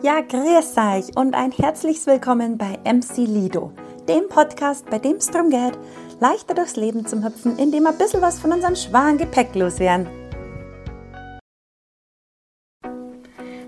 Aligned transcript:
Ja, 0.00 0.20
grüß 0.20 0.76
euch 0.76 1.16
und 1.16 1.34
ein 1.34 1.50
herzliches 1.50 2.06
Willkommen 2.06 2.56
bei 2.56 2.78
MC 2.84 3.16
Lido, 3.26 3.72
dem 4.08 4.28
Podcast, 4.28 4.88
bei 4.88 5.00
dem 5.00 5.16
es 5.16 5.26
darum 5.26 5.50
geht, 5.50 5.76
leichter 6.20 6.54
durchs 6.54 6.76
Leben 6.76 7.04
zu 7.04 7.24
hüpfen, 7.24 7.58
indem 7.58 7.82
wir 7.82 7.90
ein 7.90 7.98
bisschen 7.98 8.22
was 8.22 8.38
von 8.38 8.52
unserem 8.52 8.76
schweren 8.76 9.18
Gepäck 9.18 9.56
loswerden. 9.56 10.06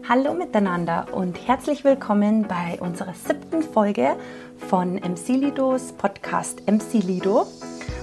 Hallo 0.09 0.33
miteinander 0.35 1.09
und 1.13 1.49
herzlich 1.49 1.83
willkommen 1.83 2.47
bei 2.47 2.79
unserer 2.81 3.15
siebten 3.15 3.63
Folge 3.63 4.15
von 4.57 4.95
MC 4.95 5.31
Lidos 5.31 5.93
Podcast 5.95 6.65
MC 6.71 7.03
Lido. 7.03 7.49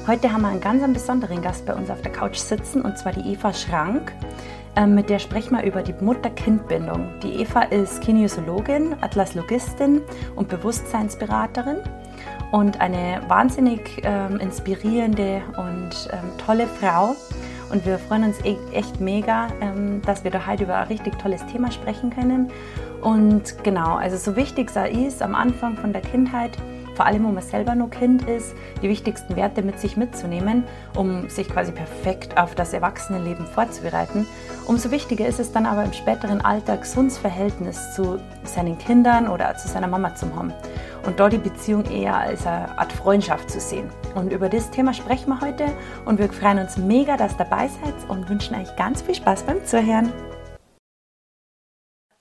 Heute 0.06 0.34
haben 0.34 0.42
wir 0.42 0.50
einen 0.50 0.62
ganz 0.62 0.84
besonderen 0.94 1.42
Gast 1.42 1.66
bei 1.66 1.74
uns 1.74 1.90
auf 1.90 2.02
der 2.02 2.12
Couch 2.12 2.38
sitzen 2.38 2.82
und 2.82 2.98
zwar 2.98 3.14
die 3.14 3.32
Eva 3.32 3.54
Schrank. 3.54 4.14
Ähm, 4.78 4.94
mit 4.94 5.10
der 5.10 5.18
sprechen 5.18 5.58
wir 5.58 5.64
über 5.64 5.82
die 5.82 5.94
Mutter-Kind-Bindung. 6.00 7.10
Die 7.24 7.42
Eva 7.42 7.62
ist 7.64 8.00
Kinesiologin, 8.02 8.96
Atlaslogistin 9.02 10.02
und 10.36 10.50
Bewusstseinsberaterin 10.50 11.78
und 12.52 12.80
eine 12.80 13.22
wahnsinnig 13.28 14.04
ähm, 14.04 14.40
inspirierende 14.40 15.42
und 15.58 16.10
ähm, 16.14 16.38
tolle 16.38 16.68
Frau. 16.68 17.16
Und 17.72 17.88
wir 17.88 17.98
freuen 17.98 18.26
uns 18.26 18.40
e 18.46 18.56
echt 18.72 19.02
mega, 19.02 19.48
ähm, 19.62 20.04
dass 20.06 20.24
wir 20.24 20.30
da 20.30 20.46
heute 20.46 20.66
über 20.66 20.78
ein 20.78 20.88
richtig 20.88 21.18
tolles 21.18 21.44
Thema 21.48 21.72
sprechen 21.72 22.12
können. 22.12 22.52
Und 23.02 23.64
genau, 23.64 23.96
also 23.96 24.16
so 24.16 24.36
wichtig 24.36 24.70
sei 24.70 24.92
es 24.92 25.24
am 25.24 25.34
Anfang 25.34 25.76
von 25.76 25.92
der 25.92 26.02
Kindheit, 26.04 26.52
vor 26.98 27.06
allem 27.06 27.24
wo 27.24 27.30
man 27.30 27.44
selber 27.44 27.76
noch 27.76 27.92
Kind 27.92 28.28
ist, 28.28 28.56
die 28.82 28.90
wichtigsten 28.90 29.36
Werte 29.36 29.62
mit 29.62 29.80
sich 29.80 29.98
mitzunehmen, 29.98 30.64
um 30.96 31.30
sich 31.30 31.48
quasi 31.48 31.72
perfekt 31.72 32.38
auf 32.38 32.56
das 32.56 32.74
Erwachsenenleben 32.74 33.46
vorzubereiten. 33.46 34.26
Umso 34.66 34.90
wichtiger 34.90 35.28
ist 35.28 35.40
es 35.40 35.52
dann 35.52 35.68
aber 35.68 35.84
im 35.84 35.94
späteren 35.94 36.42
Alter, 36.42 36.76
gesundes 36.78 37.20
Verhältnis 37.20 37.94
zu 37.94 38.20
seinen 38.44 38.80
Kindern 38.80 39.28
oder 39.28 39.56
zu 39.58 39.68
seiner 39.68 39.88
Mama 39.88 40.16
zu 40.16 40.36
haben. 40.36 40.52
Und 41.06 41.20
dort 41.20 41.34
die 41.34 41.38
Beziehung 41.38 41.86
eher 41.86 42.18
als 42.18 42.48
eine 42.48 42.78
Art 42.78 42.92
Freundschaft 42.92 43.52
zu 43.52 43.60
sehen. 43.60 43.90
Und 44.16 44.34
über 44.34 44.50
das 44.50 44.72
Thema 44.72 44.94
sprechen 44.94 45.30
wir 45.30 45.40
heute 45.40 45.66
und 46.06 46.18
wir 46.18 46.30
freuen 46.30 46.60
uns 46.60 46.78
mega, 46.78 47.16
dass 47.16 47.34
ihr 47.34 47.46
dabei 47.46 47.68
seid 47.68 48.10
und 48.10 48.28
wünschen 48.28 48.56
euch 48.56 48.76
ganz 48.76 49.04
viel 49.04 49.16
Spaß 49.16 49.44
beim 49.44 49.64
Zuhören. 49.64 50.12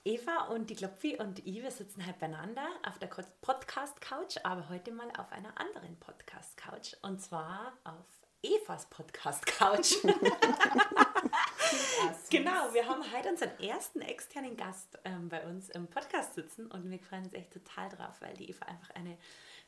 Eva 0.07 0.45
und 0.53 0.69
die 0.69 0.75
Klopfi 0.75 1.17
und 1.17 1.45
ich, 1.45 1.61
wir 1.61 1.69
sitzen 1.69 2.05
halt 2.05 2.17
beieinander 2.17 2.65
auf 2.87 2.97
der 2.97 3.07
Podcast-Couch, 3.07 4.37
aber 4.41 4.69
heute 4.69 4.93
mal 4.93 5.11
auf 5.17 5.33
einer 5.33 5.59
anderen 5.59 5.99
Podcast-Couch 5.99 6.93
und 7.01 7.21
zwar 7.21 7.73
auf 7.83 8.05
Evas 8.41 8.85
Podcast-Couch. 8.85 9.95
genau, 12.29 12.73
wir 12.73 12.87
haben 12.87 13.03
heute 13.13 13.27
unseren 13.27 13.59
ersten 13.59 13.99
externen 13.99 14.55
Gast 14.55 14.97
ähm, 15.03 15.27
bei 15.27 15.45
uns 15.45 15.67
im 15.71 15.87
Podcast 15.87 16.35
sitzen 16.35 16.67
und 16.67 16.89
wir 16.89 16.99
freuen 16.99 17.25
uns 17.25 17.33
echt 17.33 17.51
total 17.51 17.89
drauf, 17.89 18.15
weil 18.21 18.33
die 18.37 18.49
Eva 18.49 18.65
einfach 18.65 18.91
eine 18.91 19.17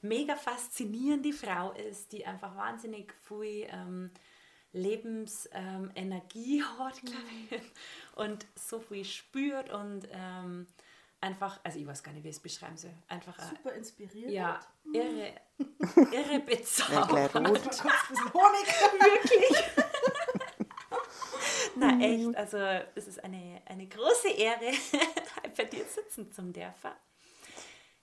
mega 0.01 0.37
faszinierende 0.37 1.33
Frau 1.33 1.73
ist, 1.73 2.13
die 2.13 2.25
einfach 2.25 2.55
wahnsinnig 2.55 3.13
viel 3.27 3.67
ähm, 3.69 4.09
Lebensenergie 4.71 6.59
ähm, 6.59 6.79
hat, 6.79 7.01
glaube 7.01 7.23
ich, 7.49 7.61
und 8.15 8.45
so 8.55 8.79
viel 8.79 9.03
spürt 9.03 9.69
und 9.69 10.07
ähm, 10.11 10.67
einfach, 11.21 11.59
also 11.63 11.79
ich 11.79 11.87
weiß 11.87 12.03
gar 12.03 12.11
nicht, 12.11 12.23
wie 12.23 12.29
ich 12.29 12.35
es 12.35 12.41
beschreiben 12.41 12.77
soll, 12.77 12.93
einfach 13.07 13.37
super 13.39 13.73
inspirierend. 13.73 14.31
Ja, 14.31 14.59
irre, 14.93 15.33
irre 16.11 16.39
bezaubert. 16.39 17.33
Ja, 17.33 17.43
Honig. 17.43 18.67
Wirklich. 18.99 19.63
Na 21.75 21.99
echt, 21.99 22.35
also 22.35 22.57
es 22.95 23.07
ist 23.07 23.23
eine, 23.23 23.61
eine 23.65 23.87
große 23.87 24.29
Ehre, 24.29 24.71
bei 25.57 25.63
dir 25.65 25.85
sitzen 25.85 26.31
zum 26.31 26.51
dürfen. 26.51 26.91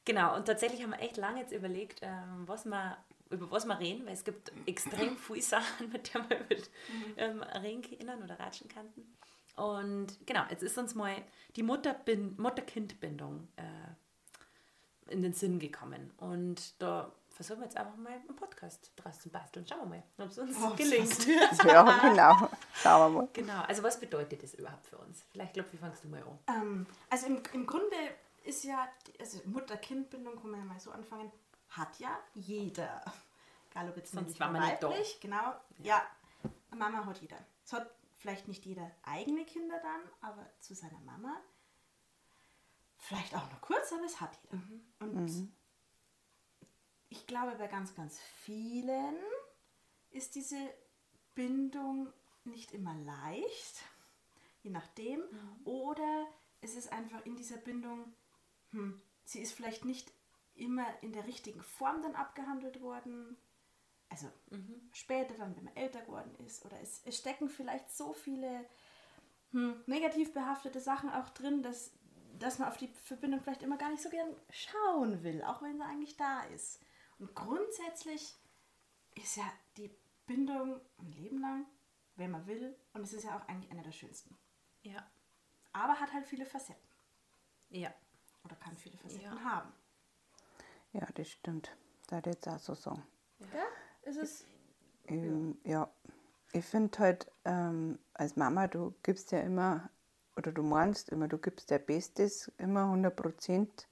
Genau, 0.05 0.37
und 0.37 0.45
tatsächlich 0.47 0.83
haben 0.83 0.93
wir 0.93 1.01
echt 1.01 1.17
lange 1.17 1.41
jetzt 1.41 1.53
überlegt, 1.53 2.01
ähm, 2.03 2.45
was 2.47 2.65
wir, 2.65 2.97
über 3.31 3.51
was 3.51 3.67
wir 3.67 3.79
reden, 3.79 4.07
weil 4.07 4.15
es 4.15 4.25
gibt 4.25 4.53
extrem 4.67 5.17
viele 5.17 5.43
Sachen, 5.43 5.89
mit 5.93 6.13
denen 6.13 6.29
wir 6.29 6.39
über, 6.39 6.55
mhm. 6.55 7.15
ähm, 7.17 7.43
reden 7.43 7.83
können 7.83 8.23
oder 8.23 8.39
ratschen 8.39 8.69
könnten. 8.69 9.17
Und 9.57 10.27
genau, 10.27 10.43
jetzt 10.51 10.63
ist 10.63 10.77
uns 10.77 10.95
mal 10.95 11.17
die 11.57 11.63
Mutter-Kind-Bindung 11.63 13.49
äh, 13.57 15.13
in 15.13 15.23
den 15.23 15.33
Sinn 15.33 15.59
gekommen. 15.59 16.13
Und 16.19 16.81
da 16.81 17.11
versuchen 17.31 17.61
wir 17.61 17.65
jetzt 17.65 17.77
einfach 17.77 17.97
mal 17.97 18.13
einen 18.13 18.37
Podcast 18.37 18.93
draus 18.97 19.21
zu 19.21 19.29
basteln. 19.29 19.67
Schauen 19.67 19.91
wir 19.91 19.97
mal, 19.97 20.03
ob 20.19 20.31
es 20.31 20.39
uns 20.39 20.57
oh, 20.63 20.75
gelingt. 20.75 21.27
Ja, 21.65 21.99
genau. 22.01 22.51
Schauen 22.75 23.15
wir 23.15 23.21
mal. 23.21 23.29
Genau, 23.33 23.63
also 23.63 23.83
was 23.83 23.99
bedeutet 23.99 24.43
das 24.43 24.55
überhaupt 24.55 24.87
für 24.87 24.99
uns? 24.99 25.25
Vielleicht, 25.33 25.55
glaube 25.55 25.73
wie 25.73 25.79
fangst 25.79 26.05
du 26.05 26.09
mal 26.09 26.23
an? 26.23 26.39
Ähm, 26.49 26.87
also 27.09 27.27
im, 27.27 27.43
im 27.53 27.67
Grunde 27.67 27.97
ist 28.45 28.65
ja, 28.65 28.89
also 29.19 29.41
Mutter-Kind-Bindung, 29.47 30.37
kann 30.41 30.51
man 30.51 30.61
ja 30.61 30.67
mal 30.67 30.81
so 30.81 30.91
anfangen, 30.91 31.31
hat 31.77 31.99
ja 31.99 32.19
jeder. 32.35 33.03
Egal 33.71 33.91
ob 33.91 33.97
jetzt 33.97 34.13
Sonst 34.13 34.39
war 34.41 34.51
man 34.51 34.63
weiblich, 34.63 34.99
nicht 34.99 35.21
genau. 35.21 35.55
Ja. 35.79 36.03
ja, 36.43 36.77
Mama 36.77 37.05
hat 37.05 37.21
jeder. 37.21 37.39
Es 37.65 37.73
hat 37.73 37.91
vielleicht 38.13 38.49
nicht 38.49 38.65
jeder 38.65 38.91
eigene 39.03 39.45
Kinder 39.45 39.79
dann, 39.81 40.01
aber 40.21 40.49
zu 40.61 40.75
seiner 40.75 41.01
Mama. 41.01 41.41
Vielleicht 42.99 43.35
auch 43.35 43.51
nur 43.51 43.61
kurz, 43.61 43.93
aber 43.93 44.05
es 44.05 44.21
hat 44.21 44.39
jeder. 44.43 44.57
Mhm. 44.57 44.87
Und 45.01 45.15
mhm. 45.15 45.53
ich 47.09 47.27
glaube, 47.27 47.57
bei 47.57 47.67
ganz, 47.67 47.95
ganz 47.95 48.19
vielen 48.19 49.17
ist 50.11 50.35
diese 50.35 50.57
Bindung 51.35 52.13
nicht 52.45 52.73
immer 52.73 52.95
leicht, 52.95 53.83
je 54.63 54.71
nachdem. 54.71 55.21
Mhm. 55.21 55.67
Oder 55.67 56.27
es 56.61 56.75
ist 56.75 56.91
einfach 56.93 57.25
in 57.27 57.37
dieser 57.37 57.59
Bindung, 57.59 58.13
hm, 58.71 59.01
sie 59.25 59.41
ist 59.41 59.53
vielleicht 59.53 59.85
nicht 59.85 60.13
immer 60.57 60.87
in 61.03 61.13
der 61.13 61.27
richtigen 61.27 61.63
Form 61.63 62.03
dann 62.03 62.15
abgehandelt 62.15 62.81
worden 62.81 63.37
also 64.09 64.31
mhm. 64.51 64.89
später 64.93 65.35
dann, 65.35 65.57
wenn 65.57 65.65
man 65.65 65.77
älter 65.77 66.01
geworden 66.03 66.35
ist, 66.47 66.65
oder 66.65 66.81
es, 66.81 67.03
es 67.05 67.19
stecken 67.19 67.49
vielleicht 67.49 67.91
so 67.91 68.13
viele 68.13 68.65
hm, 69.51 69.83
negativ 69.87 70.33
behaftete 70.33 70.81
Sachen 70.81 71.11
auch 71.11 71.29
drin, 71.31 71.63
dass, 71.63 71.93
dass 72.39 72.59
man 72.59 72.69
auf 72.69 72.77
die 72.77 72.89
Verbindung 72.89 73.41
vielleicht 73.41 73.63
immer 73.63 73.77
gar 73.77 73.91
nicht 73.91 74.03
so 74.03 74.11
gern 74.11 74.35
schauen 74.51 75.23
will, 75.23 75.43
auch 75.43 75.63
wenn 75.63 75.77
sie 75.77 75.85
eigentlich 75.85 76.17
da 76.17 76.45
ist. 76.45 76.81
Und 77.19 77.35
grundsätzlich 77.35 78.35
ist 79.15 79.37
ja 79.37 79.51
die 79.77 79.91
Bindung 80.27 80.81
ein 80.99 81.13
Leben 81.13 81.41
lang, 81.41 81.67
wenn 82.17 82.31
man 82.31 82.47
will, 82.47 82.77
und 82.93 83.03
es 83.03 83.13
ist 83.13 83.25
ja 83.25 83.37
auch 83.37 83.49
eigentlich 83.49 83.71
einer 83.71 83.83
der 83.83 83.93
schönsten. 83.93 84.37
Ja. 84.83 85.05
Aber 85.73 85.99
hat 85.99 86.13
halt 86.13 86.27
viele 86.27 86.47
Facetten. 86.47 86.89
Ja. 87.71 87.93
Oder 88.45 88.57
kann 88.57 88.77
viele 88.77 88.97
Facetten 88.97 89.37
ja. 89.37 89.45
haben. 89.45 89.73
Ja, 90.99 91.07
das 91.15 91.29
stimmt. 91.29 91.77
Da 92.09 92.21
jetzt 92.25 92.49
auch 92.49 92.59
so 92.59 92.75
sagen. 92.75 93.03
Ja? 93.53 93.65
ist 94.07 94.17
es. 94.17 94.47
Ähm, 95.09 95.59
ja. 95.65 95.89
ich 96.53 96.65
finde 96.65 96.99
halt, 96.99 97.31
ähm, 97.45 97.99
als 98.15 98.37
Mama, 98.37 98.67
du 98.67 98.95
gibst 99.03 99.33
ja 99.33 99.41
immer, 99.41 99.91
oder 100.37 100.53
du 100.53 100.63
meinst 100.63 101.11
immer, 101.11 101.29
du 101.29 101.39
gibst 101.39 101.71
dein 101.71 101.85
Bestes, 101.85 102.51
immer 102.59 102.85
100 102.85 103.15
Prozent. 103.15 103.89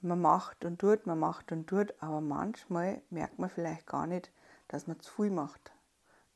Man 0.00 0.20
macht 0.20 0.64
und 0.64 0.78
tut, 0.78 1.06
man 1.06 1.18
macht 1.18 1.52
und 1.52 1.66
tut, 1.66 1.94
aber 1.98 2.20
manchmal 2.20 3.02
merkt 3.10 3.38
man 3.38 3.50
vielleicht 3.50 3.86
gar 3.86 4.06
nicht, 4.06 4.30
dass 4.68 4.86
man 4.86 5.00
zu 5.00 5.12
viel 5.12 5.30
macht. 5.30 5.72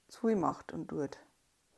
Zu 0.09 0.29
viel 0.29 0.37
macht 0.37 0.73
und 0.73 0.89
tut. 0.89 1.19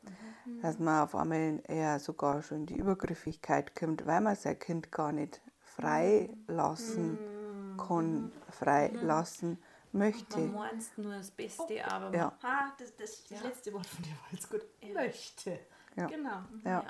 Mhm. 0.03 0.61
Dass 0.63 0.79
man 0.79 1.03
auf 1.03 1.15
einmal 1.15 1.63
eher 1.67 1.99
sogar 1.99 2.43
schon 2.43 2.59
in 2.59 2.67
die 2.67 2.77
Übergriffigkeit 2.77 3.75
kommt, 3.75 4.07
weil 4.07 4.21
man 4.21 4.37
sein 4.37 4.59
Kind 4.59 4.93
gar 4.93 5.13
nicht 5.13 5.43
freilassen 5.61 7.13
mhm. 7.13 7.40
Kann, 7.87 8.33
freilassen 8.51 9.59
möchte. 9.93 10.39
Man 10.39 10.55
meinst 10.55 10.97
nur 10.99 11.15
das 11.15 11.31
Beste, 11.31 11.65
oh, 11.69 11.91
aber 11.91 12.17
ja. 12.17 12.33
ha, 12.43 12.73
das, 12.79 12.95
das, 12.97 13.25
das 13.25 13.41
ja. 13.41 13.49
letzte 13.49 13.73
Wort 13.73 13.87
von 13.87 14.03
dir 14.03 14.11
war 14.11 14.33
jetzt 14.33 14.51
gut. 14.51 14.65
Ja. 14.81 14.95
Möchte. 14.95 15.59
Ja. 15.97 16.07
Genau. 16.07 16.43
Ja. 16.65 16.85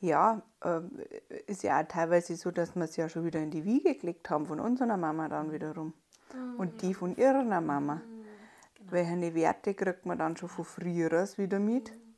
Ja, 0.00 0.42
äh, 0.62 0.80
ist 1.46 1.62
ja 1.62 1.80
auch 1.80 1.88
teilweise 1.88 2.36
so, 2.36 2.50
dass 2.50 2.74
wir 2.74 2.84
es 2.84 2.96
ja 2.96 3.08
schon 3.08 3.24
wieder 3.24 3.40
in 3.40 3.50
die 3.50 3.64
Wiege 3.64 3.94
gelegt 3.94 4.28
haben 4.28 4.44
von 4.46 4.60
unserer 4.60 4.98
Mama 4.98 5.28
dann 5.28 5.50
wiederum. 5.50 5.94
Mhm. 6.34 6.56
Und 6.56 6.82
die 6.82 6.92
von 6.92 7.16
ihrer 7.16 7.42
Mama. 7.42 7.94
Mhm. 7.94 8.24
Genau. 8.74 8.92
Welche 8.92 9.34
Werte 9.34 9.74
kriegt 9.74 10.04
man 10.04 10.18
dann 10.18 10.36
schon 10.36 10.48
von 10.48 10.64
früher 10.64 11.10
wieder 11.38 11.58
mit? 11.58 11.90
Mhm. 11.90 12.16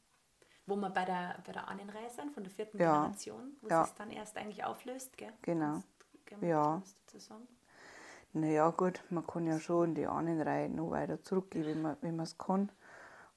Wo 0.67 0.75
wir 0.75 0.91
bei 0.91 1.05
der, 1.05 1.37
bei 1.47 1.53
der 1.53 1.69
Ahnenreihe 1.69 2.11
sind, 2.11 2.33
von 2.33 2.43
der 2.43 2.51
vierten 2.51 2.79
ja. 2.79 2.93
Generation, 2.93 3.57
wo 3.61 3.69
ja. 3.69 3.85
es 3.85 3.95
dann 3.95 4.11
erst 4.11 4.37
eigentlich 4.37 4.65
auflöst, 4.65 5.17
gell? 5.17 5.33
Genau. 5.43 5.85
Ja. 6.41 6.83
Naja, 8.33 8.71
gut, 8.71 9.03
man 9.11 9.27
kann 9.27 9.47
ja 9.47 9.59
schon 9.59 9.91
in 9.91 9.95
die 9.95 10.07
anderen 10.07 10.43
Reihen 10.43 10.75
noch 10.75 10.91
weiter 10.91 11.23
zurückgehen, 11.23 11.67
wenn 11.67 11.83
man 11.83 11.97
wenn 12.01 12.21
es 12.21 12.37
kann. 12.37 12.71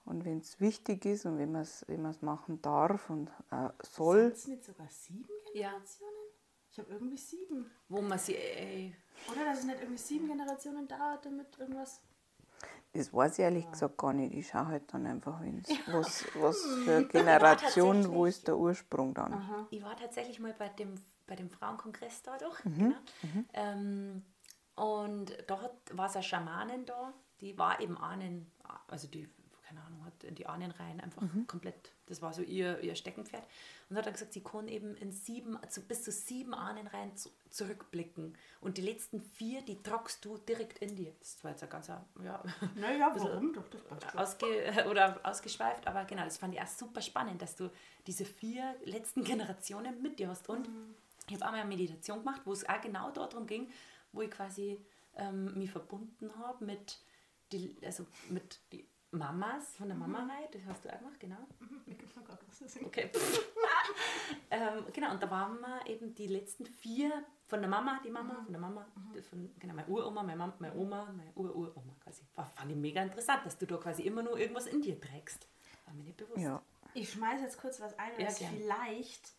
Und 0.05 0.25
wenn 0.25 0.39
es 0.39 0.59
wichtig 0.59 1.05
ist 1.05 1.25
und 1.25 1.37
wenn 1.37 1.51
man 1.51 1.61
es 1.61 1.85
wenn 1.87 2.01
machen 2.21 2.61
darf 2.61 3.09
und 3.09 3.29
äh, 3.51 3.69
soll. 3.81 4.29
Sind 4.29 4.37
es 4.37 4.47
nicht 4.47 4.65
sogar 4.65 4.87
sieben 4.89 5.29
Generationen? 5.53 6.13
Ja. 6.13 6.29
Ich 6.71 6.79
habe 6.79 6.91
irgendwie 6.91 7.17
sieben. 7.17 7.71
Wo 7.87 8.01
man 8.01 8.19
sie. 8.19 8.35
Äh, 8.35 8.91
Oder 9.31 9.45
dass 9.45 9.59
es 9.59 9.65
nicht 9.65 9.79
irgendwie 9.79 9.97
sieben 9.97 10.27
Generationen 10.27 10.87
dauert, 10.87 11.25
damit 11.25 11.57
irgendwas. 11.57 12.01
Das 12.93 13.13
weiß 13.13 13.33
ich 13.33 13.39
ehrlich 13.39 13.65
ja. 13.65 13.71
gesagt 13.71 13.97
gar 13.97 14.13
nicht. 14.13 14.33
Ich 14.33 14.47
schaue 14.47 14.67
halt 14.67 14.93
dann 14.93 15.05
einfach, 15.05 15.41
wenn's, 15.41 15.69
was, 15.87 16.25
was 16.35 16.57
für 16.85 17.05
Generation, 17.05 18.11
wo 18.11 18.25
ist 18.25 18.47
der 18.47 18.57
Ursprung 18.57 19.13
dann. 19.13 19.33
Aha. 19.33 19.67
Ich 19.69 19.83
war 19.83 19.95
tatsächlich 19.95 20.39
mal 20.39 20.53
bei 20.57 20.69
dem 20.69 20.95
bei 21.29 21.35
dem 21.35 21.49
Frauenkongress 21.49 22.23
da 22.23 22.37
doch. 22.37 22.59
Genau. 22.63 22.95
Ähm, 23.53 24.23
und 24.75 25.31
hat, 25.49 25.73
war 25.91 26.07
es 26.07 26.15
eine 26.15 26.23
Schamanin 26.23 26.85
da, 26.85 27.13
die 27.41 27.57
war 27.57 27.79
eben 27.79 27.97
Ahnen, 27.97 28.51
also 28.87 29.07
die, 29.07 29.29
keine 29.61 29.81
Ahnung, 29.83 30.05
hat 30.05 30.23
in 30.23 30.35
die 30.35 30.47
Ahnenreihen 30.47 30.99
einfach 30.99 31.21
komplett, 31.47 31.93
das 32.07 32.21
war 32.21 32.33
so 32.33 32.41
ihr, 32.41 32.79
ihr 32.79 32.95
Steckenpferd. 32.95 33.45
Und 33.89 33.97
hat 33.97 34.05
dann 34.05 34.13
gesagt, 34.13 34.33
sie 34.33 34.43
kann 34.43 34.67
eben 34.67 34.95
in 34.95 35.11
sieben, 35.11 35.57
also 35.57 35.81
bis 35.81 36.03
zu 36.03 36.11
sieben 36.11 36.53
Ahnenreihen 36.53 37.15
zu, 37.17 37.29
zurückblicken. 37.49 38.37
Und 38.61 38.77
die 38.77 38.81
letzten 38.81 39.21
vier, 39.21 39.61
die 39.63 39.81
tragst 39.81 40.23
du 40.23 40.37
direkt 40.37 40.79
in 40.79 40.95
dir. 40.95 41.13
Das 41.19 41.43
war 41.43 41.51
jetzt 41.51 41.63
ein 41.63 41.69
ganzer, 41.69 42.05
ja, 42.23 42.41
Naja, 42.75 43.11
warum 43.15 43.51
doch? 43.53 43.67
Das 43.67 43.81
passt 43.83 44.15
ausge, 44.15 44.85
oder 44.89 45.19
ausgeschweift, 45.23 45.87
aber 45.87 46.05
genau, 46.05 46.23
das 46.23 46.37
fand 46.37 46.53
ich 46.53 46.61
auch 46.61 46.67
super 46.67 47.01
spannend, 47.01 47.41
dass 47.41 47.55
du 47.55 47.69
diese 48.07 48.25
vier 48.25 48.75
letzten 48.85 49.23
Generationen 49.25 50.01
mit 50.01 50.19
dir 50.19 50.29
hast. 50.29 50.47
Und 50.49 50.69
ich 51.29 51.35
habe 51.35 51.45
einmal 51.45 51.61
eine 51.61 51.69
Meditation 51.69 52.19
gemacht, 52.19 52.41
wo 52.45 52.53
es 52.53 52.67
auch 52.67 52.81
genau 52.81 53.11
darum 53.11 53.45
ging, 53.45 53.71
wo 54.11 54.21
ich 54.21 54.31
quasi 54.31 54.83
ähm, 55.15 55.57
mich 55.57 55.71
verbunden 55.71 56.31
habe 56.37 56.65
mit, 56.65 56.99
die, 57.51 57.77
also 57.83 58.05
mit 58.29 58.59
die 58.71 58.87
Mamas 59.11 59.75
von 59.75 59.87
der 59.87 59.97
Mama-Reihe, 59.97 60.47
das 60.51 60.61
hast 60.67 60.85
du 60.85 60.89
auch 60.93 60.99
gemacht, 60.99 61.19
genau. 61.19 61.47
Denn? 62.75 62.85
Okay. 62.85 63.09
ähm, 64.51 64.85
genau, 64.93 65.11
und 65.11 65.23
da 65.23 65.31
waren 65.31 65.59
wir 65.59 65.87
eben 65.87 66.13
die 66.13 66.27
letzten 66.27 66.65
vier 66.65 67.25
von 67.47 67.59
der 67.61 67.69
Mama, 67.69 67.99
die 68.05 68.11
Mama, 68.11 68.43
von 68.43 68.51
der 68.51 68.61
Mama, 68.61 68.85
von, 69.29 69.49
genau, 69.57 69.73
meine 69.73 69.87
Uroma, 69.87 70.21
meine, 70.21 70.37
Mama, 70.37 70.53
meine 70.59 70.75
Oma, 70.75 71.11
meine 71.15 71.31
Ururoma 71.33 71.95
quasi. 72.03 72.21
War, 72.35 72.45
fand 72.45 72.71
ich 72.71 72.77
mega 72.77 73.01
interessant, 73.01 73.45
dass 73.45 73.57
du 73.57 73.65
da 73.65 73.77
quasi 73.77 74.03
immer 74.03 74.21
nur 74.21 74.37
irgendwas 74.37 74.67
in 74.67 74.81
dir 74.81 74.99
trägst. 74.99 75.47
War 75.85 75.95
mir 75.95 76.03
nicht 76.03 76.17
bewusst. 76.17 76.41
Ja. 76.41 76.61
Ich 76.93 77.11
schmeiße 77.11 77.43
jetzt 77.43 77.59
kurz 77.59 77.79
was 77.79 77.97
ein, 77.97 78.11
Ja, 78.19 78.27
was 78.27 78.37
gern. 78.37 78.53
vielleicht 78.53 79.33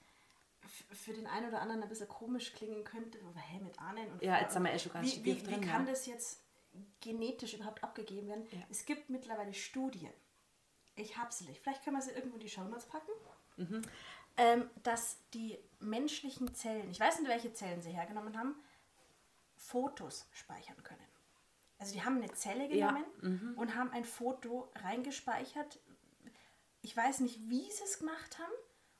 für 0.92 1.12
den 1.12 1.26
einen 1.26 1.48
oder 1.48 1.60
anderen 1.60 1.82
ein 1.82 1.88
bisschen 1.88 2.08
komisch 2.08 2.52
klingen 2.52 2.84
könnte. 2.84 3.18
Aber 3.26 3.40
hey, 3.40 3.60
mit 3.60 3.78
Ahnen 3.80 4.10
und 4.12 4.22
Ja, 4.22 4.40
jetzt 4.40 4.54
haben 4.54 4.64
wir 4.64 4.72
eh 4.72 4.78
schon 4.78 4.92
ganz 4.92 5.16
wie, 5.16 5.24
wie, 5.24 5.36
wie 5.36 5.42
drin, 5.42 5.60
kann 5.60 5.84
ja. 5.84 5.90
das 5.90 6.06
jetzt 6.06 6.42
genetisch 7.00 7.54
überhaupt 7.54 7.82
abgegeben 7.82 8.28
werden? 8.28 8.46
Ja. 8.50 8.60
Es 8.70 8.84
gibt 8.84 9.10
mittlerweile 9.10 9.54
Studien. 9.54 10.12
Ich 10.96 11.16
habe 11.16 11.32
sie 11.32 11.44
nicht. 11.44 11.60
Vielleicht 11.60 11.84
können 11.84 11.96
wir 11.96 12.02
sie 12.02 12.12
irgendwo 12.12 12.36
in 12.36 12.40
die 12.40 12.48
Shownotes 12.48 12.86
packen. 12.86 13.10
Mhm. 13.56 13.82
Ähm, 14.36 14.70
dass 14.82 15.18
die 15.34 15.58
menschlichen 15.80 16.54
Zellen, 16.54 16.90
ich 16.90 17.00
weiß 17.00 17.18
nicht, 17.18 17.28
welche 17.28 17.52
Zellen 17.52 17.82
sie 17.82 17.90
hergenommen 17.90 18.38
haben, 18.38 18.54
Fotos 19.56 20.28
speichern 20.32 20.82
können. 20.82 21.04
Also 21.78 21.94
die 21.94 22.02
haben 22.02 22.16
eine 22.16 22.30
Zelle 22.32 22.72
Ja, 22.74 22.92
genommen 22.92 23.54
und 23.56 23.74
haben 23.74 23.90
ein 23.90 24.04
Foto 24.04 24.70
reingespeichert. 24.76 25.80
Ich 26.82 26.96
weiß 26.96 27.20
nicht, 27.20 27.48
wie 27.48 27.70
sie 27.70 27.84
es 27.84 27.98
gemacht 27.98 28.38
haben. 28.38 28.52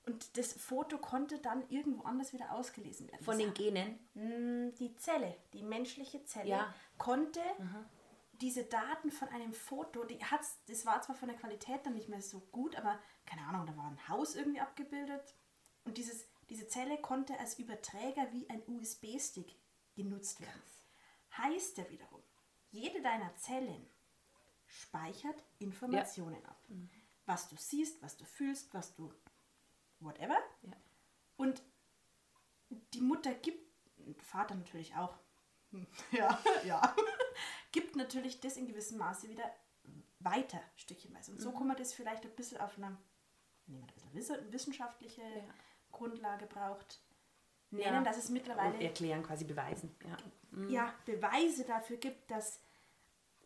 Und 0.06 0.36
das 0.38 0.52
Foto 0.54 0.98
konnte 0.98 1.38
dann 1.38 1.68
irgendwo 1.68 2.02
anders 2.02 2.32
wieder 2.32 2.52
ausgelesen 2.52 3.06
werden. 3.08 3.22
Von 3.24 3.38
den 3.38 3.52
Genen. 3.54 3.98
Mm, 4.14 4.74
die 4.76 4.94
Zelle, 4.96 5.36
die 5.52 5.62
menschliche 5.62 6.24
Zelle, 6.24 6.48
Ja. 6.48 6.74
konnte 6.98 7.40
diese 8.32 8.64
Daten 8.64 9.10
von 9.10 9.28
einem 9.28 9.52
Foto, 9.52 10.04
die 10.04 10.24
hat's, 10.24 10.58
das 10.66 10.86
war 10.86 11.02
zwar 11.02 11.14
von 11.16 11.28
der 11.28 11.36
Qualität 11.36 11.84
dann 11.84 11.92
nicht 11.94 12.08
mehr 12.08 12.22
so 12.22 12.40
gut, 12.50 12.74
aber 12.76 12.98
keine 13.26 13.42
Ahnung, 13.42 13.66
da 13.66 13.76
war 13.76 13.84
ein 13.90 14.08
Haus 14.08 14.34
irgendwie 14.34 14.60
abgebildet 14.60 15.34
und 15.84 15.98
dieses, 15.98 16.26
diese 16.48 16.66
Zelle 16.66 16.98
konnte 16.98 17.38
als 17.38 17.58
Überträger 17.58 18.32
wie 18.32 18.48
ein 18.48 18.62
USB-Stick 18.66 19.54
genutzt 19.94 20.40
werden. 20.40 20.62
Heißt 21.36 21.76
ja 21.76 21.88
wiederum, 21.90 22.22
jede 22.70 23.02
deiner 23.02 23.34
Zellen 23.36 23.86
speichert 24.66 25.44
Informationen 25.58 26.44
ab. 26.46 26.64
Was 27.26 27.48
du 27.48 27.56
siehst, 27.56 28.00
was 28.02 28.16
du 28.16 28.24
fühlst, 28.24 28.72
was 28.72 28.94
du 28.94 29.12
whatever. 30.00 30.36
Ja. 30.62 30.72
Und 31.36 31.62
die 32.94 33.00
Mutter 33.00 33.34
gibt, 33.34 33.64
Vater 34.22 34.54
natürlich 34.54 34.94
auch, 34.96 35.16
ja, 36.12 36.40
ja, 36.64 36.96
gibt 37.72 37.96
natürlich 37.96 38.40
das 38.40 38.56
in 38.56 38.66
gewissem 38.66 38.98
Maße 38.98 39.28
wieder 39.28 39.44
weiter, 40.18 40.60
stückchenweise. 40.76 41.32
Und 41.32 41.40
so 41.40 41.52
kann 41.52 41.66
man 41.66 41.76
das 41.76 41.92
vielleicht 41.94 42.24
ein 42.24 42.34
bisschen 42.34 42.60
auf 42.60 42.76
einer, 42.76 42.96
wenn 43.66 43.74
jemand 43.76 43.92
ein 43.92 43.94
bisschen 43.94 44.14
wisse- 44.14 44.52
wissenschaftliche 44.52 45.22
Grundlage 45.92 46.46
braucht, 46.46 47.00
nennen, 47.70 47.94
Ja. 47.94 48.02
dass 48.02 48.18
es 48.18 48.26
Und 48.28 48.34
mittlerweile 48.34 48.80
erklären, 48.82 49.22
quasi 49.22 49.44
beweisen. 49.44 49.96
Ja. 50.04 50.68
ja, 50.68 50.94
Beweise 51.06 51.64
dafür 51.64 51.96
gibt, 51.96 52.30
dass 52.30 52.60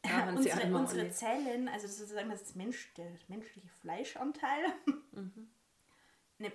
Ja, 0.04 0.28
unsere, 0.30 0.74
unsere. 0.74 1.10
Zellen, 1.10 1.68
also 1.68 1.86
sozusagen 1.86 2.30
das 2.30 2.54
Mensch, 2.54 2.92
der 2.94 3.10
menschliche 3.28 3.68
Fleischanteil, 3.68 4.64
Mhm. 5.12 5.50
Eine, 6.38 6.52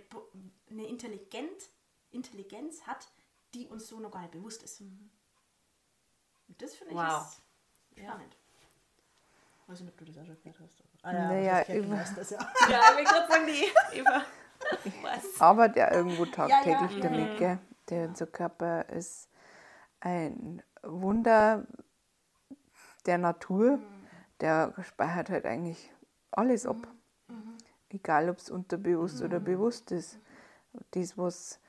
eine 0.70 0.88
Intelligent, 0.88 1.70
Intelligenz 2.12 2.82
hat, 2.84 3.08
die 3.54 3.68
uns 3.68 3.88
so 3.88 4.00
noch 4.00 4.12
gar 4.12 4.22
nicht 4.22 4.32
bewusst 4.32 4.64
ist. 4.64 4.82
Und 4.82 5.10
das 6.58 6.76
finde 6.76 6.94
ich 6.94 7.00
Wow. 7.00 7.42
spannend. 7.98 8.36
Weiß 9.68 9.82
nicht, 9.82 9.90
ob 9.92 9.98
du 9.98 10.06
das 10.06 10.18
auch 10.18 10.26
schon 10.26 10.38
gehört 10.42 10.60
hast. 10.60 10.84
Ah, 11.04 11.14
Naja, 11.14 11.58
das 11.60 11.68
kennt 11.68 11.86
über- 11.86 11.96
das, 12.16 12.30
ja. 12.32 12.40
Ja, 12.70 12.82
ich 12.92 12.98
will 12.98 13.04
gerade 13.06 13.32
sagen, 13.32 13.46
die 13.48 13.98
Eva. 14.00 14.26
Was? 15.04 15.40
arbeitet 15.42 15.78
ja 15.78 15.94
irgendwo 15.94 16.26
tagtäglich 16.26 16.92
ja. 16.98 17.00
damit, 17.02 17.38
gell? 17.38 17.60
Der, 17.90 18.08
unser 18.10 18.28
Körper 18.28 18.88
ist 18.90 19.30
ein 20.02 20.62
Wunder 20.84 21.66
der 23.06 23.18
Natur. 23.18 23.80
Der 24.42 24.74
speichert 24.84 25.30
halt 25.30 25.46
eigentlich 25.46 25.92
alles 26.32 26.66
ab. 26.66 26.78
Egal, 27.90 28.30
ob 28.30 28.38
es 28.38 28.50
unterbewusst 28.50 29.22
oder 29.22 29.40
bewusst 29.40 29.92
ist. 29.92 30.20
Das, 30.92 31.18
was 31.18 31.60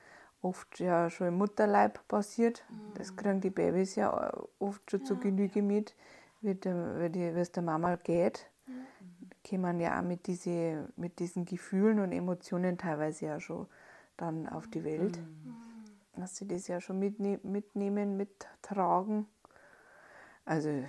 oft 0.41 0.79
ja 0.79 1.09
schon 1.09 1.27
im 1.27 1.35
Mutterleib 1.35 2.07
passiert, 2.07 2.63
das 2.95 3.15
kriegen 3.15 3.41
die 3.41 3.49
Babys 3.49 3.95
ja 3.95 4.33
oft 4.59 4.89
schon 4.89 5.05
zu 5.05 5.17
Genüge 5.17 5.61
mit, 5.61 5.95
wie, 6.41 6.51
es 6.51 7.51
der 7.51 7.63
Mama 7.63 7.95
geht 7.95 8.47
kommen 9.47 9.79
ja 9.79 9.99
auch 9.99 10.03
mit, 10.03 10.27
diese, 10.27 10.87
mit 10.95 11.19
diesen 11.19 11.45
Gefühlen 11.45 11.99
und 11.99 12.11
Emotionen 12.11 12.77
teilweise 12.77 13.25
ja 13.25 13.39
schon 13.39 13.67
dann 14.17 14.47
auf 14.47 14.67
die 14.67 14.83
Welt. 14.83 15.19
Dass 16.15 16.37
sie 16.37 16.47
das 16.47 16.67
ja 16.67 16.79
schon 16.81 16.99
mitne 16.99 17.39
mitnehmen, 17.43 18.17
mittragen. 18.17 19.27
Also 20.45 20.83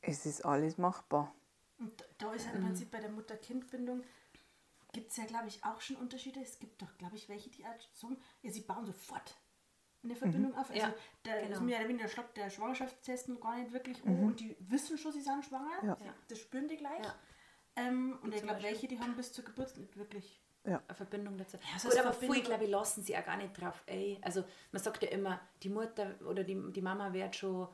es 0.00 0.26
ist 0.26 0.44
alles 0.44 0.78
machbar. 0.78 1.32
Und 1.78 1.92
da 2.18 2.32
ist 2.32 2.46
ja 2.46 2.52
im 2.52 2.64
Prinzip 2.64 2.90
bei 2.90 3.00
der 3.00 3.10
Mutter-Kind-Bindung, 3.10 4.02
gibt 4.96 5.10
es 5.10 5.18
ja, 5.18 5.26
glaube 5.26 5.48
ich, 5.48 5.62
auch 5.62 5.80
schon 5.82 5.96
Unterschiede. 5.96 6.40
Es 6.40 6.58
gibt 6.58 6.80
doch, 6.80 6.96
glaube 6.96 7.16
ich, 7.16 7.28
welche, 7.28 7.50
die 7.50 7.66
halt 7.66 7.86
sagen, 7.92 8.16
ja, 8.40 8.50
sie 8.50 8.62
bauen 8.62 8.86
sofort 8.86 9.36
eine 10.02 10.16
Verbindung 10.16 10.54
auf. 10.56 10.70
Also 10.70 10.80
Ja, 10.80 10.94
da 11.22 11.38
genau. 11.38 11.52
ist 11.52 11.60
mir 11.60 11.72
ja 11.72 11.78
der 11.80 11.88
weniger 11.88 12.08
schlappt 12.08 12.36
der 12.36 12.48
Schwangerschaftstest 12.48 13.28
noch 13.28 13.40
gar 13.40 13.56
nicht 13.56 13.72
wirklich 13.72 14.02
um 14.04 14.24
und 14.24 14.40
die 14.40 14.56
wissen 14.58 14.96
schon, 14.96 15.12
sie 15.12 15.20
sind 15.20 15.44
schwanger. 15.44 15.84
Ja. 15.84 16.14
Das 16.28 16.38
spüren 16.38 16.66
die 16.66 16.76
gleich. 16.78 17.04
Ja. 17.04 17.14
Ähm, 17.76 18.18
und 18.22 18.34
ich 18.34 18.42
glaube, 18.42 18.62
welche, 18.62 18.88
die 18.88 18.98
haben 18.98 19.14
bis 19.16 19.32
zur 19.32 19.44
Geburt 19.44 19.76
nicht 19.76 19.96
wirklich. 19.98 20.40
eine 20.64 20.80
Verbindung 20.92 21.36
dazu. 21.36 21.58
Ja, 21.58 21.78
so 21.78 21.88
Gut, 21.90 21.98
aber 21.98 22.14
viele, 22.14 22.40
glaube 22.40 22.64
ich, 22.64 22.70
lassen 22.70 23.02
sie 23.02 23.16
auch 23.16 23.24
gar 23.24 23.36
nicht 23.36 23.60
drauf. 23.60 23.82
Ey, 23.86 24.18
also 24.22 24.44
man 24.72 24.82
sagt 24.82 25.02
ja 25.02 25.10
immer, 25.10 25.40
die 25.62 25.68
Mutter 25.68 26.14
oder 26.26 26.42
die, 26.42 26.72
die 26.72 26.82
Mama 26.82 27.12
wird 27.12 27.36
schon 27.36 27.68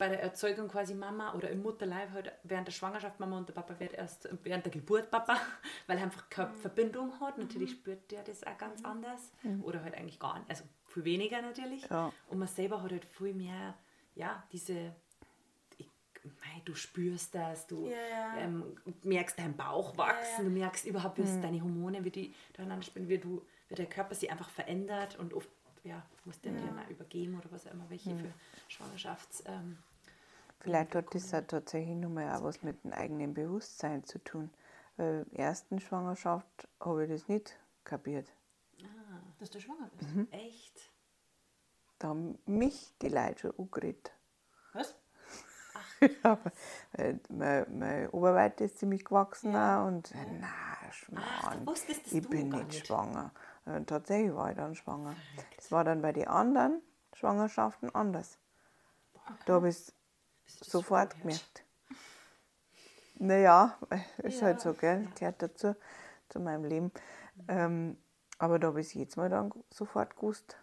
bei 0.00 0.08
der 0.08 0.22
Erzeugung 0.22 0.66
quasi 0.66 0.94
Mama 0.94 1.34
oder 1.34 1.50
im 1.50 1.60
Mutterleib 1.60 2.12
halt 2.12 2.32
während 2.42 2.66
der 2.66 2.72
Schwangerschaft 2.72 3.20
Mama 3.20 3.36
und 3.36 3.50
der 3.50 3.52
Papa 3.52 3.78
wird 3.78 3.92
erst 3.92 4.30
während 4.42 4.64
der 4.64 4.72
Geburt 4.72 5.10
Papa, 5.10 5.36
weil 5.86 5.98
er 5.98 6.04
einfach 6.04 6.30
keine 6.30 6.54
Verbindung 6.54 7.20
hat. 7.20 7.36
Natürlich 7.36 7.72
spürt 7.72 8.10
der 8.10 8.22
das 8.22 8.42
auch 8.44 8.56
ganz 8.56 8.82
anders 8.82 9.30
oder 9.62 9.84
halt 9.84 9.94
eigentlich 9.94 10.18
gar 10.18 10.38
nicht, 10.38 10.48
also 10.48 10.64
viel 10.86 11.04
weniger 11.04 11.42
natürlich. 11.42 11.86
Ja. 11.90 12.10
Und 12.28 12.38
man 12.38 12.48
selber 12.48 12.82
hat 12.82 12.92
halt 12.92 13.04
viel 13.04 13.34
mehr, 13.34 13.74
ja, 14.14 14.42
diese 14.52 14.94
ich, 15.76 15.86
mei, 16.24 16.62
du 16.64 16.74
spürst 16.74 17.34
das, 17.34 17.66
du 17.66 17.84
Ja, 17.84 17.90
ja. 17.90 18.38
ähm, 18.38 18.74
merkst 19.02 19.38
deinen 19.38 19.54
Bauch 19.54 19.98
wachsen, 19.98 20.46
du 20.46 20.50
merkst 20.50 20.86
überhaupt, 20.86 21.18
wie 21.18 21.22
es 21.22 21.38
deine 21.42 21.60
Hormone, 21.60 22.02
wie 22.06 22.10
die 22.10 22.34
durcheinander 22.54 22.86
spielen, 22.86 23.10
wie, 23.10 23.18
du, 23.18 23.42
wie 23.68 23.74
der 23.74 23.84
Körper 23.84 24.14
sich 24.14 24.30
einfach 24.30 24.48
verändert 24.48 25.18
und 25.18 25.34
oft 25.34 25.50
ja, 25.84 26.02
musst 26.24 26.42
du 26.42 26.50
dir 26.50 26.72
mal 26.72 26.90
übergeben 26.90 27.38
oder 27.38 27.52
was 27.52 27.66
auch 27.66 27.72
immer, 27.72 27.84
welche 27.90 28.16
für 28.16 28.32
Schwangerschafts... 28.68 29.44
Ähm, 29.46 29.76
Vielleicht 30.60 30.94
hat 30.94 31.14
das 31.14 31.32
auch 31.32 31.42
tatsächlich 31.46 31.96
nochmal 31.96 32.34
auch 32.36 32.44
was 32.44 32.62
mit 32.62 32.84
dem 32.84 32.92
eigenen 32.92 33.32
Bewusstsein 33.34 34.04
zu 34.04 34.18
tun. 34.18 34.50
Weil 34.96 35.26
in 35.30 35.36
der 35.36 35.46
ersten 35.46 35.80
Schwangerschaft 35.80 36.68
habe 36.80 37.04
ich 37.04 37.10
das 37.10 37.28
nicht 37.28 37.58
kapiert. 37.84 38.30
Dass 39.38 39.50
du 39.50 39.60
schwanger 39.60 39.90
bist. 39.96 40.14
Mhm. 40.14 40.28
echt? 40.30 40.90
Da 41.98 42.08
haben 42.08 42.38
mich 42.46 42.94
die 43.00 43.08
Leute 43.08 43.38
schon 43.38 43.58
angeredet. 43.58 44.12
Was? 44.72 44.94
Ja, 46.24 46.38
weil 46.92 47.20
meine, 47.28 47.66
meine 47.70 48.10
Oberweite 48.12 48.64
ist 48.64 48.78
ziemlich 48.78 49.04
gewachsen 49.04 49.54
auch 49.54 49.86
und 49.86 50.10
na, 50.40 50.48
Schmarrn, 50.92 51.66
wusstest 51.66 52.10
ich 52.10 52.26
bin 52.26 52.48
nicht 52.48 52.68
nicht. 52.68 52.86
schwanger. 52.86 53.32
Und 53.66 53.86
tatsächlich 53.86 54.34
war 54.34 54.50
ich 54.50 54.56
dann 54.56 54.74
schwanger. 54.74 55.14
Das 55.56 55.70
war 55.70 55.84
dann 55.84 56.00
bei 56.00 56.12
den 56.12 56.26
anderen 56.26 56.80
Schwangerschaften 57.12 57.94
anders. 57.94 58.38
Da 59.44 59.54
habe 59.54 59.68
ich 59.68 59.76
es 59.76 59.92
sofort 60.60 61.18
gemerkt. 61.20 61.64
Naja, 63.16 63.78
ist 64.18 64.42
halt 64.42 64.60
so, 64.60 64.72
gell? 64.72 65.06
Gehört 65.18 65.42
dazu, 65.42 65.76
zu 66.30 66.40
meinem 66.40 66.64
Leben. 66.64 66.92
Ähm, 67.48 67.98
aber 68.38 68.58
da 68.58 68.68
habe 68.68 68.80
ich 68.80 68.88
es 68.88 68.94
jetzt 68.94 69.16
mal 69.16 69.28
dann 69.28 69.52
sofort 69.70 70.16
gewusst. 70.16 70.56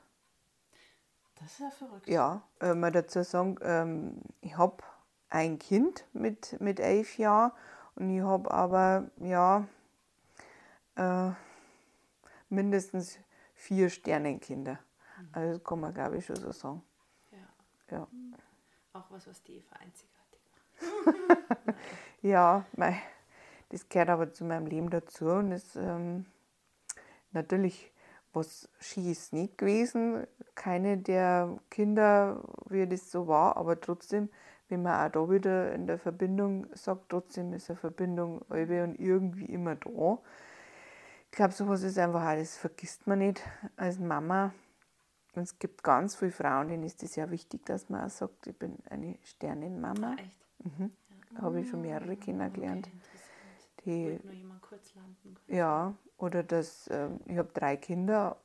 Das 1.36 1.52
ist 1.52 1.60
ja 1.60 1.70
verrückt. 1.70 2.08
Ja, 2.08 2.42
äh, 2.60 2.74
man 2.74 2.94
dazu 2.94 3.24
sagen, 3.24 3.58
ähm, 3.62 4.22
ich 4.42 4.58
habe 4.58 4.84
ein 5.30 5.60
Kind 5.60 6.06
mit, 6.14 6.60
mit 6.60 6.80
elf 6.80 7.18
Jahren 7.20 7.52
und 7.96 8.10
ich 8.10 8.24
habe 8.24 8.50
aber, 8.50 9.12
ja, 9.18 9.68
äh, 10.96 11.32
mindestens 12.50 13.20
vier 13.54 13.90
Sternenkinder. 13.90 14.80
Also 15.32 15.58
das 15.58 15.64
kann 15.64 15.80
man, 15.80 15.94
glaube 15.94 16.18
ich, 16.18 16.26
schon 16.26 16.38
so 16.38 16.52
sagen. 16.52 16.82
Ja. 17.32 17.98
Ja, 17.98 18.08
Auch 18.98 19.12
was, 19.12 19.28
was 19.28 19.44
die 19.44 19.58
Eva 19.58 19.76
einzigartig 19.76 20.40
macht. 20.56 21.76
ja 22.24 22.66
mei, 22.76 23.00
das 23.70 23.88
gehört 23.90 24.10
aber 24.10 24.32
zu 24.32 24.44
meinem 24.44 24.66
Leben 24.66 24.90
dazu 24.90 25.26
und 25.28 25.52
ist 25.52 25.76
ähm, 25.76 26.26
natürlich 27.32 27.92
was 28.34 28.68
Skis 28.80 29.32
nicht 29.34 29.60
gewesen. 29.60 30.26
Keine 30.56 30.98
der 30.98 31.60
Kinder, 31.70 32.44
wie 32.70 32.88
das 32.88 33.12
so 33.12 33.28
war, 33.28 33.56
aber 33.58 33.80
trotzdem, 33.80 34.30
wenn 34.68 34.82
man 34.82 35.06
auch 35.06 35.12
da 35.12 35.30
wieder 35.30 35.74
in 35.74 35.86
der 35.86 36.00
Verbindung 36.00 36.66
sagt, 36.74 37.10
trotzdem 37.10 37.54
ist 37.54 37.70
eine 37.70 37.78
Verbindung 37.78 38.40
und 38.40 39.00
irgendwie 39.00 39.46
immer 39.46 39.76
da. 39.76 40.18
Ich 41.26 41.32
glaube, 41.38 41.54
sowas 41.54 41.84
ist 41.84 42.00
einfach 42.00 42.36
das 42.36 42.58
vergisst 42.58 43.06
man 43.06 43.20
nicht 43.20 43.44
als 43.76 44.00
Mama. 44.00 44.54
Und 45.38 45.44
es 45.44 45.60
gibt 45.60 45.84
ganz 45.84 46.16
viele 46.16 46.32
Frauen, 46.32 46.68
denen 46.70 46.82
ist 46.82 47.04
es 47.04 47.16
ja 47.16 47.30
wichtig, 47.30 47.64
dass 47.68 47.90
man 47.90 48.06
auch 48.06 48.10
sagt, 48.10 48.48
ich 48.48 48.58
bin 48.58 48.76
eine 48.90 49.20
Sternenmama. 49.24 50.16
Ah, 50.18 50.20
echt? 50.20 50.40
Da 51.36 51.42
habe 51.44 51.62
ich 51.62 51.70
schon 51.70 51.82
mehrere. 51.82 52.14
Okay. 52.14 52.84
Die, 53.86 54.06
Wollte 54.06 54.26
nur 54.26 54.34
jemand 54.36 54.62
kurz 54.64 54.96
landen. 54.96 55.36
ja, 55.46 55.94
oder 56.18 56.42
das, 56.42 56.90
ähm, 56.92 57.20
ich 57.28 57.38
habe 57.38 57.50
drei 57.54 57.78
Kinder, 57.78 58.38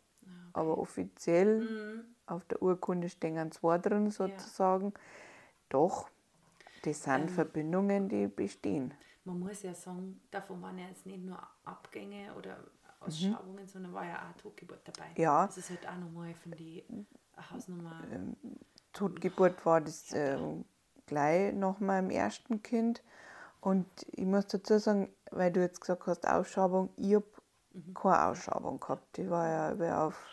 aber 0.53 0.77
offiziell 0.77 1.61
Mhm. 1.61 2.05
auf 2.27 2.45
der 2.45 2.61
Urkunde 2.61 3.09
stehen 3.09 3.51
zwei 3.53 3.79
drin 3.79 4.11
sozusagen. 4.11 4.93
Doch, 5.71 6.11
das 6.83 7.05
sind 7.05 7.23
Ähm. 7.23 7.29
Verbindungen, 7.31 8.11
die 8.11 8.27
bestehen. 8.27 8.93
Man 9.25 9.39
muss 9.39 9.63
ja 9.63 9.73
sagen, 9.75 10.21
davon 10.31 10.61
waren 10.61 10.77
ja 10.77 10.89
jetzt 10.89 11.07
nicht 11.07 11.25
nur 11.25 11.39
Abgänge 11.65 12.35
oder 12.35 12.59
Ausschabungen, 13.07 13.67
sondern 13.67 13.93
war 13.93 14.05
ja 14.05 14.17
auch 14.17 14.41
Totgeburt 14.41 14.81
dabei. 14.85 15.11
Ja. 15.17 15.47
Das 15.47 15.59
ist 15.59 15.71
halt 15.71 15.87
auch 15.89 15.97
nochmal 15.97 16.35
von 16.35 16.53
die 16.53 16.85
Hausnummer. 17.51 18.03
Totgeburt 18.93 19.65
war 19.65 19.81
das 19.81 20.13
ähm, 20.13 20.65
gleich 21.07 21.55
nach 21.55 21.81
meinem 21.81 22.11
ersten 22.11 22.63
Kind. 22.63 23.03
Und 23.61 23.87
ich 24.11 24.25
muss 24.25 24.47
dazu 24.49 24.79
sagen, 24.79 25.09
weil 25.31 25.53
du 25.53 25.61
jetzt 25.61 25.81
gesagt 25.81 26.07
hast, 26.07 26.27
Ausschabung, 26.27 26.91
ich 26.97 27.15
habe 27.15 27.27
keine 27.95 28.27
Ausschabung 28.27 28.81
gehabt. 28.81 29.17
Die 29.17 29.31
war 29.31 29.49
ja 29.49 29.73
über 29.73 30.03
auf 30.03 30.33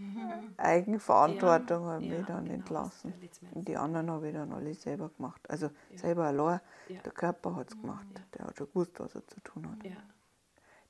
Eigenverantwortung 0.56 1.84
habe 1.84 2.02
ich 2.02 2.10
ja, 2.10 2.18
mich 2.18 2.26
dann 2.26 2.44
genau, 2.44 2.54
entlassen. 2.54 3.12
Und 3.52 3.68
die 3.68 3.76
anderen 3.76 4.10
habe 4.10 4.28
ich 4.28 4.34
dann 4.34 4.52
alle 4.52 4.74
selber 4.74 5.10
gemacht. 5.10 5.40
Also 5.50 5.70
selber 5.94 6.24
allein. 6.24 6.60
Ja. 6.88 7.00
Der 7.02 7.12
Körper 7.12 7.56
hat 7.56 7.68
es 7.70 7.80
gemacht. 7.80 8.06
Der 8.34 8.46
hat 8.46 8.56
schon 8.56 8.68
gewusst, 8.68 8.98
was 8.98 9.14
er 9.14 9.26
zu 9.26 9.40
tun 9.40 9.68
hat. 9.70 9.84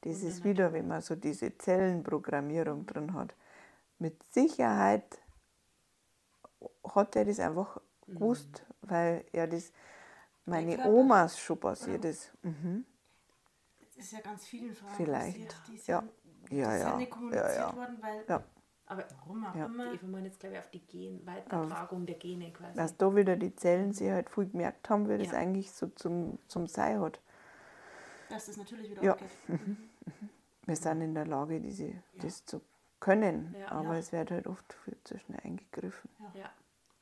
Ja. 0.04 0.10
Das 0.12 0.22
ist 0.22 0.44
wieder, 0.44 0.72
wenn 0.72 0.88
man 0.88 1.00
so 1.02 1.14
diese 1.14 1.56
Zellenprogrammierung 1.56 2.86
drin 2.86 3.12
hat. 3.14 3.34
Mit 3.98 4.22
Sicherheit 4.32 5.20
hat 6.84 7.16
er 7.16 7.24
das 7.26 7.38
einfach 7.40 7.80
gewusst, 8.06 8.64
weil 8.82 9.24
er 9.32 9.46
das 9.46 9.72
meine. 10.46 10.84
Omas 10.86 11.38
schon 11.38 11.60
passiert 11.60 12.04
ist. 12.04 12.32
Mhm. 12.42 12.84
Das 13.80 13.96
ist 14.06 14.12
ja 14.12 14.20
ganz 14.20 14.46
vielen 14.46 14.74
Frauen 14.74 14.94
Vielleicht. 14.94 15.48
passiert. 15.48 15.56
Die 15.68 15.76
sind, 15.76 15.88
Ja. 15.88 16.02
Ja, 16.50 16.76
ja. 16.76 16.96
nicht 16.96 17.10
kommuniziert 17.10 17.44
Ja, 17.46 17.68
ja. 17.70 17.76
worden, 17.76 17.98
weil 18.00 18.24
Ja. 18.28 18.42
Aber 18.86 19.04
warum 19.20 19.44
auch 19.44 19.54
Ja. 19.54 19.66
immer. 19.66 19.92
Eva 19.92 20.06
meint 20.08 20.26
jetzt, 20.26 20.40
glaube 20.40 20.56
ich, 20.56 20.60
auf 20.60 20.70
die 20.70 20.80
Gen 20.86 21.24
Weitertragung 21.24 22.06
der 22.06 22.16
Gene 22.16 22.52
quasi. 22.52 22.74
Dass 22.76 22.96
da 22.96 23.14
wieder 23.14 23.36
die 23.36 23.54
Zellen 23.54 23.92
sich 23.92 24.10
halt 24.10 24.30
viel 24.30 24.46
gemerkt 24.48 24.90
haben, 24.90 25.08
wie 25.08 25.16
das 25.18 25.28
Ja. 25.32 25.38
eigentlich 25.38 25.70
so 25.70 25.86
zum, 25.88 26.38
zum 26.48 26.66
Sein 26.66 27.00
hat. 27.00 27.20
dass 28.30 28.46
das 28.46 28.56
natürlich 28.56 28.90
wieder 28.90 29.02
Ja. 29.02 29.12
abgeht. 29.12 29.28
Wir 30.66 30.76
sind 30.76 31.00
in 31.02 31.14
der 31.14 31.26
Lage, 31.26 31.60
diese, 31.60 31.92
das 32.16 32.44
zu 32.44 32.60
können, 33.00 33.54
Ja. 33.58 33.72
aber 33.72 33.94
Ja. 33.94 33.98
es 33.98 34.12
wird 34.12 34.30
halt 34.30 34.46
oft 34.46 34.72
viel 34.84 34.96
zu 35.04 35.18
schnell 35.18 35.40
eingegriffen. 35.44 36.10
ja. 36.34 36.50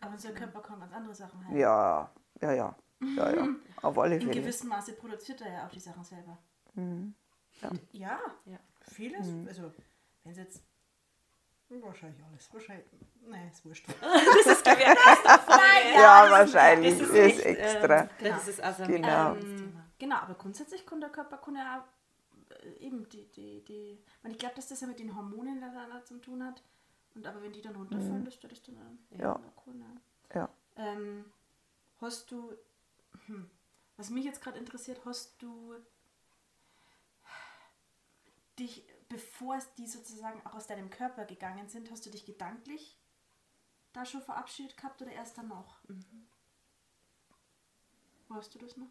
Aber 0.00 0.12
unser 0.12 0.31
Körper 0.33 0.61
kann 0.62 0.78
ganz 0.78 0.93
andere 0.93 1.12
Sachen 1.14 1.45
halten. 1.45 1.59
Ja, 1.59 2.09
ja, 2.40 2.52
ja. 2.52 2.76
Ja, 3.00 3.35
ja. 3.35 3.49
Auf 3.83 3.99
alle 3.99 4.14
In 4.14 4.23
Fälle. 4.23 4.40
gewissem 4.40 4.69
Maße 4.69 4.93
produziert 4.93 5.40
er 5.40 5.52
ja 5.52 5.67
auch 5.67 5.71
die 5.71 5.81
Sachen 5.81 6.05
selber. 6.05 6.38
Mhm. 6.75 7.14
Ja, 7.93 8.21
Ja. 8.45 8.59
vieles. 8.83 9.26
Also, 9.49 9.73
wenn 10.23 10.33
es 10.33 10.38
jetzt. 10.38 10.62
Wahrscheinlich 11.69 12.25
alles. 12.25 12.52
Wahrscheinlich. 12.55 12.87
Nee, 13.26 13.49
ist 13.50 13.64
wurscht. 13.64 13.87
Das 14.00 14.47
ist, 14.47 14.67
Folge. 14.67 14.85
Ja, 15.95 16.31
wahrscheinlich. 16.31 16.99
Das 16.99 17.09
ist, 17.09 17.14
ist, 17.14 17.45
echt, 17.45 17.45
extra. 17.45 18.00
Ähm, 18.02 18.09
das 18.23 18.49
ist 18.49 18.61
also 18.62 18.83
ein 18.85 18.93
Genau. 18.93 19.35
Thema. 19.35 19.85
Genau, 19.99 20.17
aber 20.17 20.35
grundsätzlich 20.35 20.87
kann 20.87 21.00
der 21.00 21.11
Körper 21.11 21.37
kann 21.38 21.57
ja 21.57 21.81
auch, 21.81 21.85
eben 22.81 23.09
die, 23.09 23.27
die, 23.33 23.65
die. 23.65 24.03
Und 24.23 24.31
ich 24.31 24.38
glaube, 24.38 24.55
dass 24.57 24.69
das 24.69 24.81
ja 24.81 24.87
mit 24.87 24.99
den 24.99 25.15
Hormonen 25.17 25.61
da, 25.61 25.73
zu 26.05 26.19
tun 26.19 26.45
hat. 26.45 26.62
Und 27.15 27.27
aber 27.27 27.43
wenn 27.43 27.53
die 27.53 27.62
dann 27.62 27.77
runterfallen, 27.77 28.25
das 28.25 28.38
das 28.49 28.62
dann 28.62 28.77
auch- 28.79 29.19
Ja. 29.19 29.41
cool, 29.67 29.75
ne? 29.75 30.00
ja. 30.35 30.49
Ähm, 30.77 31.25
hast 32.00 32.31
du, 32.31 32.53
hm, 33.27 33.50
was 33.97 34.11
mich 34.11 34.25
jetzt 34.25 34.41
gerade 34.41 34.59
interessiert, 34.59 35.05
hast 35.05 35.41
du 35.43 35.75
dich, 38.59 38.85
bevor 39.09 39.59
die 39.79 39.87
sozusagen 39.87 40.41
auch 40.47 40.55
aus 40.55 40.67
deinem 40.67 40.91
Körper 40.91 41.25
gegangen 41.25 41.69
sind, 41.69 41.91
hast 41.91 42.05
du 42.07 42.11
dich 42.11 42.25
gedanklich 42.25 42.99
da 43.93 44.05
schon 44.05 44.23
verabschiedet 44.23 44.77
gehabt 44.77 45.00
oder 45.03 45.12
erst 45.12 45.38
danach? 45.38 45.81
Weißt 48.29 48.55
du 48.55 48.59
das 48.59 48.77
noch? 48.77 48.91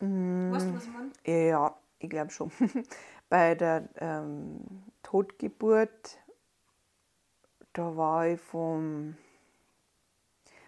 Weißt 0.00 0.66
du, 0.66 0.74
was 0.74 0.84
ich 0.84 0.90
meine? 0.90 1.12
Ja, 1.24 1.78
ich 2.04 2.10
glaube 2.10 2.30
schon. 2.30 2.50
Bei 3.28 3.54
der 3.54 3.88
ähm, 3.96 4.60
Totgeburt, 5.02 6.18
da 7.72 7.96
war 7.96 8.28
ich 8.28 8.40
vom, 8.40 9.16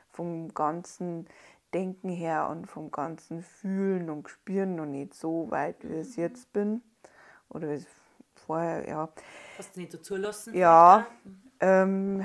vom 0.08 0.52
ganzen 0.54 1.28
Denken 1.74 2.08
her 2.08 2.48
und 2.48 2.66
vom 2.66 2.90
ganzen 2.90 3.42
Fühlen 3.42 4.08
und 4.10 4.28
Spüren 4.28 4.76
noch 4.76 4.86
nicht 4.86 5.14
so 5.14 5.50
weit, 5.50 5.76
wie 5.82 5.94
ich 5.94 6.08
es 6.08 6.16
jetzt 6.16 6.52
bin. 6.52 6.82
Oder 7.48 7.68
wie 7.68 7.74
es 7.74 7.86
vorher, 8.34 8.88
ja. 8.88 9.08
Hast 9.58 9.76
du 9.76 9.80
nicht 9.80 9.92
so 9.92 9.98
zulassen? 9.98 10.54
Ja, 10.54 11.06
ähm, 11.60 12.24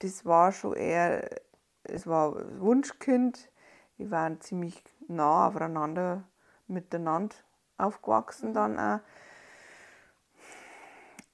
das 0.00 0.24
war 0.24 0.52
schon 0.52 0.74
eher, 0.74 1.40
es 1.84 2.06
war 2.06 2.60
Wunschkind. 2.60 3.50
Wir 3.96 4.10
waren 4.10 4.40
ziemlich 4.40 4.82
nah 5.08 5.48
aufeinander 5.48 6.24
miteinander 6.66 7.34
aufgewachsen 7.78 8.52
dann 8.54 8.78
auch. 8.78 9.00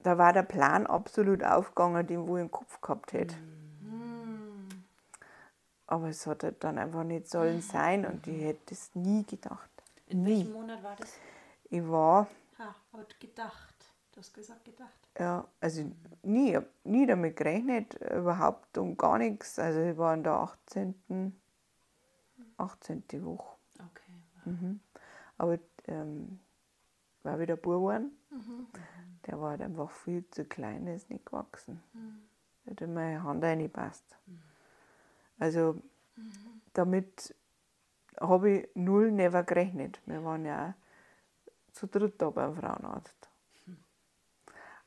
Da 0.00 0.16
war 0.16 0.32
der 0.32 0.44
Plan 0.44 0.86
absolut 0.86 1.42
aufgegangen, 1.42 2.06
den 2.06 2.26
wo 2.26 2.36
ich 2.36 2.42
im 2.42 2.50
Kopf 2.50 2.80
gehabt 2.80 3.12
hätte. 3.12 3.34
Aber 5.86 6.08
es 6.08 6.26
hat 6.26 6.44
halt 6.44 6.62
dann 6.62 6.78
einfach 6.78 7.04
nicht 7.04 7.28
sollen 7.28 7.62
sein 7.62 8.04
und 8.04 8.26
ich 8.26 8.42
hätte 8.42 8.74
es 8.74 8.94
nie 8.94 9.24
gedacht. 9.24 9.70
In 10.06 10.24
welchem 10.24 10.52
Monat 10.52 10.82
war 10.82 10.96
das? 10.96 11.14
Ich 11.70 11.86
war 11.88 12.28
Ha, 12.58 12.74
aber 12.92 13.06
gedacht. 13.20 13.74
Du 14.12 14.20
hast 14.20 14.34
gesagt, 14.34 14.64
gedacht. 14.64 14.98
Ja, 15.18 15.46
also 15.60 15.84
nie, 16.22 16.58
nie 16.82 17.06
damit 17.06 17.36
gerechnet, 17.36 17.94
überhaupt 17.94 18.76
um 18.78 18.96
gar 18.96 19.18
nichts. 19.18 19.58
Also 19.58 19.80
ich 19.80 19.96
war 19.96 20.14
in 20.14 20.24
der 20.24 20.32
18. 20.32 21.40
18. 22.56 23.04
Woche. 23.24 23.56
Okay. 23.78 24.80
Aber 25.38 25.58
ähm, 25.86 26.40
war 27.22 27.38
wieder 27.40 27.56
Bub 27.56 27.74
geworden. 27.74 28.12
Der 29.26 29.40
war 29.40 29.50
halt 29.50 29.62
einfach 29.62 29.90
viel 29.90 30.28
zu 30.30 30.44
klein, 30.44 30.86
der 30.86 30.96
ist 30.96 31.10
nicht 31.10 31.26
gewachsen. 31.26 31.82
Hätte 32.64 32.84
in 32.84 32.94
meine 32.94 33.22
Hand 33.22 33.42
reingepasst. 33.42 34.16
Also 35.38 35.82
damit 36.72 37.34
habe 38.20 38.50
ich 38.50 38.68
null 38.74 39.10
never 39.12 39.44
gerechnet. 39.44 40.00
Wir 40.06 40.24
waren 40.24 40.44
ja 40.44 40.74
zu 41.72 41.86
dritt 41.86 42.20
da 42.20 42.30
beim 42.30 42.56
Frauenarzt. 42.56 43.30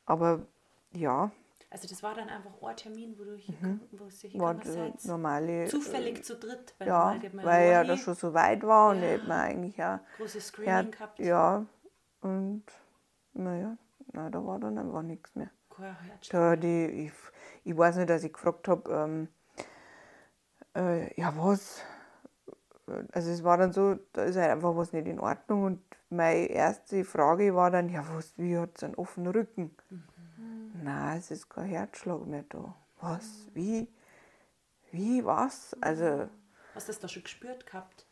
Aber 0.05 0.45
ja, 0.91 1.31
Also 1.71 1.87
das 1.87 2.03
war 2.03 2.13
dann 2.13 2.27
einfach 2.27 2.51
ein 2.61 2.75
Termin, 2.75 3.17
wo 3.17 3.23
du 3.23 3.35
hier, 3.37 3.55
Mhm. 3.61 3.79
war 3.91 4.53
gegangen 4.53 4.59
der 4.59 4.71
seid. 4.73 5.05
normale. 5.05 5.65
Zufällig 5.67 6.23
zu 6.25 6.35
dritt, 6.35 6.75
weil 6.77 6.87
Ja, 6.89 7.21
weil 7.31 7.63
er 7.63 7.79
alleine. 7.79 7.87
da 7.87 7.97
schon 7.97 8.13
so 8.15 8.33
weit 8.33 8.63
war 8.63 8.91
und 8.91 9.01
Ja. 9.01 9.17
man 9.25 9.39
eigentlich 9.39 9.81
auch. 9.81 9.99
großes 10.17 10.47
Screening 10.47 10.91
Ja, 10.91 10.91
gehabt. 10.91 11.19
ja, 11.19 11.65
und 12.19 12.63
naja, 13.33 13.77
na, 14.11 14.29
da 14.29 14.45
war 14.45 14.59
dann 14.59 14.77
einfach 14.77 15.01
nichts 15.01 15.33
mehr. 15.33 15.49
Da 16.29 16.57
die, 16.57 16.85
ich, 17.07 17.13
ich 17.63 17.77
weiß 17.77 17.95
nicht, 17.95 18.09
dass 18.09 18.23
ich 18.25 18.33
gefragt 18.33 18.67
habe, 18.67 18.91
ähm, 18.91 19.27
äh, 20.75 21.19
ja 21.19 21.33
was? 21.37 21.81
Also 23.13 23.31
es 23.31 23.43
war 23.45 23.57
dann 23.57 23.71
so, 23.71 23.95
da 24.11 24.23
ist 24.25 24.35
halt 24.35 24.51
einfach 24.51 24.75
was 24.75 24.91
nicht 24.91 25.07
in 25.07 25.19
Ordnung 25.21 25.63
und 25.63 25.81
meine 26.09 26.47
erste 26.47 27.05
Frage 27.05 27.55
war 27.55 27.71
dann, 27.71 27.87
ja 27.87 28.03
was, 28.13 28.33
wie 28.37 28.57
hat 28.57 28.71
es 28.75 28.83
einen 28.83 28.95
offenen 28.95 29.31
Rücken? 29.31 29.71
Nein, 30.81 31.17
es 31.17 31.31
ist 31.31 31.49
kein 31.49 31.65
Herzschlag 31.65 32.25
mehr 32.25 32.43
da. 32.49 32.75
was, 32.99 33.47
wie, 33.53 33.87
wie, 34.91 35.23
was? 35.25 35.75
Also, 35.81 36.29
Hast 36.75 36.87
du 36.87 36.91
das 36.91 36.99
da 36.99 37.07
schon 37.07 37.23
gespürt 37.23 37.65
gehabt? 37.65 38.05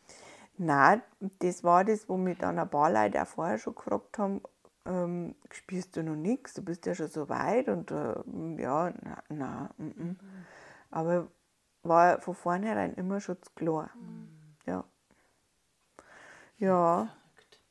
nein, 0.59 1.01
das 1.39 1.63
war 1.63 1.85
das, 1.85 2.09
wo 2.09 2.17
mich 2.17 2.37
dann 2.37 2.59
ein 2.59 2.69
paar 2.69 2.91
Leute 2.91 3.21
auch 3.21 3.27
vorher 3.27 3.57
schon 3.57 3.75
gefragt 3.75 4.17
haben, 4.17 4.41
ähm, 4.85 5.35
spürst 5.51 5.95
du 5.95 6.03
noch 6.03 6.15
nichts, 6.15 6.53
du 6.53 6.61
bist 6.61 6.85
ja 6.85 6.93
schon 6.93 7.07
so 7.07 7.29
weit 7.29 7.69
und 7.69 7.91
äh, 7.91 8.15
ja, 8.61 8.91
nein, 9.01 9.21
nein, 9.29 9.69
mm, 9.77 9.83
mm. 9.83 10.19
aber 10.91 11.27
war 11.83 12.19
von 12.21 12.35
vornherein 12.35 12.93
immer 12.95 13.21
schon 13.21 13.41
zu 13.41 13.51
klar. 13.55 13.89
Ja. 14.65 14.83
Ja. 16.57 17.13
Verrückt. 17.33 17.61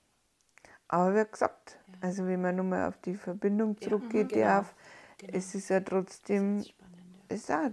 Aber 0.88 1.14
wie 1.14 1.30
gesagt, 1.30 1.78
also 2.00 2.26
wenn 2.26 2.40
man 2.40 2.56
nochmal 2.56 2.88
auf 2.88 2.96
die 2.98 3.16
Verbindung 3.16 3.78
zurückgeht, 3.78 4.30
genau, 4.30 4.46
darf, 4.46 4.74
genau. 5.18 5.32
es 5.36 5.54
ist 5.54 5.68
ja 5.68 5.80
trotzdem. 5.80 6.60
Ja. 6.60 6.72
es, 7.28 7.40
ist 7.40 7.50
auch, 7.50 7.70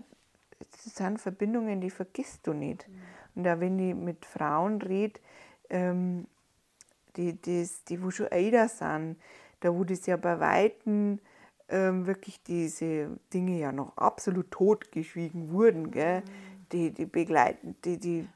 es 0.59 0.95
sind 0.95 1.19
Verbindungen, 1.19 1.81
die 1.81 1.89
vergisst 1.89 2.45
du 2.47 2.53
nicht. 2.53 2.87
Mhm. 2.87 2.93
Und 3.35 3.47
auch 3.47 3.59
wenn 3.59 3.79
ich 3.79 3.95
mit 3.95 4.25
Frauen 4.25 4.81
rede, 4.81 5.19
ähm, 5.69 6.27
die, 7.15 7.39
das, 7.41 7.83
die 7.85 8.01
wo 8.01 8.11
schon 8.11 8.27
älter 8.27 8.67
sind, 8.67 9.17
da 9.59 9.73
wo 9.73 9.83
das 9.83 10.05
ja 10.05 10.17
bei 10.17 10.39
Weitem 10.39 11.19
ähm, 11.69 12.05
wirklich 12.05 12.41
diese 12.43 13.17
Dinge 13.33 13.57
ja 13.59 13.71
noch 13.71 13.97
absolut 13.97 14.51
totgeschwiegen 14.51 15.49
wurden, 15.49 15.91
gell? 15.91 16.23
Die, 16.71 16.91
die 16.91 17.05
begleiten, 17.05 17.75
die, 17.85 17.99
die 17.99 18.27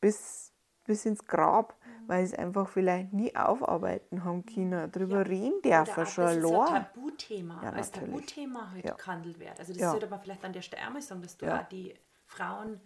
bis, 0.00 0.52
bis 0.84 1.06
ins 1.06 1.24
Grab, 1.24 1.77
weil 2.08 2.26
sie 2.26 2.32
es 2.32 2.38
einfach 2.38 2.68
vielleicht 2.68 3.12
nie 3.12 3.36
aufarbeiten 3.36 4.24
haben 4.24 4.44
können. 4.44 4.90
Darüber 4.90 5.26
reden 5.26 5.58
Oder 5.58 5.84
dürfen 5.84 6.06
schon 6.06 6.42
so 6.42 6.60
allein. 6.62 6.74
ein 6.74 6.84
Tabuthema, 6.86 7.62
Ja, 7.62 7.70
als. 7.70 7.90
Tabuthema 7.92 8.70
halt 8.72 8.84
Ja. 8.84 8.94
gehandelt 8.94 9.38
wird. 9.38 9.58
Also 9.60 9.72
das 9.72 9.82
Ja. 9.82 9.90
sollte 9.92 10.08
man 10.08 10.20
vielleicht 10.20 10.44
an 10.44 10.52
der 10.52 10.62
Stelle 10.62 10.82
einmal 10.86 11.02
sagen, 11.02 11.22
dass 11.22 11.36
du 11.36 11.46
Ja. 11.46 11.60
auch 11.60 11.68
die 11.68 11.94
Frauen 12.26 12.80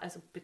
also 0.00 0.20
be 0.32 0.42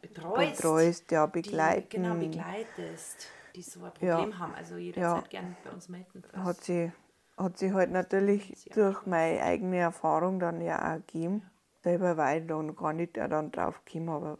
betreust, 0.00 0.56
Betreust, 0.56 1.10
ja, 1.10 1.26
die, 1.26 1.42
begleiten. 1.42 1.86
genau, 1.90 2.14
begleitest, 2.14 3.26
die 3.56 3.62
so 3.62 3.80
ein 3.82 3.92
Ja. 4.00 4.16
Problem 4.16 4.38
haben. 4.38 4.54
Also 4.54 4.76
jederzeit 4.76 5.30
gern 5.30 5.56
bei 5.64 5.70
uns 5.70 5.88
melden. 5.88 6.22
hat 6.36 6.62
sie, 6.64 6.92
hat 7.36 7.58
sie 7.58 7.72
halt 7.72 7.90
natürlich 7.90 8.52
Sie 8.56 8.70
durch 8.70 9.04
meine 9.06 9.42
eigene 9.42 9.78
Erfahrung 9.78 10.38
dann 10.38 10.60
ja 10.60 10.78
auch 10.94 11.06
gegeben. 11.06 11.42
Selber 11.82 12.16
war 12.16 12.36
ich 12.36 12.46
dann 12.46 12.76
gar 12.76 12.92
nicht 12.92 13.16
dann 13.16 13.50
drauf 13.50 13.82
gekommen, 13.84 14.10
aber 14.10 14.38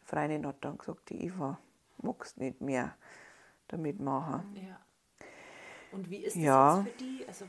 die 0.00 0.06
Freundin 0.06 0.46
hat 0.46 0.56
dann 0.64 0.78
gesagt, 0.78 1.10
die 1.10 1.26
Eva, 1.26 1.58
magst 2.02 2.38
nicht 2.38 2.60
mehr 2.60 2.94
damit 3.68 4.00
machen. 4.00 4.44
Ja. 4.54 4.78
Und 5.92 6.10
wie 6.10 6.18
ist 6.18 6.36
Ja. 6.36 6.76
das 6.76 6.86
jetzt 6.86 6.96
für 6.96 7.04
die? 7.04 7.24
Also, 7.26 7.44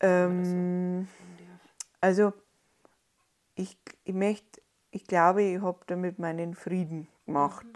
Ähm, 0.00 1.08
also 2.00 2.32
ich, 3.54 3.78
ich 4.04 4.14
möchte, 4.14 4.60
ich 4.90 5.06
glaube, 5.06 5.42
ich 5.42 5.60
habe 5.62 5.80
damit 5.86 6.18
meinen 6.18 6.54
Frieden 6.54 7.08
gemacht. 7.26 7.66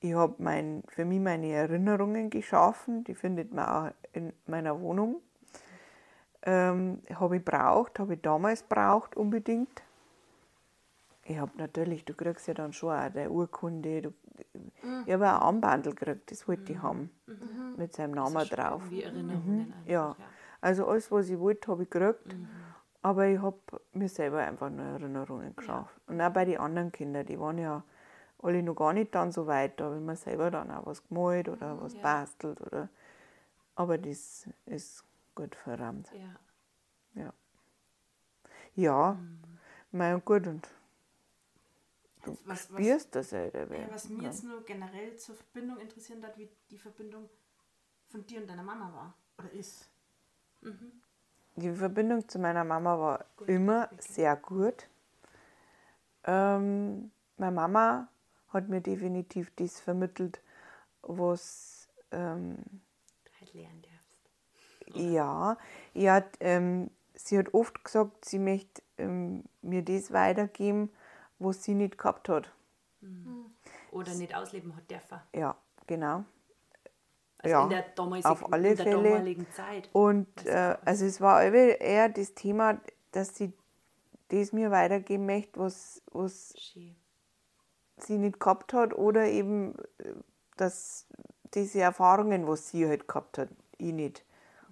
Ich 0.00 0.14
habe 0.14 0.34
mein, 0.38 0.82
für 0.88 1.04
mich 1.04 1.20
meine 1.20 1.48
Erinnerungen 1.48 2.28
geschaffen, 2.30 3.04
die 3.04 3.14
findet 3.14 3.52
man 3.52 3.66
auch 3.68 3.92
in 4.12 4.32
meiner 4.46 4.80
Wohnung. 4.80 5.22
Ähm, 6.44 7.00
habe 7.14 7.36
ich 7.36 7.44
braucht, 7.44 7.98
habe 8.00 8.14
ich 8.14 8.20
damals 8.20 8.64
braucht 8.64 9.16
unbedingt. 9.16 9.82
Ich 11.24 11.38
habe 11.38 11.52
natürlich, 11.56 12.04
du 12.04 12.14
kriegst 12.14 12.48
ja 12.48 12.54
dann 12.54 12.72
schon 12.72 12.90
auch 12.90 13.08
deine 13.10 13.30
Urkunde. 13.30 14.02
Du, 14.02 14.12
Ich 15.06 15.12
habe 15.12 15.28
auch 15.28 15.36
ein 15.36 15.42
Armbandel 15.42 15.94
gekriegt, 15.94 16.30
das 16.30 16.48
wollte 16.48 16.72
ich 16.72 16.82
haben. 16.82 17.10
Mit 17.76 17.94
seinem 17.94 18.12
Namen 18.12 18.36
also 18.36 18.54
drauf. 18.54 18.82
Irgendwie 18.82 19.02
Erinnerungen 19.02 19.72
einfach, 19.72 19.90
Ja. 19.90 20.16
Also 20.60 20.86
alles, 20.86 21.10
was 21.10 21.28
ich 21.28 21.38
wollte, 21.38 21.70
habe 21.70 21.84
ich 21.84 21.90
gekriegt. 21.90 22.36
Aber 23.02 23.26
ich 23.26 23.40
habe 23.40 23.58
mir 23.92 24.08
selber 24.08 24.38
einfach 24.38 24.70
nur 24.70 24.84
Erinnerungen 24.84 25.56
geschafft. 25.56 26.00
Und 26.06 26.20
auch 26.20 26.30
bei 26.30 26.44
den 26.44 26.58
anderen 26.58 26.92
Kindern, 26.92 27.26
die 27.26 27.38
waren 27.38 27.58
ja 27.58 27.82
alle 28.40 28.62
noch 28.62 28.74
gar 28.74 28.92
nicht 28.92 29.14
dann 29.14 29.32
so 29.32 29.46
weit, 29.46 29.78
da 29.80 29.86
habe 29.86 29.96
ich 29.96 30.02
mir 30.02 30.16
selber 30.16 30.50
dann 30.50 30.70
auch 30.70 30.86
was 30.86 31.06
gemalt 31.08 31.48
oder 31.48 31.80
was 31.80 31.94
Ja. 31.94 32.00
bastelt. 32.02 32.60
Oder 32.60 32.88
aber 33.74 33.98
das 33.98 34.48
ist 34.66 35.04
gut 35.34 35.54
verrammt. 35.54 36.12
Ja. 36.12 37.22
Ja. 37.22 37.32
Ja, 38.74 39.18
mein 39.90 40.24
gut, 40.24 40.46
und 40.46 40.68
Was, 42.24 42.38
was, 42.46 42.62
spürst 42.62 43.14
das 43.14 43.32
halt. 43.32 43.54
ja, 43.54 43.66
was 43.90 44.08
mir 44.08 44.22
jetzt 44.22 44.44
nur 44.44 44.64
generell 44.64 45.16
zur 45.16 45.34
Verbindung 45.34 45.78
interessieren 45.78 46.24
hat, 46.24 46.38
wie 46.38 46.48
die 46.70 46.78
Verbindung 46.78 47.28
von 48.08 48.24
dir 48.26 48.40
und 48.40 48.48
deiner 48.48 48.62
Mama 48.62 48.92
war 48.92 49.14
oder 49.38 49.52
ist. 49.52 49.88
Die 51.56 51.72
Verbindung 51.72 52.28
zu 52.28 52.38
meiner 52.38 52.64
Mama 52.64 52.98
war 52.98 53.24
Gut, 53.36 53.48
immer 53.48 53.90
sehr 53.98 54.36
gut. 54.36 54.88
Ähm, 56.24 57.10
meine 57.36 57.52
Mama 57.52 58.08
hat 58.48 58.68
mir 58.68 58.80
definitiv 58.80 59.50
das 59.56 59.80
vermittelt, 59.80 60.40
was 61.02 61.88
ähm, 62.12 62.58
Du 63.24 63.32
halt 63.40 63.54
lernen 63.54 63.82
darfst. 63.82 64.96
ja, 64.96 65.56
ich 65.94 66.08
hat, 66.08 66.36
ähm, 66.40 66.90
sie 67.14 67.38
hat 67.38 67.52
oft 67.54 67.84
gesagt, 67.84 68.24
sie 68.24 68.38
möchte 68.38 68.82
ähm, 68.98 69.44
mir 69.62 69.82
das 69.82 70.12
weitergeben, 70.12 70.90
was 71.42 71.62
sie 71.64 71.74
nicht 71.74 71.98
gehabt 71.98 72.28
hat. 72.28 72.52
Oder 73.90 74.14
nicht 74.14 74.34
ausleben 74.34 74.74
hat 74.76 74.90
dürfen. 74.90 75.18
Ja, 75.34 75.56
genau. 75.86 76.24
Also 77.38 77.52
Ja, 77.56 77.62
in 77.64 77.70
der 77.70 77.82
damaligen, 77.82 78.28
auf 78.28 78.52
alle 78.52 78.70
in 78.70 78.76
der 78.76 78.86
Fälle. 78.86 79.10
damaligen 79.10 79.50
Zeit. 79.50 79.88
Und 79.92 80.28
Das 80.36 80.46
äh, 80.46 80.76
also 80.84 81.04
es 81.04 81.20
war 81.20 81.42
eher 81.42 82.08
das 82.08 82.34
Thema, 82.34 82.80
dass 83.10 83.34
sie 83.36 83.52
das 84.28 84.52
mir 84.52 84.70
weitergeben 84.70 85.26
möchte, 85.26 85.58
was, 85.60 86.02
was 86.12 86.54
Schön. 86.56 86.94
sie 87.98 88.16
nicht 88.18 88.38
gehabt 88.40 88.72
hat 88.72 88.94
oder 88.94 89.26
eben, 89.26 89.76
äh, 89.98 90.14
dass 90.56 91.06
diese 91.54 91.80
Erfahrungen, 91.80 92.46
was 92.46 92.68
sie 92.70 92.86
halt 92.86 93.08
gehabt 93.08 93.36
hat, 93.38 93.48
ich 93.76 93.92
nicht 93.92 94.24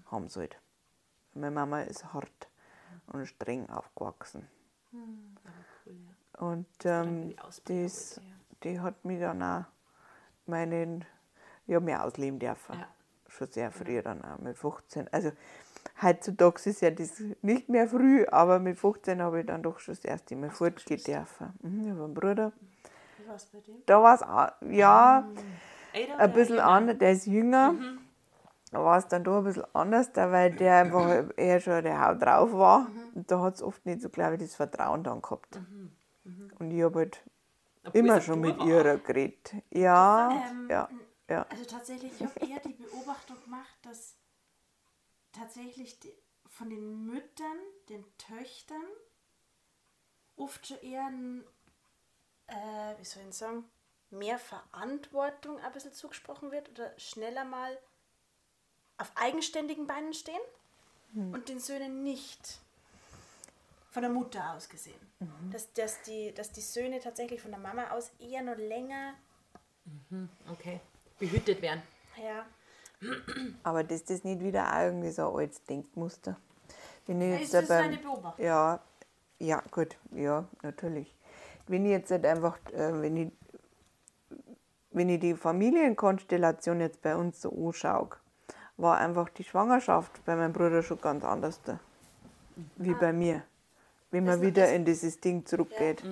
haben 0.07 0.29
sollte. 0.29 0.57
Meine 1.35 1.51
Mama 1.51 1.83
ist 1.83 2.13
hart 2.13 2.49
und 3.09 3.27
streng 3.27 3.69
aufgewachsen. 3.69 4.49
Aber 4.93 5.53
cool, 5.87 5.95
ja. 5.95 6.15
Und 6.41 6.67
ähm, 6.85 7.35
die 7.69 7.85
das, 7.85 8.17
ja. 8.17 8.23
die 8.65 8.81
hat 8.81 9.05
mich 9.05 9.21
dann 9.21 9.43
auch 9.43 9.65
meinen, 10.47 11.05
habe 11.69 11.81
mich 11.81 11.97
ausleben 11.97 12.39
dürfen. 12.39 12.79
Ja. 12.79 12.89
Schon 13.29 13.49
sehr 13.49 13.71
früh 13.71 14.03
dann 14.03 14.25
auch, 14.25 14.39
mit 14.39 14.59
15. 14.59 15.09
Also 15.13 15.33
heutzutage 16.03 16.71
ist 16.71 16.81
ja 16.81 16.91
das 16.91 17.23
nicht 17.43 17.69
mehr 17.69 17.87
früh, 17.87 18.25
aber 18.27 18.59
mit 18.59 18.79
15 18.79 19.23
habe 19.23 19.41
ich 19.41 19.47
dann 19.47 19.63
doch 19.63 19.79
schon 19.79 19.95
das 19.95 20.05
erste 20.05 20.35
Mal 20.35 20.51
fortgehen 20.51 21.03
dürfen. 21.03 21.53
Mhm, 21.63 21.85
ich 21.85 21.91
habe 21.91 22.05
einen 22.05 22.15
Bruder. 22.15 22.53
Wie 23.19 23.29
war 23.29 23.37
es 23.37 23.47
bei 23.47 23.61
dem? 23.61 23.83
Da 23.87 24.03
war 24.03 24.15
es, 24.15 24.75
ja, 24.75 25.29
Älter 25.93 26.13
ein 26.13 26.17
oder 26.17 26.29
bisschen 26.29 26.59
anders, 26.59 26.99
der 26.99 27.13
ist 27.13 27.27
jünger. 27.27 27.73
Mhm. 27.73 27.99
Da 28.73 28.83
war 28.83 28.99
es 28.99 29.09
dann 29.09 29.25
doch 29.25 29.39
ein 29.39 29.45
bisschen 29.45 29.65
anders, 29.75 30.13
da, 30.13 30.33
weil 30.33 30.53
der 30.53 30.77
einfach 30.77 31.25
eher 31.37 31.61
schon 31.61 31.83
der 31.83 32.07
Haut 32.07 32.23
drauf 32.23 32.53
war. 32.53 32.81
Mhm. 32.81 33.11
Und 33.15 33.31
da 33.31 33.41
hat 33.41 33.57
es 33.57 33.63
oft 33.63 33.85
nicht 33.85 34.01
so, 34.01 34.09
glaube 34.09 34.35
ich, 34.35 34.41
das 34.41 34.55
Vertrauen 34.55 35.03
dann 35.03 35.21
gehabt. 35.21 35.57
Mhm. 35.57 35.93
Und 36.61 36.71
ich 36.71 36.83
habe 36.83 37.01
halt 37.01 37.23
Obwohl 37.85 38.01
immer 38.01 38.21
schon 38.21 38.41
mit 38.41 38.59
Bub 38.59 38.69
ihr 38.69 38.85
war. 38.85 38.99
geredet. 38.99 39.55
Ja, 39.71 40.31
Ähm, 40.51 40.69
ja, 40.71 40.89
ja. 41.29 41.47
Also 41.51 41.65
tatsächlich, 41.65 42.13
ich 42.13 42.23
habe 42.23 42.47
eher 42.47 42.61
die 42.61 42.75
Beobachtung 42.75 43.43
gemacht, 43.43 43.79
dass 43.83 44.15
tatsächlich 45.33 45.99
von 46.47 46.71
den 46.71 47.07
Müttern, 47.07 47.57
den 47.89 48.05
Töchtern, 48.19 48.85
oft 50.37 50.67
schon 50.67 50.81
eher 50.81 51.07
ein, 51.07 51.45
äh, 52.47 52.99
wie 52.99 53.05
soll 53.05 53.23
ich 53.29 53.35
sagen, 53.35 53.65
mehr 54.11 54.39
Verantwortung 54.39 55.59
ein 55.61 55.73
bisschen 55.73 55.93
zugesprochen 55.93 56.51
wird 56.51 56.69
oder 56.71 56.99
schneller 56.99 57.45
mal 57.45 57.79
auf 58.99 59.13
eigenständigen 59.17 59.87
Beinen 59.87 60.13
stehen 60.13 60.41
und 61.33 61.49
den 61.49 61.59
Söhnen 61.59 62.03
nicht. 62.03 62.61
Von 63.91 64.03
der 64.03 64.11
Mutter 64.11 64.55
aus 64.55 64.69
gesehen. 64.69 65.01
Dass, 65.53 65.73
dass, 65.73 66.03
die, 66.03 66.33
dass 66.33 66.51
die 66.53 66.61
Söhne 66.61 67.01
tatsächlich 67.01 67.41
von 67.43 67.51
der 67.51 67.61
Mama 67.61 67.91
aus 67.91 68.13
eher 68.21 68.43
noch 68.43 68.57
länger 68.57 69.15
Okay. 70.51 70.81
Behütet 71.19 71.61
werden. 71.63 71.83
ja, 72.17 72.47
Aber 73.65 73.83
das 73.85 74.03
ist 74.03 74.25
nicht 74.25 74.41
wieder 74.41 74.73
auch 74.73 74.83
irgendwie 74.83 75.11
so 75.11 75.29
ein 75.31 75.41
altes 75.41 75.65
Denkmuster. 75.65 76.37
Wenn 77.07 77.21
ich 77.21 77.41
jetzt 77.41 77.55
ist 77.55 77.69
beim- 77.69 77.85
eine 77.85 77.97
Beobachtung. 77.99 78.45
Ja, 78.45 78.81
ja, 79.39 79.63
gut, 79.71 79.97
ja, 80.13 80.45
natürlich. 80.63 81.15
Wenn 81.67 81.85
ich 81.85 81.91
jetzt 81.91 82.11
halt 82.11 82.25
einfach, 82.27 82.59
äh, 82.73 83.01
wenn 83.03 83.17
ich, 83.17 83.33
wenn 84.93 85.09
ich 85.09 85.21
die 85.21 85.35
Familienkonstellation 85.35 86.81
jetzt 86.81 87.03
bei 87.03 87.17
uns 87.17 87.41
so 87.41 87.51
anschaue, 87.51 88.11
war 88.77 88.99
einfach 88.99 89.29
die 89.31 89.45
Schwangerschaft 89.45 90.25
bei 90.25 90.37
meinem 90.37 90.53
Bruder 90.53 90.83
schon 90.83 91.01
ganz 91.01 91.25
anders 91.25 91.61
da, 91.65 91.79
wie 92.77 92.95
bei 92.95 93.13
mir. 93.13 93.43
Wenn 94.11 94.25
man 94.25 94.41
wieder 94.43 94.73
in 94.73 94.85
dieses 94.85 95.21
Ding 95.21 95.47
zurückgeht. 95.47 96.03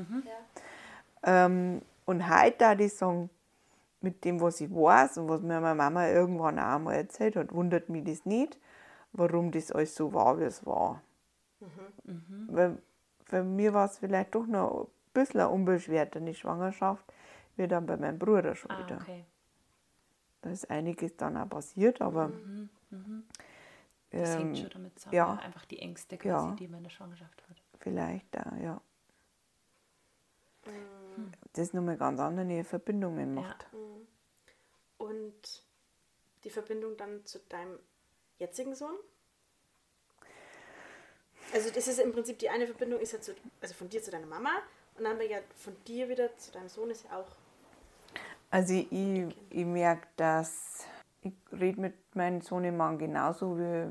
Ja. 1.25 1.47
Ähm, 1.47 1.83
und 2.07 2.29
heute 2.29 2.57
da 2.59 2.75
die 2.75 2.89
sagen, 2.89 3.29
mit 4.01 4.25
dem, 4.25 4.41
was 4.41 4.61
ich 4.61 4.71
weiß 4.71 5.19
und 5.19 5.29
was 5.29 5.41
mir 5.43 5.61
meine 5.61 5.75
Mama 5.75 6.07
irgendwann 6.09 6.59
auch 6.61 6.79
mal 6.79 6.95
erzählt 6.95 7.35
hat, 7.35 7.53
wundert 7.53 7.89
mich 7.89 8.05
das 8.05 8.25
nicht, 8.25 8.57
warum 9.13 9.51
das 9.51 9.73
alles 9.73 9.95
so 9.97 10.13
war, 10.15 10.39
wie 10.39 10.45
es 10.45 10.65
war. 10.65 11.03
Weil 12.47 12.79
bei 13.31 13.43
mir 13.43 13.75
war 13.75 13.87
es 13.87 13.99
vielleicht 13.99 14.35
doch 14.37 14.47
noch 14.47 14.85
ein 14.85 14.87
bisschen 15.13 15.41
unbeschwerter, 15.41 16.21
eine 16.21 16.33
Schwangerschaft, 16.35 17.05
wie 17.57 17.67
dann 17.67 17.87
bei 17.87 17.97
meinem 17.97 18.19
Bruder 18.21 18.55
schon 18.55 18.71
Ah, 18.71 18.79
wieder. 18.87 18.99
okay. 19.03 19.25
Da 20.43 20.51
ist 20.51 20.71
einiges 20.71 21.17
dann 21.17 21.37
auch 21.37 21.49
passiert, 21.49 22.01
aber 22.01 22.31
Das 24.13 24.31
ähm, 24.37 24.39
hängt 24.39 24.59
schon 24.59 24.71
damit 24.71 24.97
zusammen. 25.01 25.17
ja. 25.17 25.35
Ja. 25.35 25.41
Einfach 25.41 25.65
die 25.65 25.81
Ängste 25.81 26.17
quasi, 26.17 26.49
Ja. 26.51 26.55
die 26.55 26.69
man 26.69 26.79
in 26.79 26.85
der 26.85 26.91
Schwangerschaft 26.91 27.43
hat. 27.51 27.58
Vielleicht 27.81 28.37
auch, 28.39 28.57
ja. 28.63 28.81
Das 31.53 31.73
nochmal 31.73 31.97
ganz 31.97 32.21
andere 32.21 32.63
Verbindungen 32.65 33.35
macht. 33.35 33.67
Und 34.99 35.65
die 36.45 36.51
Verbindung 36.51 36.97
dann 36.97 37.25
zu 37.25 37.39
deinem 37.49 37.79
jetzigen 38.39 38.75
Sohn? 38.75 38.95
Also 41.53 41.71
das 41.71 41.89
ist 41.89 41.99
im 41.99 42.13
Prinzip 42.13 42.39
die 42.39 42.51
eine 42.51 42.67
Verbindung 42.67 43.01
ist 43.01 43.13
ja 43.13 43.21
zu, 43.21 43.35
also 43.61 43.75
von 43.75 43.89
dir 43.89 44.03
zu 44.03 44.11
deiner 44.11 44.27
Mama 44.27 44.51
und 44.97 45.05
dann 45.05 45.19
ja 45.29 45.39
von 45.57 45.75
dir 45.85 46.09
wieder 46.09 46.37
zu 46.37 46.53
deinem 46.53 46.69
Sohn 46.69 46.91
ist 46.91 47.05
ja 47.05 47.19
auch 47.19 47.27
Also 48.51 48.75
ich, 48.75 49.35
ich 49.51 49.65
merke, 49.65 50.07
dass 50.17 50.85
ich 51.23 51.33
rede 51.53 51.81
mit 51.81 51.95
meinem 52.15 52.41
Sohnemann 52.43 52.99
genauso 52.99 53.59
wie 53.59 53.91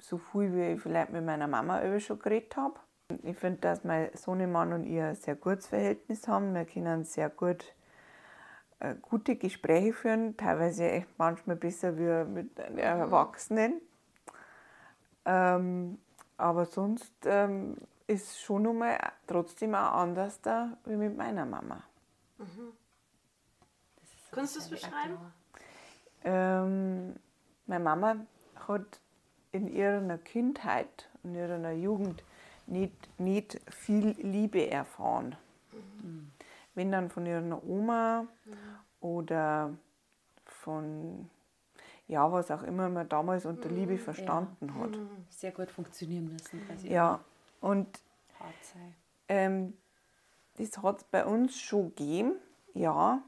so 0.00 0.18
viel, 0.18 0.54
wie 0.54 0.74
ich 0.74 0.80
vielleicht 0.80 1.10
mit 1.10 1.24
meiner 1.24 1.46
Mama 1.46 1.84
über 1.84 2.00
schon 2.00 2.18
geredet 2.18 2.56
habe. 2.56 2.78
Ich 3.22 3.36
finde, 3.36 3.60
dass 3.60 3.84
mein 3.84 4.10
Sohnemann 4.14 4.72
und 4.72 4.84
ich 4.84 5.00
ein 5.00 5.14
sehr 5.14 5.36
gutes 5.36 5.66
Verhältnis 5.66 6.28
haben. 6.28 6.54
Wir 6.54 6.64
können 6.64 7.04
sehr 7.04 7.30
gut 7.30 7.64
äh, 8.82 8.96
gute 9.00 9.36
Gespräche 9.36 9.92
führen, 9.92 10.36
teilweise 10.36 10.90
echt 10.90 11.06
manchmal 11.16 11.56
besser 11.56 11.96
wie 11.98 12.28
mit 12.28 12.58
einem 12.58 12.78
Erwachsenen. 12.78 13.80
Ähm, 15.24 15.98
aber 16.36 16.66
sonst 16.66 17.14
ähm, 17.24 17.76
ist 18.08 18.40
schon 18.40 18.62
nochmal 18.62 18.98
trotzdem 19.28 19.76
auch 19.76 19.92
anders 19.92 20.40
da 20.40 20.76
wie 20.84 20.96
mit 20.96 21.16
meiner 21.16 21.46
Mama. 21.46 21.82
Kannst 24.32 24.56
du 24.56 24.60
es 24.60 24.68
beschreiben? 24.68 25.16
Ähm, 26.24 27.14
meine 27.66 27.84
Mama 27.84 28.16
hat 28.66 29.00
in 29.52 29.68
ihrer 29.68 30.18
Kindheit, 30.18 31.08
in 31.22 31.36
ihrer 31.36 31.70
Jugend 31.70 32.24
nicht, 32.72 33.20
nicht 33.20 33.60
viel 33.70 34.16
Liebe 34.20 34.68
erfahren. 34.70 35.36
Wenn 36.74 36.90
dann 36.90 37.10
von 37.10 37.26
ihrer 37.26 37.62
Oma 37.64 38.26
oder 39.00 39.76
von, 40.44 41.28
ja, 42.08 42.30
was 42.32 42.50
auch 42.50 42.62
immer 42.62 42.88
man 42.88 43.08
damals 43.08 43.46
unter 43.46 43.68
Liebe 43.68 43.98
verstanden 43.98 44.74
hat. 44.74 44.98
Sehr 45.28 45.52
gut 45.52 45.70
funktionieren 45.70 46.32
müssen. 46.32 46.66
Quasi. 46.66 46.88
Ja, 46.88 47.20
und 47.60 48.00
ähm, 49.28 49.74
das 50.56 50.82
hat 50.82 50.98
es 50.98 51.04
bei 51.04 51.24
uns 51.24 51.58
schon 51.58 51.94
gegeben, 51.94 52.34
ja, 52.74 53.22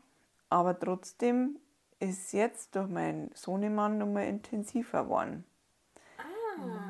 aber 0.48 0.78
trotzdem 0.78 1.58
ist 2.00 2.32
jetzt 2.32 2.74
durch 2.74 2.88
meinen 2.88 3.30
Sohnemann 3.34 3.98
nochmal 3.98 4.26
intensiver 4.26 5.04
geworden. 5.04 5.44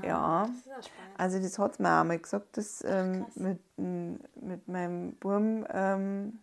Ja, 0.02 0.46
Das 0.64 0.86
auch 0.86 0.90
also 1.16 1.38
das 1.40 1.58
hat 1.58 1.72
es 1.72 1.78
mir 1.78 2.00
auch 2.00 2.04
mal 2.04 2.18
gesagt, 2.18 2.56
dass 2.56 2.82
ähm, 2.84 3.26
mit, 3.34 3.60
m- 3.76 4.20
mit 4.40 4.68
meinem 4.68 5.14
Burm 5.16 5.66
ähm, 5.70 6.40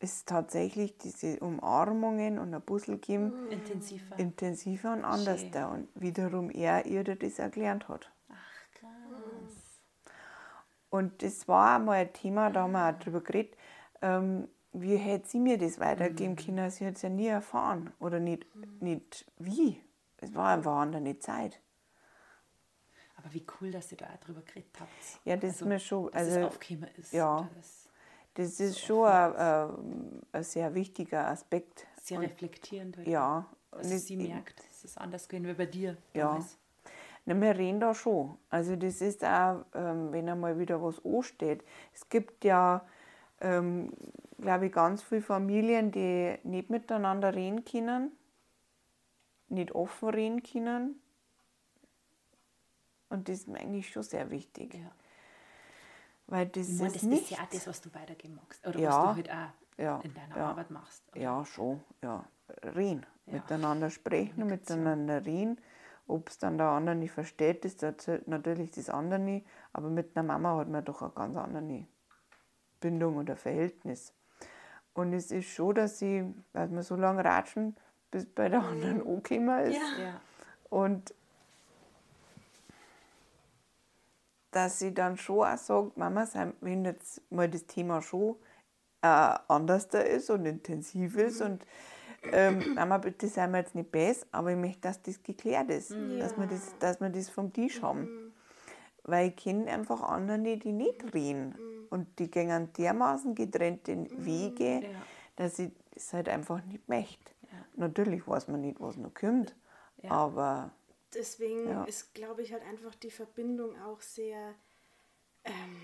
ist 0.00 0.28
tatsächlich 0.28 0.98
diese 0.98 1.38
Umarmungen 1.40 2.38
und 2.38 2.52
ein 2.54 2.62
Puzzle 2.62 2.98
geben 2.98 3.32
Intensiver. 3.50 4.18
intensiver 4.18 4.92
und 4.92 5.04
anders 5.04 5.40
Schön. 5.42 5.52
da 5.52 5.68
und 5.68 5.88
wiederum 5.94 6.50
er 6.50 6.86
ihr 6.86 7.04
das 7.04 7.38
erklärt 7.38 7.88
hat. 7.88 8.10
Ach, 8.28 8.34
krass. 8.74 9.80
Und 10.90 11.22
das 11.22 11.48
war 11.48 11.76
einmal 11.76 11.96
ein 11.98 12.12
Thema, 12.12 12.50
da 12.50 12.62
haben 12.62 12.72
wir 12.72 12.88
auch 12.90 12.98
drüber 12.98 13.20
geredet, 13.20 13.56
ähm, 14.02 14.48
wie 14.72 14.96
hätte 14.96 15.28
sie 15.28 15.38
mir 15.38 15.58
das 15.58 15.78
weitergeben 15.80 16.36
können? 16.36 16.70
Sie 16.70 16.86
hat 16.86 16.96
es 16.96 17.02
ja 17.02 17.08
nie 17.08 17.26
erfahren. 17.26 17.92
Oder 18.00 18.20
nicht, 18.20 18.46
nicht 18.80 19.26
wie. 19.38 19.80
Es 20.18 20.34
war 20.34 20.48
einfach 20.54 20.80
eine 20.80 20.96
andere 20.98 21.18
Zeit. 21.18 21.60
Aber 23.22 23.32
wie 23.34 23.44
cool, 23.60 23.70
dass 23.70 23.90
ihr 23.92 23.98
da 23.98 24.06
auch 24.06 24.18
drüber 24.24 24.40
geredet 24.42 24.70
habt. 24.80 24.90
Ja, 25.24 25.36
das 25.36 25.52
ist 25.60 25.64
mir 25.64 25.78
schon- 25.78 26.06
Dass 26.12 26.14
also, 26.22 26.40
es 26.40 26.46
aufgekommen 26.46 26.90
ist. 26.96 27.12
ja. 27.12 27.48
Das 27.54 27.88
Das 28.34 28.60
ist 28.60 28.80
schon 28.80 29.06
ein, 29.06 29.36
ein, 29.36 30.22
ein 30.32 30.42
sehr 30.42 30.74
wichtiger 30.74 31.28
Aspekt. 31.28 31.86
sehr 32.02 32.18
Und- 32.18 32.24
reflektierend. 32.24 32.96
halt. 32.96 33.06
Ja. 33.06 33.46
Also 33.70 33.96
sie 33.96 34.16
merkt, 34.16 34.60
es 34.70 34.84
ist 34.84 34.98
anders 34.98 35.28
gewesen 35.28 35.46
wie 35.48 35.54
bei 35.54 35.66
dir. 35.66 35.96
Ja. 36.14 36.28
damals. 36.28 36.58
Na, 37.24 37.40
wir 37.40 37.56
reden 37.56 37.78
da 37.78 37.94
schon. 37.94 38.36
Also 38.50 38.74
das 38.74 39.00
ist 39.00 39.24
auch, 39.24 39.64
ähm, 39.74 40.12
wenn 40.12 40.28
einmal 40.28 40.58
wieder 40.58 40.82
was 40.82 41.02
ansteht. 41.04 41.62
Es 41.94 42.08
gibt 42.08 42.44
ja, 42.44 42.84
ähm, 43.40 43.92
glaube 44.40 44.66
ich, 44.66 44.72
ganz 44.72 45.02
viele 45.02 45.22
Familien, 45.22 45.92
die 45.92 46.36
nicht 46.42 46.68
miteinander 46.70 47.32
reden 47.34 47.64
können, 47.64 48.10
nicht 49.48 49.72
offen 49.72 50.08
reden 50.08 50.42
können. 50.42 51.00
Und 53.12 53.28
das 53.28 53.40
ist 53.40 53.48
mir 53.48 53.58
eigentlich 53.60 53.90
schon 53.90 54.02
sehr 54.02 54.30
wichtig. 54.30 54.74
Ja. 54.74 54.90
Weil 56.26 56.46
das 56.46 56.68
Ich 56.68 56.74
meine, 56.76 56.86
ist 56.88 56.96
das 56.96 57.02
nicht... 57.02 57.22
ist 57.24 57.30
ja 57.30 57.44
auch 57.44 57.50
das, 57.50 57.66
was 57.66 57.80
du 57.82 57.94
weitergeben 57.94 58.36
magst. 58.36 58.66
Oder 58.66 58.78
Ja. 58.78 58.88
was 58.90 58.96
du 59.10 59.16
halt 59.16 59.30
auch 59.30 59.78
Ja, 59.82 60.00
in 60.02 60.14
deiner 60.14 60.36
ja. 60.36 60.46
Arbeit 60.48 60.70
machst. 60.70 61.02
oder? 61.12 61.20
Ja, 61.20 61.44
schon, 61.44 61.80
ja. 62.02 62.24
Reden. 62.74 63.04
Miteinander 63.26 63.90
sprechen, 63.90 64.46
miteinander 64.46 65.24
reden. 65.24 65.58
Ob 66.08 66.28
es 66.28 66.38
dann 66.38 66.58
der 66.58 66.66
andere 66.68 66.94
nicht 66.96 67.12
versteht, 67.12 67.64
ist 67.64 67.82
natürlich 68.26 68.70
das 68.72 68.90
andere 68.90 69.20
nicht. 69.20 69.46
Aber 69.72 69.88
mit 69.88 70.16
einer 70.16 70.26
Mama 70.26 70.56
hat 70.58 70.68
man 70.68 70.84
doch 70.84 71.02
eine 71.02 71.12
ganz 71.12 71.36
andere 71.36 71.86
Bindung 72.80 73.16
oder 73.18 73.36
Verhältnis. 73.36 74.12
Und 74.94 75.12
es 75.14 75.30
ist 75.30 75.48
schon, 75.48 75.74
dass 75.74 75.98
sie, 75.98 76.34
dass 76.52 76.70
wir 76.70 76.82
so 76.82 76.96
lange 76.96 77.24
ratschen, 77.24 77.76
bis 78.10 78.26
bei 78.26 78.48
der 78.48 78.62
anderen 78.62 79.00
angekommen 79.06 79.58
ist. 79.66 79.80
Und 80.68 81.14
dass 84.52 84.78
sie 84.78 84.94
dann 84.94 85.16
schon 85.16 85.46
auch 85.46 85.56
sagt, 85.58 85.96
Mama, 85.96 86.26
wenn 86.60 86.84
jetzt 86.84 87.20
mal 87.32 87.48
das 87.48 87.66
Thema 87.66 88.00
schon 88.00 88.36
äh, 89.02 89.36
anders 89.48 89.88
da 89.88 89.98
ist 89.98 90.30
und 90.30 90.46
intensiv 90.46 91.16
ist 91.16 91.40
und 91.40 91.66
ähm, 92.30 92.74
Mama, 92.74 92.98
bitte 92.98 93.26
sei 93.26 93.48
mir 93.48 93.58
jetzt 93.58 93.74
nicht 93.74 93.90
besser, 93.90 94.26
aber 94.30 94.52
ich 94.52 94.56
möchte, 94.56 94.82
dass 94.82 95.02
das 95.02 95.20
geklärt 95.22 95.70
ist, 95.70 95.90
dass, 95.90 96.38
wir 96.38 96.46
das, 96.46 96.78
dass 96.78 97.00
wir 97.00 97.08
das 97.10 97.28
vom 97.28 97.52
Tisch 97.52 97.82
haben. 97.82 98.32
Weil 99.04 99.30
ich 99.30 99.36
kenne 99.36 99.66
einfach 99.72 100.00
andere, 100.02 100.56
die 100.58 100.70
nicht 100.70 101.12
reden. 101.12 101.56
Und 101.90 102.18
die 102.20 102.30
gehen 102.30 102.72
dermaßen 102.74 103.34
getrennte 103.34 104.06
Wege, 104.18 104.82
Ja. 104.84 104.88
dass 105.34 105.58
ich 105.58 105.72
es 105.96 106.12
halt 106.12 106.28
einfach 106.28 106.62
nicht 106.64 106.88
möchte. 106.88 107.32
Natürlich 107.74 108.26
weiß 108.28 108.46
man 108.48 108.60
nicht, 108.60 108.80
was 108.80 108.96
noch 108.96 109.12
kommt, 109.14 109.56
Ja. 110.02 110.12
aber 110.12 110.70
Deswegen 111.14 111.68
Ja. 111.68 111.84
ist, 111.84 112.14
glaube 112.14 112.42
ich, 112.42 112.52
halt 112.52 112.62
einfach 112.64 112.94
die 112.94 113.10
Verbindung 113.10 113.80
auch 113.82 114.00
sehr, 114.00 114.54
ähm, 115.44 115.82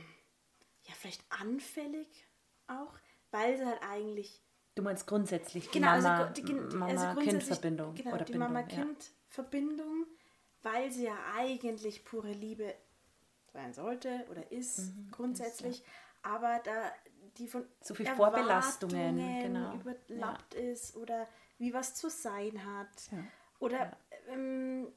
ja, 0.84 0.94
vielleicht 0.94 1.24
anfällig 1.30 2.26
auch, 2.66 2.94
weil 3.30 3.56
sie 3.56 3.66
halt 3.66 3.82
eigentlich 3.82 4.42
Du 4.74 4.82
meinst 4.84 5.08
grundsätzlich 5.08 5.66
die 5.70 5.80
Genau, 5.80 5.90
also 5.90 6.06
Mama, 6.08 6.24
die, 6.30 6.42
also 6.42 6.54
grundsätzlich- 6.54 6.78
Mama-Kind-Verbindung. 6.78 7.94
Genau, 7.96 8.14
oder 8.14 8.24
die 8.24 8.32
Bindung, 8.32 8.48
ja. 8.48 8.54
Mama-Kind-Verbindung, 8.54 10.06
weil 10.62 10.92
sie 10.92 11.04
ja 11.06 11.18
eigentlich 11.36 12.04
pure 12.04 12.30
Liebe 12.30 12.72
sein 13.52 13.74
sollte 13.74 14.24
oder 14.30 14.52
ist, 14.52 14.78
Mhm, 14.78 15.10
grundsätzlich, 15.10 15.82
aber 16.22 16.60
da 16.62 16.92
die 17.38 17.48
von 17.48 17.66
So 17.80 17.94
viel 17.94 18.06
Vorbelastungen, 18.06 19.40
genau. 19.42 19.74
überlappt 19.74 20.54
ist 20.54 20.96
oder 20.96 21.28
wie 21.58 21.74
was 21.74 21.96
zu 21.96 22.08
sein 22.08 22.64
hat. 22.64 23.10
Oder 23.58 23.96
ähm, 24.28 24.92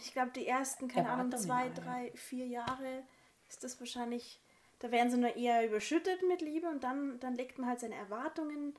ich 0.00 0.12
glaube, 0.12 0.30
die 0.34 0.46
ersten, 0.46 0.88
keine 0.88 1.08
Ahnung, 1.10 1.30
zwei, 1.36 1.66
ja. 1.66 1.72
drei, 1.72 2.12
vier 2.14 2.46
Jahre 2.46 3.02
ist 3.48 3.64
das 3.64 3.78
wahrscheinlich, 3.80 4.40
da 4.78 4.90
werden 4.90 5.10
sie 5.10 5.18
nur 5.18 5.36
eher 5.36 5.66
überschüttet 5.66 6.20
mit 6.28 6.40
Liebe 6.40 6.68
und 6.68 6.82
dann, 6.84 7.18
dann 7.20 7.34
legt 7.34 7.58
man 7.58 7.68
halt 7.68 7.80
seine 7.80 7.94
Erwartungen 7.96 8.74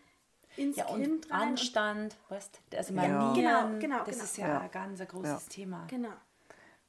ins 0.58 0.78
Ja, 0.78 0.88
und 0.88 1.02
Kind 1.04 1.32
rein. 1.32 1.42
und 1.42 1.48
Anstand, 1.50 2.16
weißt 2.30 2.60
also 2.76 2.94
Ja. 2.94 3.02
Manieren, 3.08 3.34
Genau, 3.36 3.80
genau, 3.80 3.98
das 4.06 4.16
genau. 4.16 4.24
ist 4.24 4.38
ja, 4.38 4.48
Ja. 4.48 4.60
ein 4.62 4.72
ganz 4.72 5.02
ein 5.02 5.08
großes 5.08 5.46
Ja. 5.46 5.50
Thema. 5.50 5.86
Genau. 5.89 6.10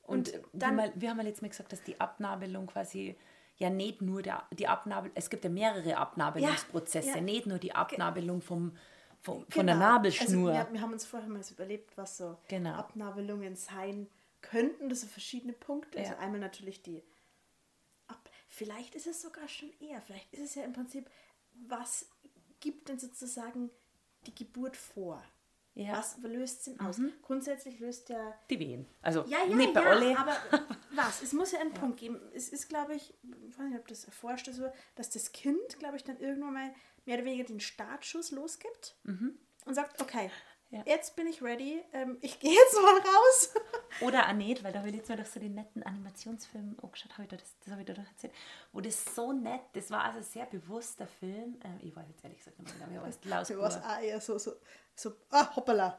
Und, 0.02 0.32
Und 0.34 0.40
dann- 0.52 0.76
mal, 0.76 0.92
wir 0.94 1.08
haben 1.10 1.16
ja 1.18 1.22
letztes 1.24 1.42
Mal 1.42 1.48
gesagt, 1.48 1.72
dass 1.72 1.82
die 1.82 1.98
Abnabelung 2.00 2.66
quasi 2.66 3.16
ja 3.56 3.70
nicht 3.70 4.02
nur 4.02 4.20
der, 4.20 4.42
die 4.50 4.68
Abnabel, 4.68 5.10
es 5.14 5.30
gibt 5.30 5.44
ja 5.44 5.50
mehrere 5.50 5.96
Abnabelungsprozesse, 5.96 7.08
Ja, 7.08 7.14
ja. 7.16 7.20
nicht 7.22 7.46
nur 7.46 7.58
die 7.58 7.74
Abnabelung 7.74 8.42
vom, 8.42 8.76
von 9.24 9.44
der 9.66 9.74
Genau. 9.74 9.76
Nabelschnur. 9.78 10.50
Also 10.52 10.68
wir, 10.68 10.72
wir 10.74 10.80
haben 10.80 10.92
uns 10.92 11.04
vorher 11.06 11.28
mal 11.28 11.42
so 11.42 11.54
überlebt, 11.54 11.96
was 11.96 12.16
so 12.18 12.36
Genau. 12.48 12.74
Abnabelungen 12.74 13.56
sein 13.56 14.06
könnten. 14.42 14.88
Das 14.88 15.00
sind 15.00 15.10
verschiedene 15.10 15.52
Punkte. 15.54 15.98
Also 15.98 16.12
Ja. 16.12 16.18
einmal 16.18 16.40
natürlich 16.40 16.82
die 16.82 17.02
Ab. 18.06 18.28
Vielleicht 18.48 18.94
ist 18.94 19.06
es 19.06 19.22
sogar 19.22 19.48
schon 19.48 19.70
eher. 19.80 20.00
Vielleicht 20.02 20.32
ist 20.32 20.40
es 20.40 20.54
ja 20.54 20.62
im 20.64 20.72
Prinzip, 20.74 21.08
was 21.66 22.06
gibt 22.60 22.88
denn 22.88 22.98
sozusagen 22.98 23.70
die 24.26 24.34
Geburt 24.34 24.76
vor? 24.76 25.22
Ja. 25.76 25.92
Was 25.98 26.18
löst 26.18 26.58
es 26.58 26.64
denn 26.66 26.80
aus? 26.80 27.00
Grundsätzlich 27.22 27.80
löst 27.80 28.08
ja 28.08 28.32
Die 28.48 28.60
Wehen. 28.60 28.86
Also 29.02 29.24
ja, 29.26 29.38
ja, 29.44 29.56
nicht 29.56 29.74
bei 29.74 29.82
ja, 29.82 29.88
alle. 29.90 30.16
aber 30.18 30.36
was? 30.94 31.20
Es 31.22 31.32
muss 31.32 31.50
ja 31.50 31.58
einen 31.60 31.74
Punkt 31.74 31.98
geben. 31.98 32.20
Es 32.32 32.48
ist, 32.50 32.68
glaube 32.68 32.94
ich, 32.94 33.12
ich 33.48 33.58
weiß 33.58 33.66
nicht, 33.70 33.78
ob 33.80 33.88
das 33.88 34.04
erforscht 34.04 34.46
ist, 34.46 34.56
so, 34.56 34.70
dass 34.94 35.10
das 35.10 35.32
Kind, 35.32 35.78
glaube 35.80 35.96
ich, 35.96 36.04
dann 36.04 36.18
irgendwann 36.20 36.52
mal 36.54 36.74
mehr 37.06 37.16
oder 37.16 37.24
weniger 37.26 37.44
den 37.44 37.60
Startschuss 37.60 38.30
losgibt 38.30 38.96
und 39.04 39.74
sagt, 39.74 40.00
okay, 40.00 40.30
Ja. 40.70 40.82
jetzt 40.86 41.14
bin 41.16 41.26
ich 41.26 41.40
ready, 41.42 41.82
ähm, 41.92 42.18
ich 42.20 42.40
gehe 42.40 42.52
jetzt 42.52 42.74
mal 42.74 42.98
raus. 42.98 43.54
Oder 44.00 44.32
nicht, 44.32 44.64
weil 44.64 44.72
da 44.72 44.80
habe 44.80 44.88
ich 44.90 44.96
jetzt 44.96 45.08
mal 45.08 45.16
doch 45.16 45.26
so 45.26 45.38
den 45.38 45.54
netten 45.54 45.84
Animationsfilm 45.84 46.76
angeschaut, 46.82 47.12
habe 47.12 47.22
ich 47.22 47.28
da 47.28 47.36
das, 47.36 47.54
das 47.60 47.70
habe 47.70 47.82
ich 47.82 47.86
da 47.86 47.92
doch 47.94 48.06
erzählt, 48.08 48.32
wo 48.72 48.80
das 48.80 49.04
so 49.14 49.32
nett, 49.32 49.60
das 49.74 49.88
war 49.90 50.02
also 50.02 50.18
ein 50.18 50.24
sehr 50.24 50.46
bewusster 50.46 51.06
Film, 51.06 51.60
ähm, 51.64 51.78
ich 51.80 51.94
weiß 51.94 52.06
jetzt 52.08 52.24
ehrlich 52.24 52.38
gesagt 52.38 52.58
nicht 52.58 52.76
mehr, 52.78 52.90
wie 52.90 52.98
heißt 53.06 53.24
Laus 53.26 53.48
Du 53.48 53.58
warst 53.58 53.84
auch 53.84 54.00
eher 54.00 54.20
so, 54.20 54.36
so, 54.38 54.54
so 54.96 55.12
ah, 55.30 55.54
hoppala, 55.54 55.96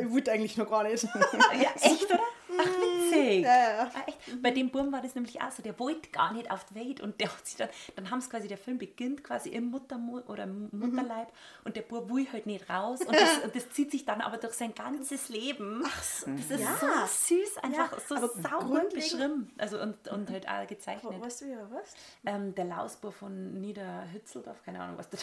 ich 0.00 0.10
wollte 0.10 0.32
eigentlich 0.32 0.56
noch 0.56 0.68
gar 0.70 0.84
nicht. 0.84 1.04
Ja, 1.54 1.70
echt, 1.80 2.04
oder? 2.10 2.20
Ach, 2.58 2.66
witzig. 2.66 3.42
Ja, 3.44 3.56
ja. 3.56 3.90
Ah, 3.94 4.02
echt. 4.06 4.42
Bei 4.42 4.50
dem 4.50 4.68
Burm 4.70 4.92
war 4.92 5.00
das 5.00 5.14
nämlich 5.14 5.40
auch 5.40 5.50
so, 5.50 5.62
der 5.62 5.78
wollte 5.78 6.10
gar 6.10 6.34
nicht 6.34 6.50
auf 6.50 6.64
die 6.66 6.74
Welt 6.74 7.00
und 7.00 7.18
der 7.18 7.28
hat 7.32 7.46
sich 7.46 7.56
dann, 7.56 7.70
dann 7.96 8.10
haben 8.10 8.20
sie 8.20 8.28
quasi, 8.28 8.46
der 8.46 8.58
Film 8.58 8.76
beginnt 8.76 9.24
quasi 9.24 9.48
im 9.48 9.70
Muttermu 9.70 10.18
oder 10.28 10.44
im 10.44 10.68
Mutterleib 10.70 11.32
und 11.64 11.76
der 11.76 11.80
Bub 11.82 12.10
will 12.12 12.26
halt 12.30 12.44
nicht 12.44 12.68
raus 12.68 13.00
und 13.00 13.14
das, 13.18 13.38
und 13.44 13.56
das 13.56 13.70
zieht 13.70 13.90
sich 13.90 14.04
dann 14.04 14.20
aber 14.20 14.36
durch 14.36 14.52
sein 14.52 14.74
ganzes 14.74 15.30
Leben. 15.30 15.82
Ach 15.86 16.02
so. 16.02 16.30
Das 16.30 16.50
ist 16.50 16.60
Ja. 16.60 16.76
so 16.78 16.86
süß, 17.36 17.56
einfach 17.62 17.98
so 18.06 18.16
saugut 18.16 18.90
beschrieben 18.92 19.50
also 19.56 19.80
und, 19.80 20.08
und 20.08 20.30
halt 20.30 20.46
auch 20.46 20.66
gezeichnet. 20.66 21.20
weißt 21.22 21.40
du 21.40 21.44
ja 21.46 21.66
was? 21.70 21.94
Ähm, 22.26 22.54
der 22.54 22.66
Lausbur 22.66 23.12
von 23.12 23.60
Niederhützeldorf, 23.62 24.62
keine 24.62 24.80
Ahnung, 24.80 24.98
was 24.98 25.08
da 25.08 25.16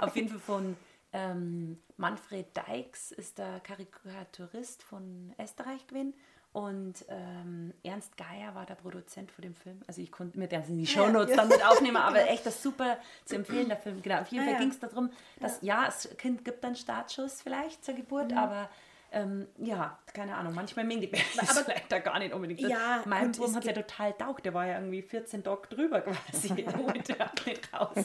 Auf 0.00 0.16
jeden 0.16 0.28
Fall 0.28 0.40
von 0.40 0.76
ähm, 1.14 1.80
Manfred 1.96 2.54
Deix 2.56 3.12
ist 3.12 3.38
der 3.38 3.60
Karikaturist 3.60 4.82
von 4.82 5.32
Österreich 5.40 5.86
gewesen. 5.86 6.12
Und 6.52 7.04
ähm, 7.08 7.72
Ernst 7.82 8.16
Geier 8.16 8.54
war 8.54 8.64
der 8.64 8.74
Produzent 8.76 9.32
von 9.32 9.42
dem 9.42 9.54
Film. 9.56 9.80
Also 9.88 10.00
ich 10.02 10.12
konnte 10.12 10.38
mir 10.38 10.46
das 10.46 10.68
in 10.68 10.78
die 10.78 10.86
Shownotes 10.86 11.30
ja. 11.30 11.36
dann 11.38 11.48
mit 11.48 11.64
aufnehmen, 11.66 11.96
aber 12.08 12.28
echt 12.28 12.46
das 12.46 12.62
super 12.62 12.98
zu 13.24 13.34
empfehlen, 13.34 13.68
der 13.68 13.76
Film. 13.76 14.00
Genau, 14.02 14.20
auf 14.20 14.28
jeden 14.28 14.44
Ah, 14.44 14.46
Fall 14.46 14.52
ja. 14.54 14.60
ging 14.60 14.70
es 14.70 14.78
darum, 14.78 15.10
dass 15.40 15.60
ja. 15.62 15.84
das 15.86 16.16
Kind 16.16 16.44
gibt 16.44 16.64
einen 16.64 16.76
Startschuss 16.76 17.42
vielleicht 17.42 17.84
zur 17.84 17.94
Geburt, 17.94 18.30
Mhm. 18.30 18.38
aber 18.38 18.68
ähm, 19.10 19.48
ja, 19.58 19.98
keine 20.12 20.36
Ahnung, 20.36 20.54
manchmal 20.54 20.86
die 20.88 21.06
Babys 21.06 21.22
vielleicht 21.64 21.90
da 21.90 21.98
gar 22.00 22.18
nicht 22.20 22.32
unbedingt. 22.32 22.60
Ja, 22.60 23.02
mein 23.06 23.26
und 23.26 23.36
Bruder 23.38 23.54
hat 23.54 23.64
ja 23.64 23.72
total 23.72 24.12
taugt, 24.12 24.44
der 24.44 24.54
war 24.54 24.66
ja 24.66 24.74
irgendwie 24.78 25.02
14 25.02 25.42
Tage 25.42 25.68
drüber 25.68 26.02
quasi. 26.02 26.48
Der 26.54 26.78
wollte 26.78 27.16
ja 27.16 27.26
auch 27.26 27.46
nicht 27.46 27.72
raus. 27.72 27.96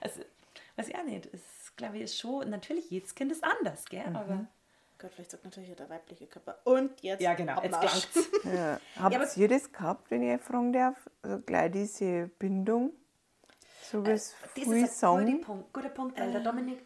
also, 0.00 0.20
weiß 0.76 0.88
ich 0.88 0.96
auch 0.96 1.04
nicht. 1.04 1.26
Es, 1.32 1.40
glaube 1.80 1.96
ich, 1.98 2.02
ist 2.04 2.18
schon, 2.18 2.48
natürlich, 2.50 2.90
jedes 2.90 3.14
Kind 3.14 3.32
ist 3.32 3.42
anders, 3.44 3.84
gell? 3.86 4.08
Mhm. 4.08 4.16
Aber 4.16 4.46
Gott, 4.98 5.12
vielleicht 5.14 5.30
sagt 5.30 5.44
natürlich 5.44 5.74
der 5.74 5.88
weibliche 5.88 6.26
Körper. 6.26 6.58
Und 6.64 7.00
jetzt 7.02 7.22
ja, 7.22 7.34
genau, 7.34 7.60
jetzt 7.62 7.80
klangt's. 7.80 8.30
Ja. 8.44 8.78
Habt 8.96 9.14
aber- 9.16 9.36
ihr 9.36 9.48
das 9.48 9.72
gehabt, 9.72 10.10
wenn 10.10 10.22
ich 10.22 10.40
fragen 10.40 10.72
darf? 10.72 10.96
Also 11.22 11.38
gleich 11.40 11.72
diese 11.72 12.28
Bindung? 12.38 12.92
So 13.90 14.04
wie 14.06 14.10
es 14.10 14.34
Das 14.42 14.50
früh 14.52 14.60
ist 14.60 14.68
ein 14.68 14.80
guter 14.82 14.86
sagen? 15.26 15.40
Punkt, 15.40 15.72
guter 15.72 15.88
Punkt, 15.88 16.20
weil 16.20 16.30
der 16.32 16.42
Dominik 16.42 16.80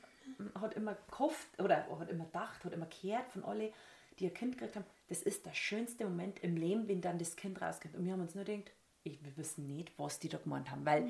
hat 0.61 0.75
immer 0.75 0.97
gehofft 1.11 1.61
oder 1.61 1.87
hat 1.99 2.11
immer 2.11 2.25
gedacht, 2.25 2.65
hat 2.65 2.73
immer 2.73 2.87
gehört 2.87 3.31
von 3.33 3.45
alle, 3.45 3.73
die 4.19 4.27
ein 4.27 4.35
Kind 4.35 4.53
gekriegt 4.57 4.77
haben, 4.77 4.85
das 5.09 5.23
ist 5.23 5.45
der 5.45 5.53
schönste 5.55 6.05
Moment 6.05 6.43
im 6.43 6.57
Leben, 6.57 6.89
wenn 6.89 7.01
dann 7.01 7.19
das 7.19 7.37
Kind 7.37 7.61
rauskommt. 7.61 7.97
Und 7.97 8.05
wir 8.05 8.13
haben 8.13 8.21
uns 8.21 8.35
nur 8.35 8.45
gedacht, 8.45 8.71
ich, 9.03 9.23
wir 9.25 9.37
wissen 9.37 9.67
nicht, 9.67 9.93
was 9.99 10.19
die 10.19 10.29
da 10.29 10.39
gemeint 10.39 10.71
haben, 10.71 10.87
weil 10.87 11.09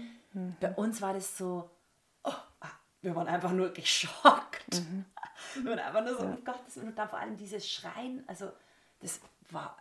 bei 0.60 0.72
uns 0.72 1.00
war 1.00 1.14
das 1.14 1.36
so, 1.38 1.70
wir 3.04 3.14
waren 3.14 3.28
einfach 3.28 3.52
nur 3.52 3.70
geschockt. 3.70 4.82
Wir 5.56 5.70
waren 5.70 5.78
einfach 5.78 6.04
nur 6.04 6.16
so, 6.16 6.24
um 6.24 6.44
Gottes 6.44 6.76
Willen, 6.76 6.88
und 6.88 6.98
dann 6.98 7.08
vor 7.08 7.18
allem 7.18 7.36
dieses 7.36 7.70
Schreien, 7.70 8.24
also 8.26 8.50
das 9.00 9.20
war 9.50 9.76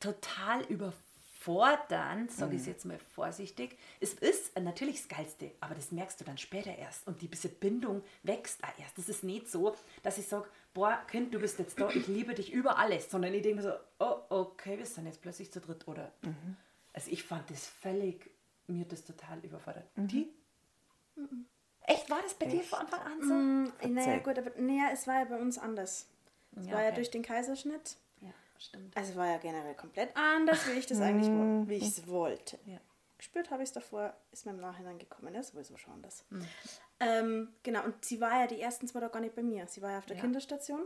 total 0.00 0.62
überfordernd, 0.64 2.30
sage 2.30 2.56
ich 2.56 2.62
es 2.62 2.66
jetzt 2.66 2.84
mal 2.84 2.98
vorsichtig. 2.98 3.78
Es 4.00 4.14
ist 4.14 4.58
natürlich 4.58 4.96
das 4.96 5.08
Geilste, 5.08 5.52
aber 5.60 5.74
das 5.74 5.92
merkst 5.92 6.20
du 6.20 6.24
dann 6.24 6.36
später 6.36 6.76
erst. 6.76 7.06
Und 7.06 7.22
die 7.22 7.28
diese 7.28 7.48
Bindung 7.48 8.02
wächst 8.22 8.62
auch 8.64 8.78
erst. 8.78 8.98
Das 8.98 9.08
ist 9.08 9.24
nicht 9.24 9.48
so, 9.48 9.74
dass 10.02 10.18
ich 10.18 10.26
sage, 10.26 10.48
boah, 10.74 11.00
Kind, 11.06 11.32
du 11.32 11.38
bist 11.38 11.58
jetzt 11.58 11.80
da, 11.80 11.88
ich 11.88 12.06
liebe 12.08 12.34
dich 12.34 12.52
über 12.52 12.76
alles, 12.78 13.10
sondern 13.10 13.32
ich 13.32 13.42
denke 13.42 13.62
mir 13.62 13.70
so, 13.70 13.74
oh, 13.98 14.16
okay, 14.30 14.78
wir 14.78 14.86
sind 14.86 15.06
jetzt 15.06 15.22
plötzlich 15.22 15.52
zu 15.52 15.60
dritt. 15.60 15.86
Oder, 15.86 16.12
also 16.92 17.10
ich 17.10 17.22
fand 17.22 17.48
das 17.50 17.66
völlig, 17.66 18.30
mir 18.66 18.84
das 18.84 19.04
total 19.04 19.38
überfordert. 19.40 19.86
Die? 19.96 20.28
Echt, 21.84 22.08
war 22.10 22.20
das 22.22 22.34
bei 22.34 22.46
dir 22.46 22.62
von 22.62 22.78
Anfang 22.80 23.00
an 23.00 23.22
so? 23.22 23.34
Mm, 23.34 23.94
Naja, 23.94 24.18
gut, 24.18 24.38
aber 24.38 24.50
naja, 24.60 24.90
es 24.92 25.06
war 25.06 25.18
ja 25.20 25.24
bei 25.24 25.36
uns 25.38 25.58
anders. 25.58 26.06
Es 26.56 26.66
Ja, 26.66 26.72
war 26.74 26.80
ja 26.82 26.86
okay. 26.88 26.96
durch 26.96 27.10
den 27.10 27.22
Kaiserschnitt. 27.22 27.96
Ja, 28.20 28.30
stimmt. 28.58 28.96
Also 28.96 29.16
war 29.16 29.26
ja 29.26 29.38
generell 29.38 29.74
komplett 29.74 30.16
anders, 30.16 30.66
wie 30.68 30.78
ich 30.78 30.86
das 30.86 31.00
eigentlich 31.00 31.28
wo- 31.32 31.68
wie 31.68 31.74
ich 31.76 31.88
es 31.98 32.06
wollte. 32.06 32.58
Ja. 32.66 32.78
Gespürt 33.18 33.50
habe 33.50 33.62
ich 33.62 33.68
es 33.68 33.72
davor, 33.72 34.14
ist 34.32 34.46
mir 34.46 34.52
im 34.52 34.60
Nachhinein 34.60 34.98
gekommen, 34.98 35.34
ist 35.34 35.52
sowieso 35.52 35.76
schon 35.76 35.94
anders. 35.94 36.24
Ähm, 37.00 37.52
genau, 37.62 37.84
und 37.84 38.04
sie 38.04 38.20
war 38.20 38.40
ja 38.40 38.46
die 38.46 38.60
ersten 38.60 38.86
zwei 38.88 39.00
Tage 39.00 39.12
gar 39.12 39.20
nicht 39.20 39.34
bei 39.34 39.42
mir. 39.42 39.66
Sie 39.66 39.82
war 39.82 39.92
ja 39.92 39.98
auf 39.98 40.06
der 40.06 40.16
Ja. 40.16 40.22
Kinderstation, 40.22 40.82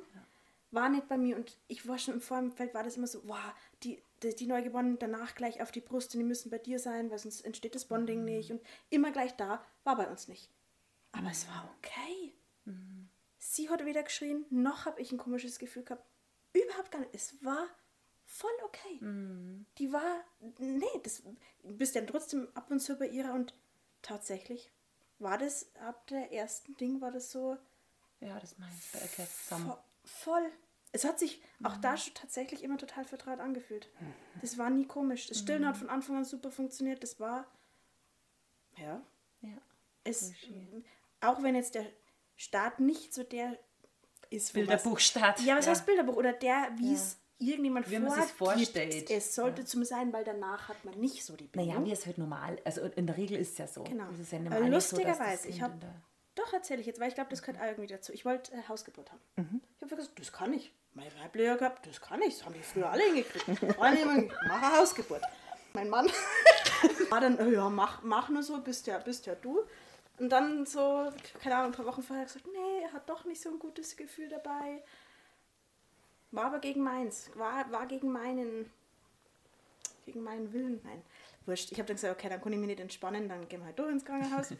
war 0.71 0.89
nicht 0.89 1.09
bei 1.09 1.17
mir 1.17 1.37
und 1.37 1.57
ich 1.69 1.87
war 1.89 1.99
schon 1.99 2.15
im 2.15 2.21
Vorfeld, 2.21 2.75
war 2.75 2.83
das 2.83 2.97
immer 2.97 3.07
so, 3.07 3.21
wow, 3.25 3.39
die, 3.83 4.03
die, 4.23 4.35
die 4.35 4.47
Neugeborenen 4.47 4.99
danach 4.99 5.35
gleich 5.35 5.63
auf 5.63 5.73
die 5.73 5.81
Brust 5.81 6.15
und 6.15 6.21
die 6.21 6.27
müssen 6.27 6.51
bei 6.51 6.59
dir 6.59 6.79
sein, 6.79 7.11
weil 7.11 7.19
sonst 7.19 7.43
entsteht 7.43 7.75
das 7.75 7.85
Bonding 7.87 8.25
nicht 8.25 8.51
und 8.51 8.61
immer 8.91 9.11
gleich 9.13 9.35
da, 9.37 9.65
war 9.85 9.97
bei 9.97 10.07
uns 10.09 10.29
nicht. 10.29 10.51
Aber 11.13 11.31
es 11.31 11.47
war 11.49 11.69
okay. 11.79 12.33
Sie 13.39 13.71
hat 13.71 13.85
weder 13.85 14.03
geschrien, 14.03 14.45
noch 14.51 14.85
habe 14.87 15.01
ich 15.01 15.13
ein 15.13 15.19
komisches 15.19 15.59
Gefühl 15.59 15.85
gehabt. 15.85 16.05
Überhaupt 16.53 16.91
gar 16.91 16.99
nicht. 17.01 17.15
Es 17.15 17.43
war 17.45 17.67
voll 18.25 18.51
okay. 18.65 18.99
Die 19.79 19.93
war, 19.93 20.25
nee, 20.59 20.85
das 21.03 21.23
du 21.23 21.77
bist 21.77 21.95
ja 21.95 22.03
trotzdem 22.03 22.49
ab 22.55 22.71
und 22.71 22.81
zu 22.81 22.97
bei 22.97 23.07
ihrer 23.09 23.33
und 23.33 23.55
tatsächlich 24.03 24.71
war 25.19 25.39
das 25.39 25.75
ab 25.77 26.07
der 26.09 26.33
ersten 26.33 26.77
Ding 26.77 27.01
war 27.01 27.11
das 27.11 27.31
so 27.31 27.57
Ja, 28.21 28.39
das 28.41 28.59
meine 28.59 28.73
ich 28.75 28.93
bei 28.93 29.25
zusammen. 29.27 29.69
vo 29.69 29.79
voll. 30.05 30.51
Es 30.93 31.05
hat 31.05 31.19
sich 31.19 31.43
auch 31.63 31.77
da 31.79 31.97
schon 31.97 32.15
tatsächlich 32.15 32.63
immer 32.63 32.79
total 32.79 33.05
vertraut 33.05 33.39
angefühlt. 33.41 33.89
Das 34.41 34.57
war 34.57 34.71
nie 34.71 34.87
komisch. 34.87 35.27
Das 35.27 35.39
Stillen 35.41 35.67
hat 35.67 35.77
von 35.77 35.91
Anfang 35.91 36.17
an 36.17 36.25
super 36.25 36.51
funktioniert. 36.51 37.03
Das 37.03 37.21
war, 37.21 37.47
ja, 38.77 39.03
Ja. 39.43 39.59
Es, 40.07 40.33
auch 41.21 41.43
wenn 41.43 41.55
jetzt 41.55 41.75
der 41.75 41.87
Start 42.37 42.81
nicht 42.81 43.15
so 43.15 43.23
der 43.23 43.59
ist, 44.31 44.53
Bilderbuchstart. 44.53 45.41
Ja, 45.41 45.57
was 45.57 45.67
heißt 45.67 45.87
Bilderbuch? 45.87 46.17
Oder 46.17 46.33
der, 46.33 46.69
wie 46.77 46.95
es 46.95 47.19
irgendjemand 47.39 47.91
Wie 47.91 47.97
vorgibt. 47.97 48.31
vorstellt. 48.31 49.11
Es 49.11 49.35
sollte 49.35 49.65
zum 49.65 49.85
sein, 49.85 50.13
weil 50.13 50.25
danach 50.25 50.69
hat 50.69 50.85
man 50.85 50.99
nicht 50.99 51.25
so 51.25 51.37
die 51.37 51.45
Bindung. 51.45 51.75
Naja, 51.75 51.85
wie 51.85 51.93
es 51.93 52.07
halt 52.07 52.19
normal, 52.19 52.59
also 52.65 52.83
in 52.83 53.07
der 53.07 53.17
Regel 53.17 53.39
ist 53.39 53.53
es 53.53 53.59
ja 53.59 53.67
so. 53.67 53.85
Genau. 53.85 54.05
Ist 54.21 54.33
ja 54.33 54.39
nicht 54.39 54.53
so, 54.53 54.65
lustigerweise, 54.65 55.49
ich 55.49 55.63
habe 55.63 55.75
doch 56.35 56.53
erzähle 56.53 56.81
ich 56.81 56.87
jetzt, 56.87 57.01
weil 57.01 57.09
ich 57.09 57.15
glaube, 57.15 57.31
das 57.31 57.43
gehört 57.43 57.59
auch 57.61 57.67
irgendwie 57.67 57.87
dazu. 57.87 58.13
Ich 58.13 58.25
wollte 58.25 58.53
äh, 58.53 58.69
Hausgeburt 58.69 59.11
haben. 59.11 59.63
Ich 59.77 59.83
habe 59.83 59.97
gesagt, 59.97 60.19
das 60.21 60.33
kann 60.33 60.53
ich. 60.53 60.73
Meine 60.93 61.11
Weibliche 61.19 61.57
gehabt, 61.57 61.87
das 61.87 62.01
kann 62.01 62.21
ich. 62.23 62.37
Das 62.37 62.47
haben 62.47 62.55
die 62.55 62.63
früher 62.63 62.91
alle 62.91 63.03
hingekriegt. 63.05 63.79
Alle 63.81 64.01
immer, 64.01 64.23
mach 64.47 64.63
eine 64.63 64.79
Hausgeburt. 64.79 65.23
Mein 65.73 65.89
Mann 65.89 66.11
war 67.11 67.21
dann, 67.21 67.39
äh, 67.39 67.53
ja, 67.53 67.69
mach, 67.69 68.03
mach 68.03 68.29
nur 68.29 68.43
so, 68.43 68.61
bist 68.61 68.87
ja, 68.87 68.99
bist 68.99 69.27
ja 69.27 69.35
du. 69.35 69.61
Und 70.19 70.31
dann 70.31 70.65
so, 70.65 71.13
keine 71.43 71.57
Ahnung, 71.57 71.73
ein 71.73 71.77
paar 71.77 71.87
Wochen 71.87 72.03
vorher 72.03 72.25
gesagt, 72.25 72.47
nee, 72.47 72.83
er 72.83 72.93
hat 72.93 73.09
doch 73.09 73.25
nicht 73.25 73.41
so 73.41 73.51
ein 73.51 73.59
gutes 73.59 73.97
Gefühl 73.97 74.29
dabei. 74.29 74.83
War 76.31 76.47
aber 76.47 76.59
gegen 76.59 76.83
meins. 76.83 77.31
War, 77.35 77.71
war 77.71 77.87
gegen 77.87 78.11
meinen, 78.11 78.71
gegen 80.05 80.23
meinen 80.23 80.53
Willen. 80.53 80.81
Nein, 80.85 81.03
wurscht. 81.45 81.71
Ich 81.73 81.79
habe 81.79 81.87
dann 81.87 81.97
gesagt, 81.97 82.19
okay, 82.19 82.29
dann 82.29 82.41
kann 82.41 82.53
ich 82.53 82.59
mich 82.59 82.69
nicht 82.69 82.81
entspannen, 82.81 83.29
dann 83.29 83.49
gehen 83.49 83.61
wir 83.61 83.67
halt 83.67 83.79
durch 83.79 83.93
ins 83.93 84.05
Krankenhaus. 84.05 84.55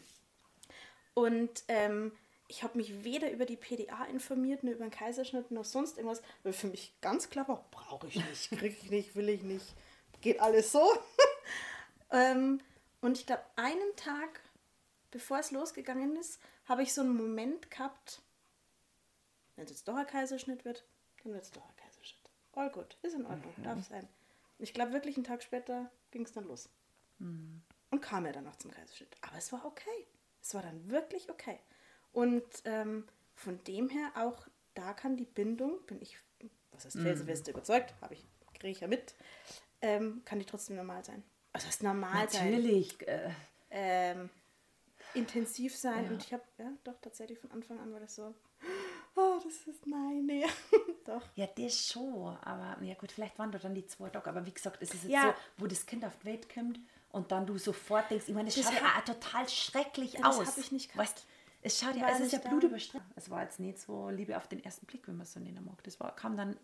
Und 1.15 1.63
ähm, 1.67 2.11
ich 2.47 2.63
habe 2.63 2.77
mich 2.77 3.03
weder 3.03 3.31
über 3.31 3.45
die 3.45 3.57
PDA 3.57 4.05
informiert, 4.05 4.63
noch 4.63 4.71
über 4.71 4.85
den 4.85 4.91
Kaiserschnitt, 4.91 5.51
noch 5.51 5.65
sonst 5.65 5.97
irgendwas, 5.97 6.21
weil 6.43 6.53
für 6.53 6.67
mich 6.67 6.93
ganz 7.01 7.29
klar 7.29 7.47
war, 7.47 7.65
brauche 7.71 8.07
ich 8.07 8.15
nicht, 8.15 8.51
kriege 8.51 8.75
ich 8.81 8.89
nicht, 8.89 9.15
will 9.15 9.29
ich 9.29 9.41
nicht, 9.41 9.65
geht 10.21 10.39
alles 10.39 10.71
so. 10.71 10.87
ähm, 12.11 12.61
und 13.01 13.17
ich 13.17 13.25
glaube, 13.25 13.43
einen 13.55 13.95
Tag, 13.95 14.41
bevor 15.17 15.39
es 15.39 15.51
losgegangen 15.51 16.15
ist, 16.15 16.39
habe 16.65 16.83
ich 16.83 16.93
so 16.93 17.01
einen 17.01 17.15
Moment 17.15 17.71
gehabt, 17.71 18.21
wenn 19.55 19.65
es 19.65 19.71
jetzt 19.71 19.87
doch 19.87 19.95
ein 19.95 20.05
Kaiserschnitt 20.05 20.63
wird, 20.63 20.85
dann 21.23 21.33
wird 21.33 21.43
es 21.43 21.51
doch 21.51 21.67
ein 21.67 21.75
Kaiserschnitt. 21.75 22.29
All 22.53 22.69
gut, 22.71 22.97
ist 23.01 23.15
in 23.15 23.25
Ordnung, 23.25 23.53
darf 23.63 23.83
sein. 23.87 24.07
Ich 24.59 24.73
glaube, 24.73 24.93
wirklich 24.93 25.15
einen 25.17 25.23
Tag 25.23 25.41
später 25.43 25.91
ging 26.11 26.23
es 26.23 26.33
dann 26.33 26.45
los. 26.45 26.69
Und 27.89 28.01
kam 28.01 28.25
ja 28.27 28.31
dann 28.31 28.43
noch 28.43 28.55
zum 28.57 28.69
Kaiserschnitt. 28.71 29.15
Aber 29.21 29.37
es 29.37 29.51
war 29.51 29.65
okay. 29.65 30.07
Es 30.41 30.53
war 30.53 30.61
dann 30.61 30.89
wirklich 30.89 31.29
okay. 31.31 31.59
Und 32.13 32.45
ähm, 32.65 33.07
von 33.33 33.63
dem 33.63 33.89
her 33.89 34.11
auch, 34.15 34.47
da 34.75 34.93
kann 34.93 35.17
die 35.17 35.25
Bindung, 35.25 35.83
bin 35.87 35.99
ich, 36.01 36.17
was 36.71 36.85
heißt 36.85 36.99
felsenfest 36.99 37.47
überzeugt, 37.47 37.93
habe 38.01 38.13
ich, 38.13 38.23
kriege 38.53 38.69
ich 38.69 38.79
ja 38.81 38.87
mit, 38.87 39.15
ähm, 39.81 40.21
kann 40.25 40.37
die 40.39 40.45
trotzdem 40.45 40.75
normal 40.75 41.03
sein. 41.03 41.23
Also 41.53 41.67
heißt 41.67 41.81
normal 41.83 42.29
sein. 42.29 42.51
Natürlich. 42.51 43.07
Äh, 43.07 43.31
Ähm, 43.69 44.29
intensiv 45.13 45.75
sein. 45.75 46.05
Ja. 46.05 46.11
Und 46.11 46.23
ich 46.23 46.33
habe, 46.33 46.43
ja, 46.57 46.71
doch 46.83 46.99
tatsächlich 47.01 47.39
von 47.39 47.51
Anfang 47.51 47.79
an 47.79 47.91
war 47.93 47.99
das 47.99 48.15
so, 48.15 48.33
oh, 49.15 49.39
das 49.43 49.67
ist 49.67 49.85
meine. 49.87 50.43
Doch. 51.05 51.21
Ja, 51.35 51.47
das 51.57 51.87
schon, 51.87 52.35
aber 52.37 52.83
ja 52.83 52.93
gut, 52.95 53.11
vielleicht 53.11 53.39
waren 53.39 53.51
da 53.51 53.57
dann 53.59 53.73
die 53.73 53.85
zwei 53.85 54.09
Tage, 54.09 54.29
aber 54.29 54.45
wie 54.45 54.51
gesagt, 54.53 54.77
es 54.81 54.93
ist 54.93 55.03
jetzt 55.03 55.11
Ja. 55.13 55.35
so, 55.57 55.63
wo 55.63 55.67
das 55.67 55.85
Kind 55.85 56.03
auf 56.05 56.17
die 56.19 56.25
Welt 56.25 56.53
kommt 56.53 56.79
und 57.09 57.31
dann 57.31 57.45
du 57.47 57.57
sofort 57.57 58.11
denkst, 58.11 58.25
ich 58.27 58.35
meine, 58.35 58.49
es 58.49 58.55
Das 58.55 58.65
schaut 58.65 58.73
ja 58.81 59.01
total 59.01 59.47
schrecklich 59.49 60.13
Ja, 60.13 60.21
das 60.23 60.39
aus. 60.39 60.47
hab 60.47 60.57
ich 60.57 60.71
nicht 60.71 60.91
gehabt. 60.91 61.09
Weißt, 61.09 61.25
es 61.61 61.79
schaut 61.79 61.95
ja, 61.95 62.09
es 62.09 62.19
ist 62.19 62.33
ja 62.33 62.39
blutüberstritten. 62.39 63.09
Es 63.15 63.29
war 63.29 63.41
jetzt 63.43 63.59
nicht 63.59 63.79
so 63.79 64.09
Liebe 64.09 64.37
auf 64.37 64.47
den 64.47 64.63
ersten 64.63 64.85
Blick, 64.85 65.07
wenn 65.07 65.15
man 65.15 65.23
es 65.23 65.33
so 65.33 65.39
nennen 65.39 65.63
mag. 65.65 65.81
Das 65.83 65.99
war, 65.99 66.13
kam 66.15 66.35
dann 66.37 66.57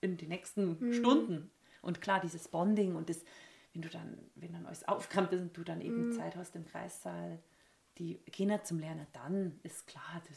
in 0.00 0.16
die 0.16 0.26
nächsten 0.26 0.78
Hm. 0.80 0.92
Stunden. 0.92 1.50
Und 1.80 2.00
klar, 2.00 2.20
dieses 2.20 2.48
Bonding 2.48 2.94
und 2.96 3.08
das, 3.08 3.24
wenn 3.72 3.82
du 3.82 3.88
dann, 3.88 4.18
wenn 4.34 4.52
dann 4.52 4.66
alles 4.66 4.86
aufgerammt 4.86 5.32
ist 5.32 5.40
und 5.40 5.56
du 5.56 5.62
dann 5.64 5.80
eben 5.80 6.10
Hm. 6.10 6.12
Zeit 6.12 6.36
hast 6.36 6.54
im 6.56 6.64
Kreissaal, 6.66 7.38
die 7.98 8.16
Kinder 8.30 8.64
zum 8.64 8.78
Lernen, 8.78 9.06
dann 9.12 9.60
ist 9.62 9.86
klar, 9.86 10.22
du 10.26 10.34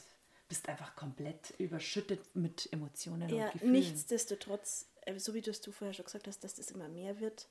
bist 0.50 0.68
einfach 0.70 0.96
komplett 0.96 1.52
überschüttet 1.58 2.36
mit 2.36 2.72
Emotionen 2.72 3.30
Ja, 3.30 3.46
und 3.46 3.54
Gefühlen. 3.54 3.72
nichtsdestotrotz, 3.74 4.88
äh, 5.02 5.18
so 5.20 5.34
wie 5.34 5.42
du 5.42 5.52
es 5.52 5.62
du 5.62 5.72
vorher 5.72 5.94
schon 5.94 6.06
gesagt 6.06 6.28
hast, 6.28 6.44
dass 6.44 6.56
das 6.56 6.72
immer 6.72 6.88
mehr 6.88 7.20
wird. 7.20 7.48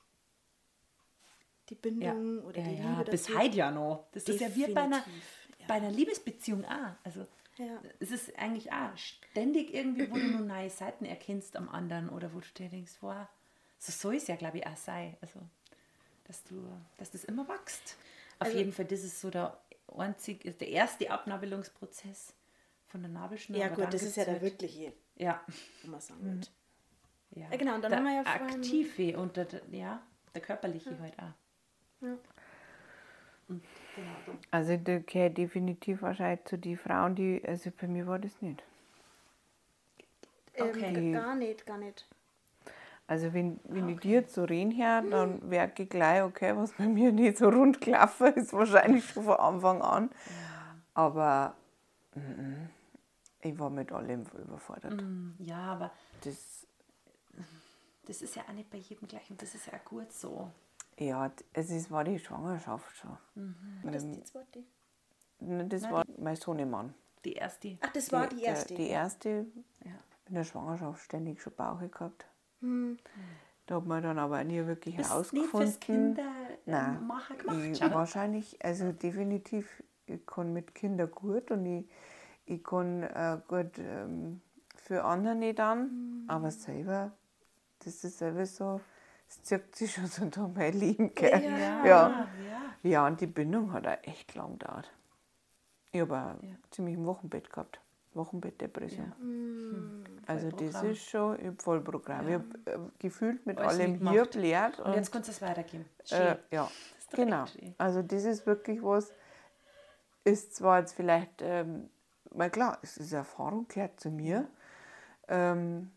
Die 1.69 1.75
Bindung 1.75 2.43
oder 2.43 2.61
ja, 2.61 2.67
die 2.69 2.75
ja, 2.77 2.99
Liebe 2.99 3.11
bis 3.11 3.23
dazu. 3.23 3.37
heute 3.39 3.57
ja 3.57 3.71
noch. 3.71 4.07
Das 4.11 4.23
ist 4.25 4.39
ja 4.39 4.53
wie 4.55 4.67
bei 4.71 4.81
einer, 4.83 4.97
Definitiv, 4.99 5.23
ja. 5.59 5.65
bei 5.67 5.73
einer 5.75 5.89
Liebesbeziehung 5.91 6.63
auch. 6.65 6.91
Also 7.03 7.25
Ja. 7.57 7.81
es 7.99 8.11
ist 8.11 8.37
eigentlich 8.37 8.71
auch 8.71 8.95
ständig 8.95 9.73
irgendwie, 9.73 10.09
wo 10.11 10.13
du 10.15 10.27
nur 10.27 10.41
neue 10.41 10.69
Seiten 10.69 11.05
erkennst 11.05 11.55
am 11.55 11.67
anderen 11.69 12.09
oder 12.09 12.33
wo 12.35 12.39
du 12.39 12.47
dir 12.55 12.69
denkst, 12.69 12.93
wow, 13.01 13.25
so 13.79 13.91
soll 13.91 14.15
es 14.15 14.27
ja, 14.27 14.35
glaube 14.35 14.59
ich, 14.59 14.67
auch 14.67 14.77
sein. 14.77 15.17
Also, 15.21 15.39
dass 16.25 16.43
du, 16.43 16.63
dass 16.97 17.09
das 17.11 17.23
immer 17.25 17.47
wächst. 17.49 17.95
Auf 18.37 18.47
Also- 18.47 18.57
jeden 18.59 18.71
Fall, 18.71 18.85
das 18.85 19.03
ist 19.03 19.19
so 19.19 19.31
der 19.31 19.59
einzig, 19.87 20.45
ist 20.45 20.61
der 20.61 20.69
erste 20.69 21.09
Abnabelungsprozess 21.11 22.33
von 22.87 23.01
der 23.01 23.11
Nabelschnur. 23.11 23.57
Ja 23.57 23.69
gut, 23.69 23.93
das 23.93 24.03
ist 24.03 24.17
ja 24.17 24.25
der 24.25 24.41
wirkliche, 24.41 24.93
Ja, 25.15 25.43
wo 25.83 25.91
man 25.91 25.99
sagen 25.99 26.23
wird. 26.23 26.51
ja. 27.31 27.47
Ja, 27.51 27.57
genau, 27.57 27.75
und 27.75 27.81
dann 27.81 27.91
der 27.91 27.99
haben 27.99 28.05
wir 28.05 28.13
ja 28.13 28.23
aktive 28.25 29.17
und 29.17 29.35
der, 29.37 29.47
ja, 29.71 30.01
der 30.33 30.41
körperliche 30.41 30.97
halt 30.99 31.17
auch. 31.19 31.33
Ja. 32.01 32.17
Und 33.47 33.63
genau, 33.95 34.11
so. 34.25 34.31
Also 34.51 34.71
ich 34.73 35.05
gehöre 35.05 35.29
definitiv 35.29 36.01
wahrscheinlich 36.01 36.45
zu 36.45 36.57
den 36.57 36.77
Frauen, 36.77 37.15
die, 37.15 37.41
also 37.45 37.71
bei 37.79 37.87
mir 37.87 38.07
war 38.07 38.19
das 38.19 38.41
nicht. 38.41 38.63
Okay. 40.57 40.85
Ähm, 40.95 41.13
gar 41.13 41.35
nicht, 41.35 41.65
gar 41.65 41.77
nicht. 41.77 42.07
Also 43.07 43.33
wenn, 43.33 43.59
wenn 43.65 43.87
ich 43.89 43.99
dir 43.99 44.23
so 44.27 44.43
reden 44.45 44.71
höre, 44.75 45.03
dann 45.09 45.47
merke 45.47 45.83
ich 45.83 45.89
gleich, 45.89 46.23
okay, 46.23 46.55
was 46.55 46.71
bei 46.73 46.87
mir 46.87 47.11
nicht 47.11 47.37
so 47.37 47.49
rund 47.49 47.79
gelaufen 47.79 48.33
ist, 48.35 48.51
wahrscheinlich 48.53 49.05
schon 49.07 49.23
von 49.25 49.35
Anfang 49.37 49.81
an. 49.83 50.09
Aber 50.95 51.55
mhm, 52.15 52.69
ich 53.41 53.59
war 53.59 53.69
mit 53.69 53.91
allem 53.91 54.23
überfordert. 54.43 55.03
Ja, 55.37 55.73
aber 55.73 55.91
Das, 56.23 56.65
das 58.07 58.21
ist 58.23 58.35
ja 58.35 58.43
auch 58.49 58.53
nicht 58.53 58.69
bei 58.71 58.77
jedem 58.79 59.07
gleich 59.07 59.29
und 59.29 59.39
das 59.41 59.53
ist 59.53 59.67
ja 59.67 59.73
auch 59.73 59.85
gut 59.85 60.11
so. 60.11 60.49
ja, 60.97 61.31
es 61.53 61.69
ist, 61.69 61.91
war 61.91 62.03
die 62.03 62.17
Schwangerschaft 62.17 62.95
schon. 62.97 63.17
War 63.83 63.91
das 63.91 64.03
die 64.09 64.23
zweite? 64.23 64.63
Ne, 65.41 65.65
Das 65.65 65.83
war 65.91 66.03
mein 66.17 66.35
Sohnemann. 66.37 66.93
Die 67.23 67.33
erste. 67.33 67.77
Ach, 67.81 67.91
das 67.93 68.11
war 68.11 68.27
die 68.27 68.37
der- 68.37 68.45
erste. 68.47 68.73
Die 68.75 68.87
erste 68.87 69.45
Ja. 69.83 69.91
in 70.27 70.33
der 70.35 70.43
Schwangerschaft 70.43 71.03
ständig 71.03 71.41
schon 71.41 71.53
Bauche 71.55 71.89
gehabt. 71.89 72.25
Da 73.65 73.75
hat 73.75 73.85
man 73.85 74.03
dann 74.03 74.19
aber 74.19 74.43
nie 74.43 74.65
wirklich 74.65 74.97
nicht 74.97 75.09
herausgefunden. 75.09 75.67
fürs 75.67 75.79
Kinder 75.79 76.31
Nein, 76.65 76.97
ähm, 76.97 77.07
Macher 77.07 77.35
gemacht, 77.35 77.57
ich, 77.57 77.81
wahrscheinlich, 77.81 78.63
also 78.63 78.91
definitiv, 78.91 79.83
ich 80.07 80.25
kann 80.25 80.53
mit 80.53 80.75
Kindern 80.75 81.11
gut 81.11 81.51
und 81.51 81.65
ich, 81.65 81.85
ich 82.45 82.63
kann 82.63 83.03
äh, 83.03 83.39
gut 83.47 83.77
ähm, 83.79 84.41
für 84.75 85.03
andere 85.03 85.35
nicht 85.35 85.59
an, 85.59 86.25
aber 86.27 86.51
selber, 86.51 87.11
das 87.83 88.03
ist 88.03 88.19
selber 88.19 88.45
so, 88.45 88.81
es 89.27 89.41
zirkt 89.43 89.75
sich 89.75 89.93
schon 89.93 90.07
so 90.07 90.25
durch 90.25 90.53
mein 90.55 90.73
Leben? 90.73 91.11
Ja, 91.19 91.39
ja. 91.39 91.85
ja. 91.85 92.27
Ja, 92.83 93.07
und 93.07 93.19
die 93.19 93.27
Bindung 93.27 93.73
hat 93.73 93.87
auch 93.87 93.97
echt 94.03 94.35
lang 94.35 94.59
gedauert. 94.59 94.91
Ich 95.91 96.01
habe 96.01 96.13
Ja. 96.13 96.55
ziemlich 96.69 96.97
ein 96.97 97.05
Wochenbett 97.05 97.49
gehabt. 97.49 97.79
Wochenbettdepression. 98.15 99.13
Hm. 99.19 100.03
Also 100.27 100.49
das 100.49 100.83
ist 100.83 101.09
schon 101.09 101.39
ich 101.39 101.47
hab 101.47 101.61
Vollprogramm. 101.61 102.27
Ich 102.27 102.33
habe 102.33 102.45
äh, 102.65 102.77
gefühlt 102.99 103.45
mit 103.45 103.59
Alles 103.59 103.79
allem 103.79 104.09
hier 104.09 104.25
gelehrt. 104.25 104.79
Und 104.79 104.93
jetzt 104.93 105.11
kannst 105.11 105.29
du 105.29 105.31
es 105.31 105.41
weitergeben. 105.41 105.85
Äh, 106.09 106.37
ja, 106.51 106.69
genau. 107.11 107.45
schön. 107.45 107.75
Also 107.77 108.01
das 108.01 108.23
ist 108.23 108.45
wirklich 108.45 108.81
was, 108.81 109.13
ist 110.23 110.55
zwar 110.55 110.79
jetzt 110.79 110.93
vielleicht, 110.93 111.41
ähm, 111.41 111.89
mal 112.33 112.49
klar, 112.49 112.79
es 112.81 112.97
ist 112.97 113.13
Erfahrung, 113.13 113.67
gehört 113.67 113.99
zu 113.99 114.09
mir, 114.09 114.47
ähm, 115.27 115.91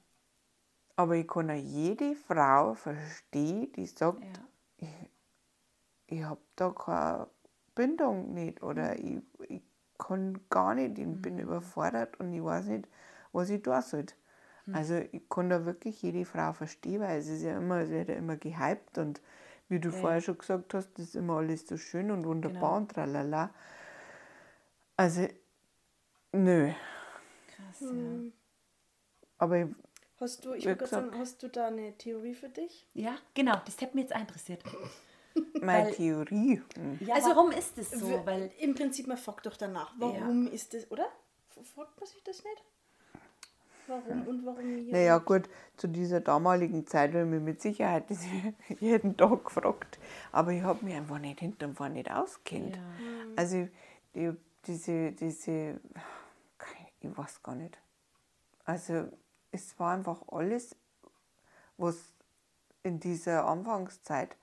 aber 0.96 1.16
ich 1.16 1.28
kann 1.28 1.50
auch 1.50 1.54
jede 1.54 2.14
Frau 2.14 2.74
verstehen, 2.74 3.72
die 3.72 3.86
sagt, 3.86 4.22
ja. 4.80 4.88
ich 6.06 6.22
habe 6.22 6.40
da 6.56 6.70
keine 6.70 7.28
Bindung 7.74 8.34
nicht 8.34 8.62
oder 8.62 8.98
ich, 8.98 9.20
ich 9.48 9.62
kann 9.98 10.38
gar 10.50 10.74
nicht, 10.74 10.98
ich 10.98 11.06
bin 11.22 11.38
überfordert 11.38 12.18
und 12.20 12.32
ich 12.32 12.42
weiß 12.42 12.66
nicht, 12.66 12.88
was 13.32 13.50
ich 13.50 13.62
tun 13.62 13.82
soll. 13.82 14.06
Also 14.72 14.96
ich 15.12 15.28
kann 15.28 15.48
da 15.50 15.64
wirklich 15.64 16.02
jede 16.02 16.24
Frau 16.24 16.52
verstehen, 16.52 17.00
weil 17.00 17.18
es 17.18 17.28
ist 17.28 17.42
ja 17.42 17.56
immer, 17.56 17.80
es 17.80 17.90
wird 17.90 18.08
ja 18.08 18.14
immer 18.16 18.36
gehypt 18.36 18.98
und 18.98 19.20
wie 19.68 19.80
du 19.80 19.90
vorher 19.90 20.20
schon 20.20 20.38
gesagt 20.38 20.74
hast, 20.74 20.90
das 20.98 21.06
ist 21.06 21.16
immer 21.16 21.38
alles 21.38 21.66
so 21.66 21.76
schön 21.76 22.10
und 22.10 22.24
wunderbar 22.24 22.58
Genau. 22.58 22.76
und 22.76 22.90
tralala. 22.92 23.50
Also, 24.96 25.28
nö. 26.32 26.72
Krass, 27.46 27.80
Hm. 27.80 28.32
Aber 29.38 29.58
ich, 29.58 29.66
Hast 30.20 30.44
du, 30.44 30.52
ich 30.52 30.64
gerade 30.64 30.86
sagen, 30.86 31.06
gesagt. 31.06 31.20
hast 31.20 31.42
du 31.42 31.48
da 31.48 31.68
eine 31.68 31.96
Theorie 31.96 32.34
für 32.34 32.48
dich? 32.48 32.86
ja. 32.94 33.10
Ja, 33.10 33.18
genau, 33.34 33.56
das 33.64 33.80
hätte 33.80 33.94
mich 33.94 34.08
jetzt 34.08 34.16
interessiert. 34.20 34.64
Meine 35.62 35.86
Weil- 35.86 35.94
Theorie, 35.94 36.62
hm, 36.74 36.98
Ja, 37.00 37.14
Also, 37.16 37.30
warum 37.30 37.50
ist 37.50 37.76
das 37.78 37.90
so? 37.90 38.24
Weil, 38.26 38.50
Im 38.58 38.74
Prinzip, 38.74 39.06
man 39.06 39.16
fragt 39.16 39.46
doch 39.46 39.56
danach, 39.56 39.92
warum 39.98 40.46
ist 40.50 40.74
das, 40.74 40.90
oder? 40.90 41.06
Fragt 41.74 41.98
man 41.98 42.06
sich 42.08 42.22
das 42.22 42.42
nicht? 42.44 42.62
Warum 43.86 44.26
und 44.26 44.44
warum 44.46 44.64
hier? 44.64 44.92
Naja, 44.92 45.16
nicht? 45.16 45.26
gut, 45.26 45.48
zu 45.76 45.88
dieser 45.88 46.20
damaligen 46.20 46.86
Zeit 46.86 47.10
habe 47.14 47.22
ich 47.22 47.26
mich 47.30 47.40
mit 47.40 47.62
Sicherheit 47.62 48.04
das 48.10 48.20
jeden 48.80 49.16
Tag 49.16 49.44
gefragt. 49.44 49.98
Aber 50.30 50.52
ich 50.52 50.62
habe 50.62 50.84
mich 50.84 50.94
einfach 50.94 51.18
nicht 51.18 51.40
hinten 51.40 51.64
und 51.64 51.74
vorne 51.76 51.94
nicht 51.94 52.10
auskennt. 52.10 52.76
Ja. 52.76 52.82
Also, 53.36 53.66
die, 54.14 54.32
diese, 54.66 55.12
diese, 55.12 55.80
ich 57.00 57.16
weiß 57.16 57.42
gar 57.42 57.54
nicht. 57.54 57.78
Also, 58.64 59.08
es 59.50 59.78
war 59.78 59.94
einfach 59.94 60.22
alles, 60.30 60.76
was 61.78 61.96
in 62.82 63.00
dieser 63.00 63.46
Anfangszeit, 63.46 64.36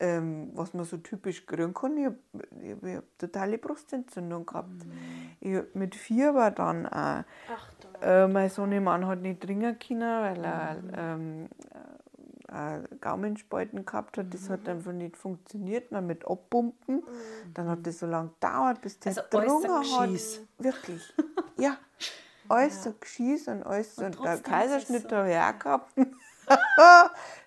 ähm, 0.00 0.50
was 0.54 0.74
man 0.74 0.84
so 0.84 0.96
typisch 0.98 1.44
kriegen 1.46 1.74
kann. 1.74 1.96
Ich 1.96 2.06
habe 2.06 2.16
ich 2.62 2.72
hab, 2.72 2.82
ich 2.84 2.96
hab 2.96 3.18
totale 3.18 3.58
Brustentzündung 3.58 4.46
gehabt. 4.46 4.86
Ich 5.40 5.54
hab, 5.56 5.74
mit 5.74 5.94
vier 5.94 6.34
war 6.34 6.50
dann 6.50 6.86
auch 6.86 7.24
Ach, 7.52 7.72
da. 8.00 8.24
äh, 8.24 8.28
mein 8.28 8.48
Sohnemann 8.50 9.06
hat 9.06 9.20
nicht 9.20 9.40
trinken 9.40 9.78
können, 9.78 10.22
weil 10.22 10.44
er 10.44 10.76
ähm, 10.96 11.48
äh, 12.48 12.96
Gaumenspalten 13.00 13.84
gehabt 13.84 14.18
hat. 14.18 14.32
Das 14.32 14.48
hat 14.48 14.68
einfach 14.68 14.92
nicht 14.92 15.16
funktioniert. 15.16 15.92
Dann 15.92 16.06
mit 16.06 16.26
Abpumpen. 16.26 17.02
Dann 17.54 17.68
hat 17.68 17.86
das 17.86 17.98
so 17.98 18.06
lange 18.06 18.30
gedauert, 18.30 18.80
bis 18.80 18.98
der 19.00 19.10
Also 19.10 19.22
getrunken 19.22 19.70
hat. 19.70 20.10
Wirklich. 20.58 21.14
Ja. 21.60 21.76
Alles 22.48 22.84
so 22.84 22.94
Geschieß 22.98 23.48
und 23.48 23.64
alles. 23.64 23.98
Und, 23.98 24.16
Und 24.16 24.24
der 24.24 24.38
Kaiserschnitt 24.38 25.10
so. 25.10 25.16
habe 25.16 25.30
ich 25.30 25.36
auch 25.36 25.58
gehabt. 25.58 25.92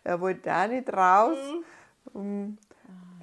er 0.03 0.19
wollte 0.19 0.53
auch 0.53 0.67
nicht 0.67 0.91
raus. 0.93 1.37
Um, 2.13 2.57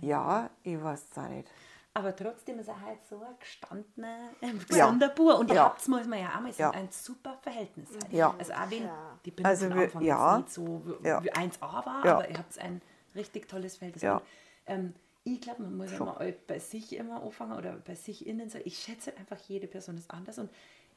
ja, 0.01 0.49
ich 0.63 0.83
weiß 0.83 1.07
es 1.11 1.19
auch 1.19 1.29
nicht. 1.29 1.49
aber 1.95 2.15
trotzdem 2.15 2.59
ist 2.61 2.69
er 2.69 2.81
halt 2.81 2.99
so 3.11 3.17
ein 3.21 3.35
gestandener, 3.41 4.31
ähm, 4.43 4.61
Ja. 4.71 4.87
gesunder 4.87 5.09
Bur. 5.09 5.39
Und 5.39 5.49
ihr 5.51 5.57
Ja. 5.57 5.65
habt 5.65 5.87
muss 5.89 6.07
man 6.07 6.21
ja 6.21 6.29
auch 6.37 6.41
mal 6.41 6.53
sagen, 6.53 6.75
Ja. 6.77 6.81
ein 6.83 6.89
super 6.93 7.37
Verhältnis. 7.43 7.89
Halt. 7.93 8.13
Ja. 8.13 8.35
Also 8.39 8.53
auch 8.53 8.71
wenn 8.71 8.85
Ja. 8.85 9.19
die 9.25 9.31
Bindung 9.33 9.47
Also 9.51 9.67
von 9.67 9.77
wir- 9.77 9.83
Anfang 9.85 10.03
ja. 10.03 10.39
nicht 10.39 10.51
so 10.53 10.83
wie, 11.03 11.09
Ja. 11.09 11.25
wie 11.25 11.33
1A 11.33 11.85
war, 11.87 12.05
Ja. 12.05 12.15
aber 12.19 12.29
ihr 12.31 12.39
habt 12.39 12.59
ein 12.61 12.81
richtig 13.17 13.49
tolles 13.49 13.77
Verhältnis. 13.77 14.03
Ja. 14.03 14.17
Und, 14.17 14.23
ähm, 14.67 14.95
ich 15.25 15.41
glaube, 15.41 15.63
man 15.63 15.77
muss 15.77 15.93
immer 15.93 16.17
bei 16.47 16.59
sich 16.59 16.95
immer 16.97 17.23
anfangen 17.23 17.59
oder 17.59 17.73
bei 17.73 17.95
sich 17.97 18.27
innen 18.27 18.49
so. 18.49 18.59
Ich 18.65 18.79
schätze 18.79 19.15
einfach, 19.17 19.39
jede 19.49 19.67
Person 19.67 19.97
ist 19.99 20.11
anders 20.11 20.39
und 20.39 20.51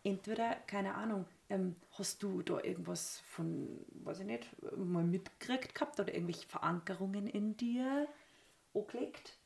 entweder, 0.04 0.56
keine 0.68 0.94
Ahnung, 0.96 1.26
ähm, 1.52 1.76
hast 1.98 2.24
du 2.24 2.42
da 2.42 2.60
irgendwas 2.62 3.20
von, 3.28 3.86
weiß 4.04 4.22
ich 4.22 4.26
nicht, 4.26 4.48
mal 4.78 5.04
mitgekriegt 5.04 5.76
gehabt 5.76 6.00
oder 6.00 6.14
irgendwelche 6.14 6.48
Verankerungen 6.48 7.28
in 7.28 7.58
dir 7.58 8.08
angelegt, 8.74 9.38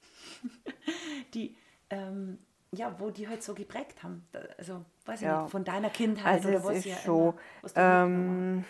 die, 1.34 1.56
ähm, 1.89 2.38
ja, 2.72 2.99
wo 2.99 3.10
die 3.10 3.28
halt 3.28 3.43
so 3.43 3.53
geprägt 3.53 4.03
haben. 4.03 4.28
Also, 4.58 4.86
weiß 5.06 5.22
ich 5.22 5.28
Ja. 5.28 5.41
nicht, 5.41 5.51
von 5.51 5.64
deiner 5.64 5.89
Kindheit 5.89 6.36
Also 6.36 6.49
oder 6.49 6.58
es 6.60 6.64
was 6.64 6.78
ist 6.78 6.86
ja 6.86 6.95
schon, 6.97 7.20
immer, 7.20 7.34
was 7.62 7.74
du 7.74 7.80
mitgenommen 7.82 8.56
ähm. 8.60 8.66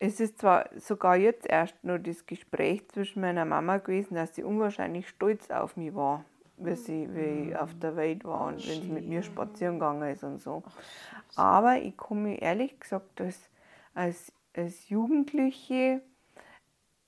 Es 0.00 0.20
ist 0.20 0.38
zwar 0.38 0.70
sogar 0.78 1.16
jetzt 1.16 1.44
erst 1.44 1.82
nur 1.82 1.98
das 1.98 2.24
Gespräch 2.24 2.88
zwischen 2.88 3.20
meiner 3.20 3.44
Mama 3.44 3.78
gewesen, 3.78 4.14
dass 4.14 4.34
sie 4.34 4.44
unwahrscheinlich 4.44 5.08
stolz 5.08 5.50
auf 5.50 5.76
mich 5.76 5.92
war. 5.94 6.24
Wie, 6.60 6.74
sie, 6.76 7.08
wie 7.14 7.50
ich 7.50 7.56
auf 7.56 7.70
der 7.78 7.96
Welt 7.96 8.24
war 8.24 8.46
und 8.46 8.66
wenn 8.68 8.82
sie 8.82 8.88
mit 8.88 9.06
mir 9.06 9.22
spazieren 9.22 9.74
gegangen 9.78 10.10
ist 10.10 10.24
und 10.24 10.38
so. 10.40 10.62
Aber 11.36 11.76
ich 11.78 11.94
mich 12.10 12.42
ehrlich 12.42 12.78
gesagt 12.80 13.20
als, 13.20 13.38
als, 13.94 14.32
als 14.54 14.88
Jugendliche 14.88 16.02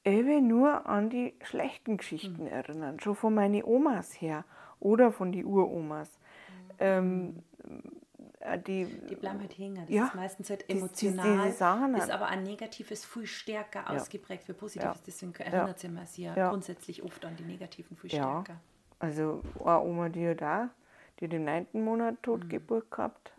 eben 0.05 0.47
nur 0.47 0.87
an 0.87 1.11
die 1.11 1.35
schlechten 1.43 1.97
Geschichten 1.99 2.47
erinnern, 2.47 2.99
schon 3.01 3.15
von 3.15 3.35
meinen 3.35 3.63
Omas 3.65 4.21
her 4.21 4.45
oder 4.79 5.13
von 5.13 5.33
den 5.33 5.45
Uromas. 5.45 6.11
Ähm, 6.79 7.43
äh, 8.41 8.59
die, 8.59 8.87
Die 9.11 9.15
bleiben 9.17 9.41
halt 9.41 9.59
hängen. 9.59 9.75
Das 9.87 9.91
Ja, 9.91 10.07
ist 10.07 10.15
meistens 10.15 10.49
halt 10.49 10.65
die- 10.71 10.79
emotional. 10.79 11.45
diese 11.47 11.59
Sachen 11.59 11.95
ist 11.95 12.11
aber 12.11 12.27
ein 12.29 12.43
Negatives 12.43 13.05
viel 13.05 13.27
stärker 13.27 13.91
ausgeprägt 13.91 14.45
für 14.45 14.55
Positives. 14.55 14.97
Ja. 14.97 15.03
Deswegen 15.07 15.35
erinnert 15.35 15.79
sich 15.79 15.91
man 15.91 16.07
sich 16.07 16.25
ja, 16.25 16.35
Ja. 16.35 16.49
grundsätzlich 16.49 17.03
oft 17.03 17.23
an 17.27 17.37
die 17.37 17.45
Negativen 17.45 17.97
viel 17.99 18.11
Ja. 18.11 18.43
stärker. 18.43 18.61
Also 19.01 19.43
eine 19.65 19.81
Oma, 19.81 20.09
die 20.09 20.29
hat 20.29 20.43
auch, 20.43 20.69
die 21.19 21.25
hat 21.25 21.33
im 21.33 21.45
neunten 21.45 21.85
Monat 21.85 22.23
Totgeburt 22.23 22.91
gehabt. 22.91 23.33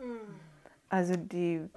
Also 0.89 1.16
die, 1.16 1.70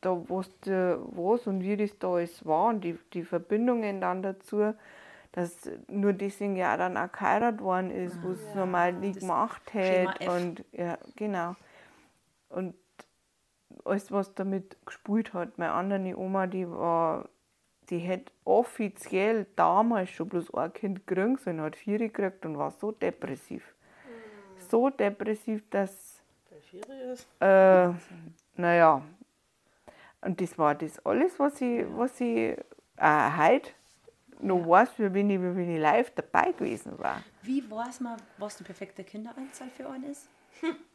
da 0.00 0.28
wusste 0.28 1.00
was 1.10 1.46
und 1.46 1.60
wie 1.60 1.76
das 1.76 1.98
da 1.98 2.14
alles 2.14 2.46
war 2.46 2.68
und 2.68 2.82
die, 2.82 2.98
die 3.12 3.24
Verbindungen 3.24 4.00
dann 4.00 4.22
dazu, 4.22 4.72
dass 5.32 5.70
nur 5.88 6.12
deswegen 6.12 6.56
ja 6.56 6.76
dann 6.76 6.96
auch 6.96 7.12
geheiratet 7.12 7.60
worden 7.60 7.90
ist, 7.90 8.22
wo 8.22 8.30
es 8.30 8.54
normal 8.54 8.94
nie 8.94 9.12
gemacht 9.12 9.74
hätte. 9.74 10.30
Und 10.30 10.64
ja, 10.72 10.98
genau. 11.16 11.54
Und 12.48 12.74
alles, 13.84 14.10
was 14.10 14.34
damit 14.34 14.76
gespielt 14.86 15.34
hat. 15.34 15.58
Meine 15.58 15.72
andere 15.72 16.18
Oma, 16.18 16.46
die 16.46 16.68
war, 16.68 17.28
die 17.90 17.98
hätte 17.98 18.32
offiziell 18.44 19.46
damals 19.56 20.10
schon 20.10 20.28
bloß 20.28 20.54
ein 20.54 20.72
Kind 20.72 21.06
kriegen 21.06 21.36
sollen, 21.36 21.60
hat 21.60 21.76
vier 21.76 21.98
gekriegt 21.98 22.46
und 22.46 22.56
war 22.56 22.70
so 22.70 22.92
depressiv. 22.92 23.74
So 24.68 24.90
depressiv, 24.90 25.62
dass, 25.70 26.22
äh, 27.40 27.88
naja, 28.56 29.02
und 30.20 30.40
das 30.40 30.56
war 30.58 30.74
das 30.74 31.04
alles, 31.04 31.38
was 31.38 31.60
ich, 31.60 31.84
was 31.96 32.20
ich 32.20 32.56
äh, 32.96 33.30
heute 33.36 33.70
noch 34.40 34.68
weiß, 34.68 34.98
wie 34.98 35.12
wenn, 35.12 35.30
ich, 35.30 35.40
wie 35.40 35.56
wenn 35.56 35.74
ich 35.74 35.80
live 35.80 36.12
dabei 36.14 36.52
gewesen 36.52 36.98
war. 36.98 37.22
Wie 37.42 37.68
weiß 37.68 38.00
man, 38.00 38.20
was 38.38 38.56
die 38.56 38.64
perfekte 38.64 39.02
Kinderanzahl 39.02 39.68
für 39.70 39.88
einen 39.88 40.04
ist? 40.04 40.28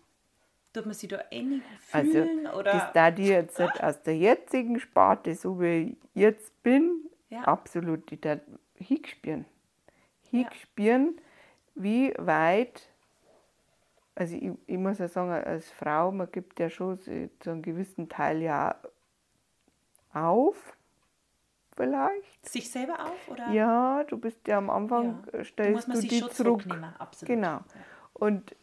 Tut 0.76 0.86
man 0.88 0.94
sich 0.94 1.08
da 1.10 1.22
ähnlich 1.32 1.64
Also, 1.94 2.12
fühlen? 2.12 2.48
oder? 2.48 2.64
das 2.72 2.92
da 2.94 3.10
die 3.10 3.28
jetzt 3.28 3.58
halt 3.60 3.82
aus 3.82 4.04
der 4.04 4.18
jetzigen 4.18 4.78
Sparte, 4.80 5.34
so 5.34 5.62
wie 5.62 5.92
ich 5.92 5.98
jetzt 6.14 6.62
bin, 6.64 7.10
Ja. 7.30 7.44
absolut, 7.44 8.12
die 8.12 8.20
da 8.20 8.38
hinspüren. 8.76 9.46
Hinspüren, 10.32 11.18
wie 11.76 12.14
weit, 12.18 12.90
also 14.16 14.36
ich, 14.36 14.52
ich 14.68 14.78
muss 14.78 14.98
ja 15.00 15.08
sagen, 15.08 15.32
als 15.32 15.72
Frau, 15.72 16.12
man 16.12 16.30
gibt 16.30 16.60
ja 16.60 16.70
schon 16.70 16.98
so 16.98 17.12
zu 17.40 17.52
einem 17.52 17.62
gewissen 17.62 18.10
Teil 18.10 18.42
ja 18.42 18.76
auf, 20.14 20.76
vielleicht. 21.76 22.50
sich 22.50 22.70
selber 22.70 23.00
auf? 23.06 23.30
Oder? 23.30 23.50
Ja, 23.52 24.04
du 24.04 24.18
bist 24.18 24.46
ja 24.48 24.58
am 24.58 24.70
Anfang, 24.70 25.24
Ja. 25.32 25.40
äh, 25.40 25.46
stellst 25.46 25.88
du 25.88 26.02
die 26.02 26.20
schon 26.20 26.32
zurück. 26.32 26.66
Genau. 27.26 27.60
Und 28.14 28.56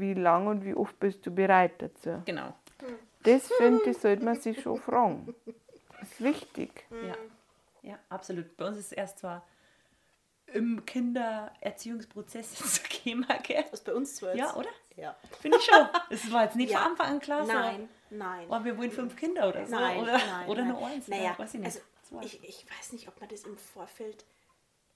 wie 0.00 0.14
lang 0.14 0.46
und 0.46 0.64
wie 0.64 0.74
oft 0.74 0.98
bist 1.00 1.24
du 1.26 1.30
bereit 1.34 1.80
dazu? 1.80 2.22
Genau. 2.24 2.54
Das 3.22 3.48
finde 3.52 3.90
ich, 3.90 3.98
sollte 3.98 4.24
man 4.24 4.40
sich 4.40 4.60
schon 4.60 4.80
fragen. 4.80 5.34
Das 6.00 6.10
ist 6.10 6.20
wichtig. 6.22 6.84
Ja. 6.90 7.16
ja, 7.90 7.98
absolut. 8.08 8.56
Bei 8.56 8.66
uns 8.66 8.78
ist 8.78 8.86
es 8.86 8.92
erst 8.92 9.18
zwar 9.20 9.46
im 10.46 10.84
Kindererziehungsprozess 10.84 12.54
zu 12.54 12.82
Thema, 12.88 13.38
gell? 13.42 13.64
Was 13.70 13.82
bei 13.82 13.94
uns 13.94 14.16
zwar 14.16 14.34
Ja, 14.34 14.54
oder? 14.56 14.68
Ja. 14.96 15.16
Finde 15.40 15.58
ich 15.58 15.64
schon. 15.64 15.86
Es 16.10 16.30
war 16.32 16.44
jetzt 16.44 16.56
nicht 16.56 16.72
Ja. 16.72 16.80
von 16.80 16.90
Anfang 16.92 17.06
an 17.06 17.20
klar. 17.20 17.46
so, 17.46 17.52
Nein, 17.52 17.88
nein. 18.10 18.46
Oh, 18.50 18.62
wir 18.64 18.76
wollen 18.76 18.90
fünf 18.90 19.16
Kinder 19.16 19.48
oder 19.48 19.64
so. 19.66 19.74
Nein, 19.76 20.00
oder 20.02 20.12
nein, 20.18 20.48
oder 20.48 20.62
nein. 20.64 20.72
nur 20.72 20.86
eins. 20.86 21.08
Naja, 21.08 21.34
weiß 21.38 21.54
ich 21.54 21.60
nicht. 21.60 21.66
also 21.66 22.20
ich, 22.20 22.42
ich 22.44 22.66
weiß 22.70 22.92
nicht, 22.92 23.08
ob 23.08 23.18
man 23.20 23.28
das 23.30 23.44
im 23.44 23.56
Vorfeld, 23.56 24.24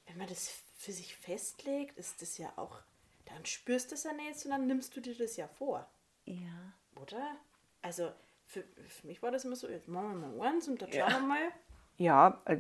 wenn 0.07 0.19
man 0.19 0.27
das 0.29 0.51
für 0.77 0.93
sich 0.93 1.17
festlegt, 1.17 1.97
ist 1.99 2.21
das 2.21 2.37
ja 2.39 2.53
auch, 2.57 2.81
dann 3.27 3.45
spürst 3.45 3.91
du 3.91 3.95
es 3.95 4.05
ja 4.05 4.13
nicht, 4.13 4.39
sondern 4.39 4.67
nimmst 4.67 4.97
du 4.97 5.01
dir 5.01 5.17
das 5.17 5.37
ja 5.37 5.47
vor, 5.49 5.87
ja. 6.25 6.73
oder? 7.01 7.37
Also 7.83 8.11
für, 8.47 8.63
für 8.89 9.07
mich 9.07 9.23
war 9.23 9.31
das 9.31 9.45
immer 9.45 9.57
so, 9.57 9.69
jetzt 9.69 9.89
machen 9.89 10.21
wir 10.21 10.29
mal 10.29 10.49
eins 10.49 10.69
und 10.69 10.81
dann 10.81 10.93
schauen 10.93 11.11
wir 11.11 11.21
mal. 11.21 11.49
Ja, 11.99 12.41
äh, 12.47 12.59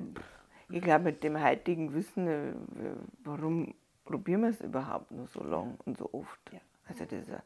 ich 0.68 0.82
glaube, 0.82 1.04
mit 1.04 1.22
dem 1.22 1.42
heutigen 1.42 1.94
Wissen, 1.94 2.26
äh, 2.26 2.52
warum 3.24 3.74
probieren 4.04 4.42
wir 4.42 4.50
es 4.50 4.60
überhaupt 4.60 5.10
nur 5.10 5.26
so 5.28 5.42
lang 5.42 5.78
und 5.84 5.96
so 5.98 6.12
oft? 6.12 6.40
Ja. 6.52 6.60
Also, 6.88 7.04
das 7.04 7.22
ist 7.22 7.28
ja 7.28 7.42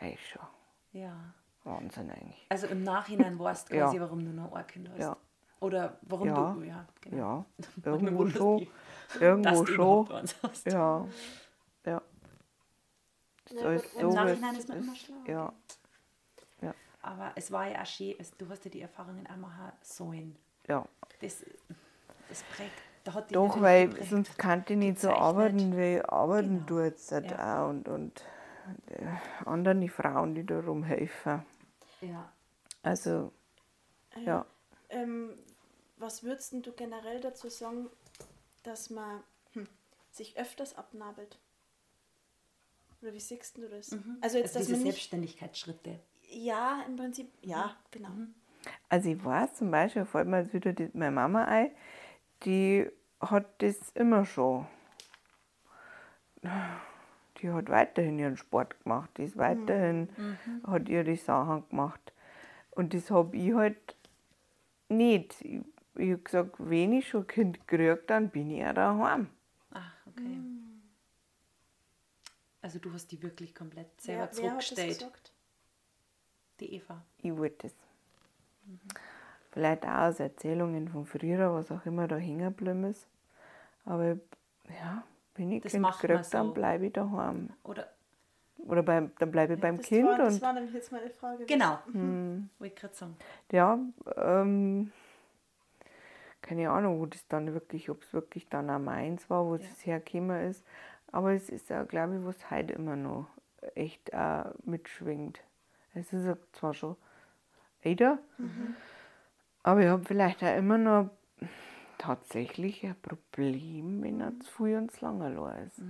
eigentlich 0.00 0.28
schon 0.28 0.42
ja. 0.92 1.34
Wahnsinn 1.64 2.10
eigentlich. 2.10 2.46
Also 2.48 2.66
im 2.68 2.82
Nachhinein 2.82 3.38
weißt 3.38 3.70
du 3.70 3.76
Ja. 3.76 3.84
quasi, 3.86 4.00
warum 4.00 4.24
du 4.24 4.32
noch 4.32 4.52
ein 4.52 4.66
Kind 4.66 4.88
hast. 4.90 5.00
Ja. 5.00 5.16
Oder 5.60 5.98
warum 6.02 6.28
Ja. 6.28 6.52
du, 6.52 6.62
ja, 6.62 6.86
genau. 7.00 7.16
Ja, 7.16 7.46
irgendwo 7.92 8.28
schon. 8.28 8.66
Irgendwo 9.20 9.66
schon. 9.66 10.06
Ja, 10.66 10.72
ja. 10.72 11.08
Ist 13.54 13.64
alles 13.64 13.92
Im 13.94 14.00
so, 14.00 14.10
wie 14.10 14.14
Nachhinein 14.14 14.56
ist 14.56 14.68
man 14.68 14.78
immer 14.78 14.94
schlauer. 14.96 15.24
Ja, 15.28 15.52
Aber 17.02 17.32
es 17.36 17.50
war 17.52 17.68
ja 17.68 17.82
auch 17.82 17.86
schön, 17.86 18.16
du 18.38 18.48
hast 18.48 18.64
ja 18.64 18.70
die 18.70 18.80
Erfahrungen 18.80 19.26
auch 19.26 19.36
machen 19.36 19.72
sollen. 19.82 20.36
ja. 20.68 20.86
Das, 21.20 21.44
das 22.28 22.42
prägt, 22.44 22.80
da 23.04 23.14
hat 23.14 23.30
dich 23.30 23.36
Doch, 23.36 23.60
weil 23.60 23.88
geprägt. 23.88 24.10
sonst 24.10 24.38
kann 24.38 24.64
ich 24.68 24.76
nicht 24.76 25.00
so 25.00 25.10
arbeiten, 25.10 25.76
wie 25.76 25.96
ich 25.98 26.08
arbeiten 26.08 26.56
Genau. 26.56 26.66
tue 26.66 26.84
jetzt 26.86 27.12
halt 27.12 27.30
Ja. 27.30 27.64
auch 27.64 27.68
und, 27.70 27.88
und 27.88 28.24
äh, 28.88 29.06
anderen 29.44 29.88
Frauen, 29.88 30.34
die 30.34 30.44
da 30.44 30.60
rumhelfen. 30.60 31.42
Ja. 32.00 32.32
Also, 32.82 33.32
ja. 34.24 34.46
Ähm, 34.90 35.38
was 35.96 36.22
würdest 36.22 36.52
du 36.52 36.72
generell 36.72 37.20
dazu 37.20 37.48
sagen, 37.48 37.88
dass 38.62 38.90
man 38.90 39.22
hm, 39.52 39.68
sich 40.10 40.36
öfters 40.38 40.76
abnabelt? 40.76 41.38
Oder 43.04 43.12
wie 43.12 43.20
siehst 43.20 43.58
du 43.58 43.68
das? 43.68 43.92
Also 44.22 44.38
jetzt, 44.38 44.56
Also 44.56 44.58
dass 44.58 44.66
diese 44.66 44.72
nicht... 44.72 44.84
Selbstständigkeitsschritte. 44.84 46.00
Ja, 46.30 46.82
im 46.88 46.96
Prinzip, 46.96 47.30
ja, 47.42 47.76
genau. 47.90 48.08
Also 48.88 49.10
ich 49.10 49.22
weiß 49.22 49.56
zum 49.56 49.70
Beispiel, 49.70 50.06
fällt 50.06 50.26
mir 50.26 50.40
jetzt 50.40 50.54
wieder 50.54 50.72
die, 50.72 50.88
meine 50.94 51.10
Mama 51.10 51.44
ein, 51.44 51.70
die 52.44 52.88
hat 53.20 53.44
das 53.58 53.90
immer 53.94 54.24
schon. 54.24 54.66
Die 57.42 57.50
hat 57.50 57.68
weiterhin 57.68 58.18
ihren 58.18 58.38
Sport 58.38 58.82
gemacht, 58.82 59.10
die 59.18 59.24
ist 59.24 59.36
weiterhin, 59.36 60.08
hat 60.66 60.88
ihre 60.88 61.14
Sachen 61.16 61.68
gemacht. 61.68 62.12
Und 62.70 62.94
das 62.94 63.10
habe 63.10 63.36
ich 63.36 63.52
halt 63.52 63.96
nicht. 64.88 65.42
Ich, 65.42 65.60
ich 65.96 66.12
habe 66.12 66.22
gesagt, 66.22 66.54
wenn 66.58 66.94
ich 66.94 67.08
schon 67.08 67.24
ein 67.24 67.26
Kind 67.26 67.68
kriege, 67.68 68.02
dann 68.06 68.30
bin 68.30 68.50
ich 68.50 68.60
ja 68.60 68.72
daheim. 68.72 69.28
Ach, 69.72 69.92
okay. 70.06 70.40
Also 72.64 72.78
du 72.78 72.90
hast 72.94 73.12
die 73.12 73.22
wirklich 73.22 73.54
komplett 73.54 74.00
selber 74.00 74.22
Wer, 74.32 74.42
wer 74.42 74.50
hat 74.52 74.56
das 74.58 74.66
zurückgestellt. 74.68 74.98
gesagt? 74.98 75.32
Die 76.60 76.72
Eva. 76.76 77.02
Ich 77.18 77.36
wollte 77.36 77.66
das. 77.68 77.74
Vielleicht 79.52 79.84
auch 79.84 79.98
aus 80.08 80.18
Erzählungen 80.18 80.88
von 80.88 81.04
früher, 81.04 81.52
was 81.52 81.70
auch 81.70 81.84
immer 81.84 82.08
da 82.08 82.16
hängen 82.16 82.84
ist. 82.84 83.06
Aber 83.84 84.16
ja, 84.70 85.04
wenn 85.34 85.52
ich 85.52 85.62
Das 85.62 85.72
Kind 85.72 85.82
man 85.82 85.92
kriege, 85.92 86.14
dann 86.30 86.46
so. 86.46 86.54
bleibe 86.54 86.86
ich 86.86 86.92
daheim. 86.94 87.50
Oder 87.64 87.86
Oder 88.66 88.82
beim, 88.82 89.12
dann 89.18 89.30
bleibe 89.30 89.54
ich 89.54 89.60
beim 89.60 89.76
Das 89.76 89.84
Kind 89.86 90.08
war, 90.08 90.16
das 90.16 90.36
und 90.36 90.40
war 90.42 90.52
nämlich 90.54 90.72
jetzt 90.72 90.90
meine 90.90 91.10
Frage. 91.10 91.44
genau. 91.44 91.78
Wollte 91.92 92.48
ich 92.62 92.74
gerade 92.76 92.94
sagen. 92.94 93.16
ja, 93.52 93.78
ähm, 94.16 94.90
keine 96.40 96.70
Ahnung, 96.70 96.98
wo 96.98 97.04
das 97.04 97.26
dann 97.28 97.52
wirklich, 97.52 97.90
ob 97.90 98.02
es 98.02 98.12
wirklich 98.14 98.48
dann 98.48 98.70
auch 98.70 98.78
meins 98.78 99.28
war, 99.28 99.44
wo 99.44 99.56
Ja. 99.56 99.66
es 99.70 99.84
hergekommen 99.84 100.48
ist. 100.48 100.64
Aber 101.14 101.32
es 101.32 101.48
ist 101.48 101.70
ja, 101.70 101.84
glaube 101.84 102.16
ich, 102.16 102.24
was 102.24 102.50
heute 102.50 102.72
immer 102.72 102.96
noch 102.96 103.28
echt 103.76 104.12
auch 104.12 104.52
mitschwingt. 104.64 105.38
Es 105.94 106.12
ist 106.12 106.24
ja 106.24 106.36
zwar 106.50 106.74
schon 106.74 106.96
älter, 107.82 108.18
aber 109.62 109.80
ich 109.82 109.86
habe 109.86 110.04
vielleicht 110.04 110.42
auch 110.42 110.56
immer 110.56 110.76
noch 110.76 111.10
tatsächlich 111.98 112.84
ein 112.84 113.00
Problem, 113.00 114.02
wenn 114.02 114.20
er 114.20 114.38
zu 114.40 114.50
früh 114.50 114.76
und 114.76 114.90
zu 114.90 115.04
lange 115.04 115.62
ist. 115.64 115.80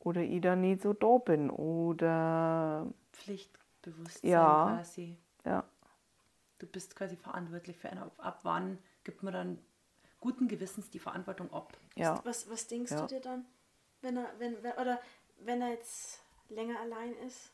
Oder 0.00 0.20
ich 0.20 0.42
da 0.42 0.54
nicht 0.54 0.82
so 0.82 0.92
da 0.92 1.16
bin. 1.16 1.48
Oder 1.48 2.92
Pflichtbewusstsein 3.12 4.30
Ja. 4.30 4.74
quasi. 4.76 5.16
ja. 5.46 5.64
Du 6.58 6.66
bist 6.66 6.94
quasi 6.94 7.16
verantwortlich 7.16 7.78
für 7.78 7.88
eine. 7.88 8.02
Ab, 8.02 8.12
ab 8.18 8.40
wann 8.42 8.78
gibt 9.02 9.22
man 9.22 9.32
dann 9.32 9.58
guten 10.20 10.46
Gewissens 10.46 10.90
die 10.90 10.98
Verantwortung 10.98 11.50
ab? 11.54 11.72
ja. 11.96 12.20
Was, 12.24 12.50
was 12.50 12.66
denkst 12.66 12.92
Ja. 12.92 13.00
du 13.00 13.06
dir 13.06 13.20
dann, 13.20 13.46
wenn 14.02 14.16
er, 14.16 14.26
wenn, 14.38 14.62
wenn, 14.62 14.72
oder 14.72 15.00
wenn 15.40 15.62
er 15.62 15.70
jetzt 15.70 16.22
länger 16.48 16.78
allein 16.80 17.14
ist? 17.26 17.52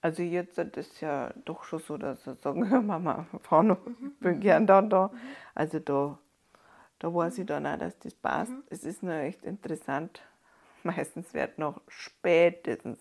Also 0.00 0.22
jetzt 0.22 0.58
ist 0.58 0.76
es 0.76 1.00
ja 1.00 1.32
doch 1.44 1.64
schon 1.64 1.80
so, 1.80 1.96
dass 1.96 2.22
sie 2.24 2.34
sagen, 2.34 2.60
Mama, 2.86 3.26
fahr 3.42 3.62
noch, 3.62 3.78
bin 4.20 4.40
gern 4.40 4.66
dann 4.66 4.90
da. 4.90 5.10
Also 5.54 5.78
da, 5.80 6.18
da 6.98 7.14
weiß 7.14 7.38
ich 7.38 7.46
dann 7.46 7.66
auch, 7.66 7.78
dass 7.78 7.98
das 7.98 8.14
passt. 8.14 8.52
Es 8.70 8.84
ist 8.84 9.02
nur 9.02 9.14
echt 9.14 9.42
interessant. 9.44 10.22
meistens 10.84 11.32
wird 11.34 11.58
noch 11.58 11.80
spätestens 11.88 12.98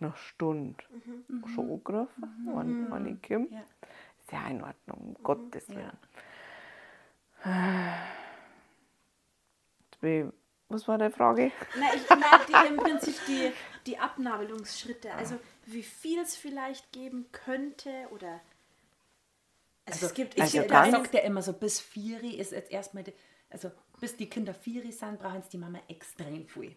eine 0.00 0.12
Stunde 0.16 0.82
Mhm. 1.28 1.46
schon 1.48 1.70
angerufen, 1.70 2.42
wenn, 2.46 2.90
wenn 2.90 3.06
ich 3.06 3.22
komme. 3.28 3.46
Ja. 3.50 3.60
Ist 4.20 4.32
ja 4.32 4.48
in 4.48 4.62
Ordnung, 4.62 4.98
Mhm. 5.10 5.16
um 5.16 5.22
Gottes 5.22 5.68
Willen. 5.68 5.92
Ja. 7.44 7.96
Jetzt 9.90 10.00
bin 10.00 10.28
ich- 10.28 10.34
Was 10.68 10.88
war 10.88 10.98
die 10.98 11.10
Frage? 11.10 11.52
Na, 11.78 11.86
ich 11.94 12.08
meine 12.08 12.22
die, 12.48 12.68
im 12.68 12.76
Prinzip 12.76 13.14
die, 13.28 13.52
die 13.86 13.98
Abnabelungsschritte. 13.98 15.12
Also 15.14 15.38
wie 15.66 15.82
viel 15.82 16.20
es 16.20 16.36
vielleicht 16.36 16.92
geben 16.92 17.26
könnte 17.32 17.90
oder. 18.10 18.40
Also, 19.86 20.06
es 20.06 20.14
gibt. 20.14 20.40
also 20.40 20.60
ich, 20.60 20.66
Da 20.66 20.82
ganz- 20.82 20.92
sagt 20.96 21.14
er 21.14 21.22
immer 21.24 21.42
so, 21.42 21.52
bis 21.52 21.80
Vieri 21.80 22.36
ist 22.36 22.52
jetzt 22.52 22.70
erstmal, 22.70 23.04
die, 23.04 23.12
also 23.50 23.70
bis 24.00 24.16
die 24.16 24.28
Kinder 24.28 24.54
Vieri 24.54 24.92
sind, 24.92 25.18
brauchen 25.18 25.40
es 25.40 25.48
die 25.48 25.58
Mama 25.58 25.78
extrem 25.88 26.48
viel. 26.48 26.74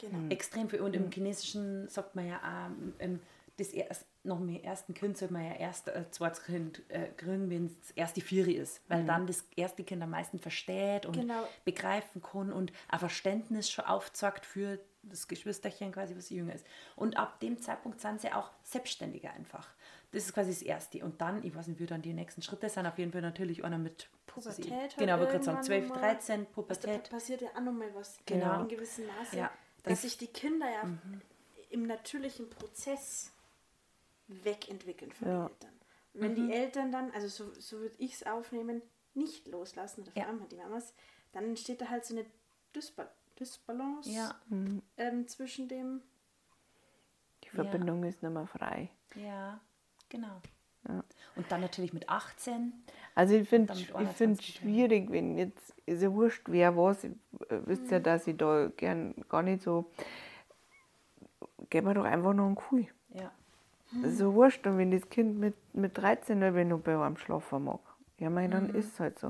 Genau. 0.00 0.28
Extrem 0.30 0.68
viel. 0.68 0.80
Und 0.80 0.94
im 0.94 1.10
Chinesischen 1.10 1.88
sagt 1.88 2.16
man 2.16 2.26
ja 2.26 2.38
auch, 2.38 2.70
ähm, 2.98 3.20
das 3.56 3.68
erst, 3.68 4.04
nach 4.24 4.38
dem 4.38 4.48
ersten 4.48 4.94
Kind 4.94 5.16
sollte 5.18 5.34
man 5.34 5.44
ja 5.44 5.52
erst 5.54 5.88
ein 5.90 6.10
zweites 6.10 6.42
Kind 6.44 6.82
äh, 6.88 7.08
kriegen, 7.16 7.50
wenn 7.50 7.66
es 7.66 7.78
das 7.80 7.90
erste 7.92 8.20
Vieri 8.22 8.52
ist. 8.54 8.80
Weil 8.88 9.04
dann 9.04 9.26
das 9.26 9.44
erste 9.54 9.84
Kind 9.84 10.02
am 10.02 10.10
meisten 10.10 10.38
versteht 10.38 11.04
und 11.06 11.12
Genau. 11.16 11.46
begreifen 11.64 12.22
kann 12.22 12.52
und 12.52 12.72
ein 12.88 12.98
Verständnis 12.98 13.70
schon 13.70 13.84
aufzeigt 13.84 14.46
für 14.46 14.78
das 15.02 15.28
Geschwisterchen 15.28 15.92
quasi, 15.92 16.16
was 16.16 16.30
jünger 16.30 16.54
ist. 16.54 16.66
Und 16.96 17.18
ab 17.18 17.38
dem 17.40 17.60
Zeitpunkt 17.60 18.00
sind 18.00 18.22
sie 18.22 18.32
auch 18.32 18.50
selbstständiger 18.62 19.30
einfach. 19.34 19.68
Das 20.12 20.24
ist 20.24 20.32
quasi 20.32 20.50
das 20.50 20.62
Erste. 20.62 21.04
Und 21.04 21.20
dann, 21.20 21.44
ich 21.44 21.54
weiß 21.54 21.66
nicht, 21.66 21.78
wie 21.80 21.86
dann 21.86 22.00
die 22.00 22.14
nächsten 22.14 22.40
Schritte 22.40 22.68
sind, 22.70 22.86
auf 22.86 22.96
jeden 22.98 23.12
Fall 23.12 23.20
natürlich 23.20 23.62
einer 23.64 23.76
mit 23.78 24.08
was 24.36 24.46
weiß 24.46 24.58
ich. 24.60 24.68
Pubertät 24.68 24.96
Genau, 24.96 25.12
aber 25.14 25.26
gerade 25.26 25.44
sagen, 25.44 25.58
irgendwann 25.58 25.64
12, 25.64 25.88
nochmal. 25.88 26.00
13, 26.14 26.34
Also 26.40 26.44
da 26.46 26.54
Pubertät. 26.54 27.10
passiert 27.10 27.40
ja 27.42 27.48
auch 27.56 27.60
nochmal 27.60 27.88
was 27.94 28.18
Genau. 28.26 28.62
in 28.62 28.68
gewissem 28.68 29.04
Maße, 29.06 29.36
Ja. 29.36 29.50
dass 29.82 30.02
sich 30.02 30.16
die 30.18 30.26
Kinder 30.28 30.66
ja 30.70 30.88
im 31.70 31.86
natürlichen 31.86 32.48
Prozess 32.48 33.30
wegentwickeln 34.44 35.12
von 35.12 35.28
Ja. 35.28 35.34
den 35.48 35.52
Eltern. 35.52 35.70
Und 36.14 36.20
wenn 36.20 36.34
die 36.34 36.52
Eltern 36.52 36.92
dann, 36.92 37.10
also 37.10 37.28
so, 37.28 37.52
so 37.60 37.80
würde 37.80 37.94
ich 37.98 38.14
es 38.14 38.26
aufnehmen, 38.26 38.82
nicht 39.14 39.46
loslassen, 39.48 40.02
oder 40.02 40.12
vor 40.12 40.22
Ja. 40.22 40.28
allem 40.28 40.40
halt 40.40 40.52
die 40.52 40.56
Mamas, 40.56 40.94
dann 41.32 41.44
entsteht 41.44 41.80
da 41.80 41.88
halt 41.88 42.04
so 42.04 42.14
eine 42.16 42.24
Dysba 42.74 43.08
Dysbalance 43.38 44.10
Ja, 44.10 44.40
ähm, 44.96 45.26
zwischen 45.26 45.66
dem 45.68 46.02
Die 47.42 47.48
Verbindung 47.48 48.04
ist 48.04 48.22
nicht 48.22 48.32
mehr 48.32 48.46
frei. 48.46 48.90
ja, 49.16 49.60
genau. 50.08 50.40
Und 51.34 51.50
dann 51.50 51.62
natürlich 51.62 51.92
mit 51.92 52.08
18. 52.08 52.72
Also 53.14 53.34
ich 53.34 53.48
finde 53.48 53.68
dann 53.68 53.78
mit 53.78 53.88
ich 53.88 53.94
21 53.96 54.16
finde 54.18 54.38
wieder. 54.38 54.60
schwierig, 54.60 55.10
wenn 55.10 55.36
jetzt, 55.38 55.74
ist 55.86 56.02
ja 56.02 56.12
wurscht, 56.12 56.42
wer 56.46 56.76
was, 56.76 57.02
ihr 57.04 57.10
äh, 57.48 57.60
wisst 57.66 57.84
Mhm. 57.84 57.90
ja, 57.90 57.98
dass 58.00 58.26
ich 58.26 58.36
da 58.36 58.68
gern 58.76 59.14
gar 59.28 59.42
nicht 59.42 59.62
so, 59.62 59.90
geben 61.70 61.86
wir 61.88 61.94
doch 61.94 62.04
einfach 62.04 62.34
noch 62.34 62.46
einen 62.46 62.54
Kuh. 62.54 62.84
Ja. 63.92 64.08
So 64.10 64.34
wurscht, 64.34 64.66
und 64.66 64.78
wenn 64.78 64.90
das 64.90 65.08
Kind 65.08 65.38
mit, 65.38 65.54
mit 65.74 65.96
13 65.96 66.38
nicht 66.38 66.68
noch 66.68 66.80
bei 66.80 66.96
einem 66.98 67.16
schlafen 67.16 67.64
mag, 67.64 67.80
ja, 68.18 68.30
mein, 68.30 68.50
dann 68.50 68.68
Mhm. 68.68 68.74
ist 68.76 68.92
es 68.94 69.00
halt 69.00 69.18
so. 69.18 69.28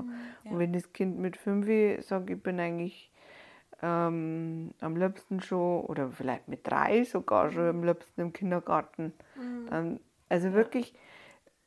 Und 0.49 0.59
wenn 0.59 0.73
das 0.73 0.91
Kind 0.93 1.17
mit 1.19 1.37
5 1.37 2.03
sagt, 2.05 2.29
ich 2.29 2.41
bin 2.41 2.59
eigentlich 2.59 3.11
ähm, 3.81 4.71
am 4.81 4.95
liebsten 4.95 5.41
schon, 5.41 5.81
oder 5.85 6.09
vielleicht 6.09 6.47
mit 6.47 6.65
3 6.67 7.03
sogar 7.03 7.51
schon 7.51 7.67
am 7.67 7.83
liebsten 7.83 8.21
im 8.21 8.33
Kindergarten, 8.33 9.13
dann, 9.69 9.99
also 10.29 10.53
wirklich, 10.53 10.93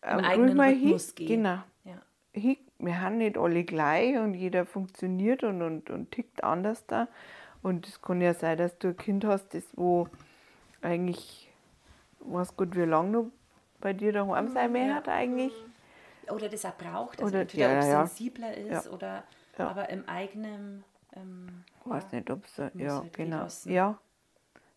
ähm, 0.02 0.20
ruhig 0.24 0.54
mal 0.54 0.72
hin, 0.72 0.96
genau, 1.26 1.58
Ja. 1.84 2.00
hin, 2.32 2.56
wir 2.78 3.00
haben 3.00 3.18
nicht 3.18 3.36
alle 3.36 3.64
gleich 3.64 4.16
und 4.16 4.34
jeder 4.34 4.64
funktioniert 4.66 5.42
und, 5.44 5.60
und, 5.62 5.90
und 5.90 6.10
tickt 6.12 6.44
anders 6.44 6.86
da. 6.86 7.08
Und 7.62 7.88
es 7.88 8.00
kann 8.00 8.20
ja 8.20 8.34
sein, 8.34 8.56
dass 8.58 8.78
du 8.78 8.88
ein 8.88 8.96
Kind 8.96 9.24
hast, 9.24 9.52
das 9.54 9.64
wo 9.76 10.08
eigentlich, 10.80 11.47
weiß 12.32 12.56
gut, 12.56 12.76
wie 12.76 12.82
lange 12.84 13.10
noch 13.10 13.26
bei 13.80 13.92
dir 13.92 14.12
daheim 14.12 14.48
sein 14.48 14.72
mehr 14.72 14.94
hat 14.94 15.08
eigentlich. 15.08 15.52
Oder 16.30 16.48
das 16.48 16.64
auch 16.66 16.76
braucht, 16.76 17.20
also 17.22 17.32
Oder- 17.32 17.40
entweder 17.42 17.68
ja, 17.70 17.76
ob 17.76 17.80
es 17.82 17.88
ja. 17.88 18.06
sensibler 18.06 18.54
ist 18.56 18.84
Ja. 18.86 18.90
oder 18.92 19.24
Ja. 19.56 19.68
aber 19.68 19.88
im 19.88 20.06
eigenen 20.08 20.84
ähm, 21.16 21.64
Ich 21.84 21.90
weiß 21.90 22.12
nicht, 22.12 22.30
ob 22.30 22.44
es, 22.44 22.56
ja, 22.74 22.98
halt 23.00 23.12
genau, 23.14 23.36
gelassen. 23.38 23.72
ja, 23.72 23.98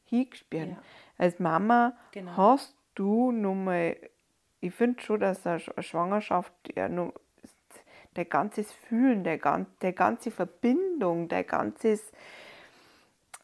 hingespielt. 0.06 0.70
Ja. 0.70 0.78
Als 1.18 1.40
Mama 1.40 1.94
Genau. 2.12 2.38
hast 2.38 2.76
du 2.96 3.32
nochmal, 3.34 3.98
ich 4.62 4.74
finde 4.74 5.02
schon, 5.02 5.20
dass 5.20 5.46
eine 5.46 5.60
Sch- 5.60 5.74
eine 5.74 5.84
Schwangerschaft 5.84 6.54
ja 6.76 6.88
nur 6.88 7.14
der 8.16 8.26
ganzes 8.26 8.72
Fühlen, 8.72 9.24
der, 9.26 9.38
der 9.82 9.94
ganze 9.94 10.32
Verbindung, 10.32 11.28
der 11.30 11.44
ganzes, 11.44 12.12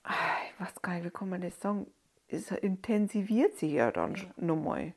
ah, 0.03 0.13
ich 0.49 0.59
weiß 0.61 0.81
gar 0.81 0.93
nicht, 0.93 1.05
wie 1.05 1.09
kann 1.09 1.29
man 1.29 1.41
das 1.41 1.59
sagen, 1.59 1.87
es 2.29 2.51
intensiviert 2.51 3.57
sich 3.57 3.73
ja 3.73 3.91
dann 3.91 4.15
ja. 4.15 4.23
nochmal. 4.37 4.93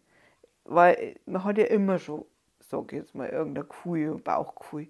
Weil 0.65 1.17
man 1.27 1.45
hat 1.45 1.59
ja 1.59 1.65
immer 1.65 1.99
schon, 1.99 2.25
sag 2.61 2.93
ich 2.93 2.99
jetzt 2.99 3.15
mal, 3.15 3.29
irgendein 3.29 3.69
Gefühl, 3.69 4.17
Bauchgefühl. 4.19 4.89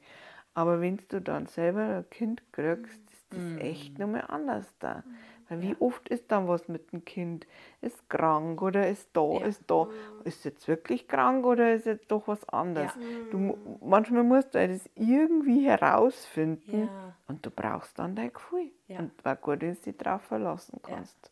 Aber 0.54 0.80
wenn 0.80 0.98
du 1.08 1.20
dann 1.20 1.46
selber 1.46 1.80
ein 1.98 2.10
Kind 2.10 2.42
kriegst, 2.52 3.00
ist 3.10 3.24
das 3.30 3.62
echt 3.62 3.98
nochmal 3.98 4.24
anders 4.28 4.66
da. 4.80 5.04
Weil 5.48 5.62
wie 5.62 5.76
oft 5.80 6.08
ist 6.08 6.30
dann 6.30 6.46
was 6.48 6.68
mit 6.68 6.92
dem 6.92 7.04
Kind? 7.04 7.46
Ist 7.80 8.08
krank 8.08 8.60
oder 8.62 8.88
ist 8.88 9.08
da, 9.12 9.32
Ja. 9.38 9.46
ist 9.46 9.62
da. 9.68 9.88
Ist 10.24 10.44
jetzt 10.44 10.66
wirklich 10.68 11.08
krank 11.08 11.44
oder 11.46 11.72
ist 11.74 11.86
jetzt 11.86 12.10
doch 12.10 12.26
was 12.28 12.48
anderes? 12.48 12.94
Ja. 12.94 13.00
Du, 13.30 13.38
mu- 13.38 13.56
manchmal 13.80 14.22
musst 14.24 14.54
du 14.54 14.66
das 14.68 14.88
irgendwie 14.96 15.66
herausfinden 15.66 16.88
und 17.28 17.44
du 17.46 17.50
brauchst 17.50 17.98
dann 17.98 18.14
dein 18.16 18.32
Gefühl. 18.32 18.70
Und 18.88 19.12
war 19.24 19.36
gut, 19.36 19.60
wenn 19.62 19.74
du 19.74 19.80
dich 19.80 19.96
darauf 19.96 20.22
verlassen 20.22 20.80
kannst. 20.82 21.30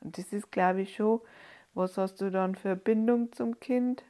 Und 0.00 0.16
das 0.18 0.32
ist, 0.32 0.50
glaube 0.50 0.82
ich, 0.82 0.94
schon, 0.96 1.20
was 1.74 1.96
hast 1.98 2.20
du 2.20 2.30
dann 2.30 2.54
für 2.54 2.76
Bindung 2.76 3.32
zum 3.32 3.60
Kind? 3.60 4.04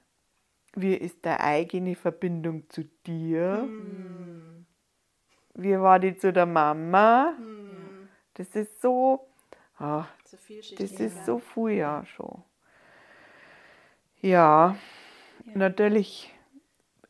Wie 0.75 0.95
ist 0.95 1.25
deine 1.27 1.41
eigene 1.41 1.95
Verbindung 1.97 2.69
zu 2.71 2.85
dir? 3.07 3.69
Wie 5.55 5.79
war 5.79 5.99
die 5.99 6.17
zu 6.17 6.33
der 6.33 6.47
Mama? 6.47 7.35
Das 8.35 8.55
ist 8.55 8.81
so, 8.81 9.27
ah, 9.79 10.07
so 10.25 10.37
das 10.77 10.93
ist 10.93 11.27
so 11.27 11.39
viel 11.39 11.73
ja 11.73 12.05
schon. 12.07 12.43
Ja, 14.21 14.77
natürlich 15.55 16.33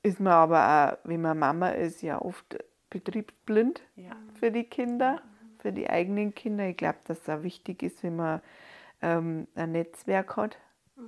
ist 0.02 0.20
man 0.20 0.32
aber 0.32 0.58
auch, 0.94 1.08
wenn 1.08 1.20
man 1.20 1.38
Mama 1.38 1.70
ist, 1.70 2.02
ja 2.02 2.20
oft 2.20 2.58
betriebsblind 2.88 3.82
Ja. 3.96 4.16
für 4.34 4.50
die 4.50 4.64
Kinder, 4.64 5.20
für 5.58 5.72
die 5.72 5.88
eigenen 5.90 6.34
Kinder. 6.34 6.66
Ich 6.68 6.76
glaube, 6.76 6.98
dass 7.04 7.20
es 7.20 7.28
auch 7.28 7.42
wichtig 7.42 7.82
ist, 7.82 8.02
wenn 8.02 8.16
man 8.16 8.40
ähm, 9.02 9.46
ein 9.54 9.72
Netzwerk 9.72 10.36
hat 10.36 10.58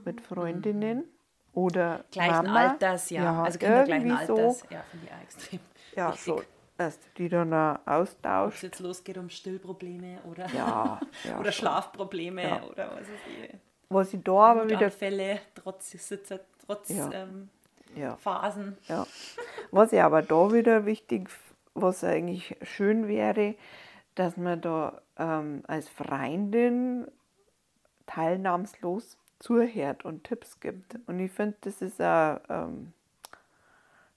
mit 0.05 0.21
Freundinnen 0.21 1.05
oder 1.53 2.05
gleichen 2.11 2.47
Mama. 2.47 2.71
Alters, 2.71 3.11
ja. 3.11 3.43
also 3.43 3.59
Kinder 3.59 3.85
gleichen 3.85 4.11
Alters, 4.13 4.61
So, 4.61 4.67
ja, 4.71 4.83
finde 4.91 5.07
ich 5.07 5.13
auch 5.13 5.23
extrem. 5.23 5.61
ja, 5.97 6.09
wichtig. 6.09 6.25
so, 6.25 6.43
dass 6.79 6.99
die 7.19 7.29
dann 7.29 7.53
auch 7.53 8.07
Ob 8.47 8.53
es 8.55 8.63
jetzt 8.63 8.81
losgeht 8.81 9.19
um 9.19 9.29
Stillprobleme 9.29 10.19
oder, 10.31 10.47
Ja, 10.55 11.01
ja, 11.25 11.39
oder. 11.39 11.53
Schlafprobleme 11.53 12.43
Ja. 12.43 12.63
oder 12.63 12.91
was 12.93 13.03
ist 13.03 13.11
ich. 13.43 13.55
Was 13.89 14.15
ich 14.15 14.23
da 14.23 14.33
aber 14.33 14.71
wieder 14.71 14.91
Fälle, 14.91 15.41
trotz 15.55 15.91
Sitzer, 15.91 16.41
trotz 16.65 16.89
Ja. 16.89 17.11
ähm, 17.13 17.51
ja. 17.95 18.17
Phasen. 18.17 18.79
Ja. 18.89 19.07
Was 19.71 19.93
ich 19.93 20.01
aber 20.01 20.23
da 20.23 20.51
wieder 20.53 20.87
wichtig, 20.87 21.29
was 21.75 22.03
eigentlich 22.03 22.57
schön 22.63 23.07
wäre, 23.07 23.55
dass 24.15 24.39
man 24.39 24.61
da 24.63 25.03
ähm, 25.19 25.63
als 25.67 25.91
Freundin 25.91 27.07
teilnahmslos 28.07 29.17
zuhört 29.39 30.05
und 30.05 30.25
Tipps 30.25 30.61
gibt. 30.61 30.97
Und 31.07 31.19
ich 31.21 31.33
finde, 31.33 31.57
das 31.63 31.83
ist 31.83 32.01
auch 32.01 32.39
ähm, 32.49 32.93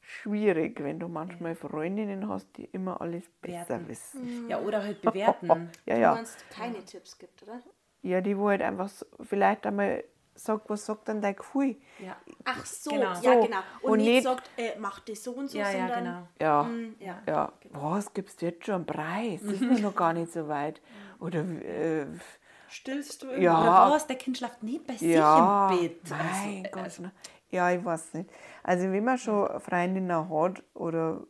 schwierig, 0.01 0.81
wenn 0.83 0.99
du 0.99 1.07
manchmal 1.07 1.55
Freundinnen 1.55 2.29
hast, 2.29 2.47
die 2.57 2.65
immer 2.65 3.01
alles 3.01 3.23
besser 3.41 3.69
Werten. 3.69 3.87
wissen. 3.87 4.49
Ja, 4.49 4.59
oder 4.59 4.83
halt 4.83 5.01
bewerten. 5.01 5.69
Ja, 5.85 5.95
Du 5.95 6.01
ja. 6.01 6.13
meinst 6.13 6.49
keine 6.49 6.83
Tipps 6.85 7.17
gibt, 7.17 7.41
oder? 7.43 7.59
Ja, 8.03 8.21
die 8.21 8.37
wo 8.37 8.49
halt 8.49 8.61
einfach 8.61 8.87
so, 8.89 9.05
vielleicht 9.23 9.65
einmal 9.65 10.03
sagt, 10.35 10.69
was 10.69 10.85
sagt 10.85 11.07
dann 11.07 11.21
dein 11.21 11.35
Gefühl? 11.35 11.75
ja. 11.99 12.15
Ach 12.43 12.63
so, 12.65 12.91
Genau. 12.91 13.19
ja 13.21 13.39
genau. 13.41 13.57
Und, 13.81 13.91
Und 13.93 13.97
nicht, 13.99 14.07
nicht- 14.09 14.23
sagt, 14.23 14.49
äh, 14.57 14.73
mach 14.77 14.99
das 14.99 15.23
so 15.23 15.31
und 15.31 15.49
so, 15.49 15.57
ja, 15.57 15.71
ja, 15.71 15.87
sondern 15.87 16.03
genau. 16.03 16.27
Ja. 16.39 16.63
Mm, 16.63 16.95
ja. 16.99 17.21
Ja, 17.25 17.53
was 17.71 18.13
gibst 18.13 18.41
du 18.41 18.45
jetzt 18.47 18.65
schon 18.65 18.75
einen 18.75 18.85
Preis? 18.85 19.41
Das 19.41 19.59
ist 19.59 19.81
noch 19.81 19.95
gar 19.95 20.13
nicht 20.13 20.31
so 20.31 20.47
weit. 20.47 20.81
Oder 21.19 21.39
äh, 21.39 22.05
Stillst 22.69 23.23
du 23.23 23.31
Ja. 23.39 23.61
Oder 23.61 23.95
was? 23.95 24.07
Der 24.07 24.15
Kind 24.17 24.37
schlaft 24.37 24.63
nie 24.63 24.79
bei 24.79 24.93
ja, 24.95 25.69
sich 25.71 25.77
im 25.77 25.89
Bett. 25.89 26.09
Mein 26.09 26.65
also, 26.65 26.71
Gott. 26.71 26.83
also, 26.83 27.01
ne. 27.03 27.11
ja, 27.49 27.71
ich 27.71 27.83
weiß 27.85 28.13
nicht. 28.15 28.29
Also 28.63 28.91
wenn 28.91 29.03
man 29.03 29.17
schon 29.17 29.59
Freundinnen 29.59 30.29
hat 30.29 30.63
oder 30.73 31.25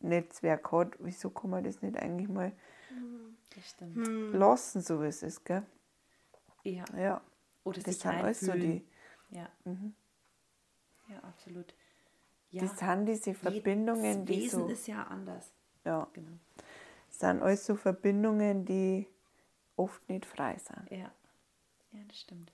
Netzwerk 0.00 0.72
hat, 0.72 0.96
wieso 0.98 1.30
kann 1.30 1.50
man 1.50 1.64
das 1.64 1.82
nicht 1.82 1.96
eigentlich 1.98 2.28
mal 2.28 2.52
das 3.54 3.68
stimmt. 3.70 4.06
Hm. 4.06 4.32
lassen, 4.34 4.82
so 4.82 5.02
wie 5.02 5.06
es 5.06 5.22
ist, 5.22 5.44
gell? 5.44 5.62
Ja. 6.62 6.84
Ja. 6.96 7.20
Oder 7.64 7.80
Das 7.80 7.94
sich 7.94 7.98
sind 8.02 8.10
alles 8.14 8.40
so 8.40 8.52
die, 8.52 8.86
Ja. 9.30 9.48
Ja, 11.08 11.18
absolut. 11.22 11.74
Ja. 12.50 12.62
das 12.62 12.78
sind 12.78 13.06
diese 13.06 13.34
Verbindungen, 13.34 14.04
Jedes 14.04 14.24
die 14.26 14.42
Wesen 14.42 14.60
so, 14.60 14.68
ist 14.68 14.86
ja 14.86 15.02
anders. 15.04 15.52
ja, 15.84 16.06
Genau. 16.12 16.32
sind 17.08 17.42
alles 17.42 17.66
so 17.66 17.76
Verbindungen, 17.76 18.64
die 18.64 19.06
oft 19.78 20.08
nicht 20.08 20.26
frei 20.26 20.58
sind. 20.58 20.90
Ja, 20.90 21.10
ja 21.92 22.00
das 22.06 22.20
stimmt. 22.20 22.52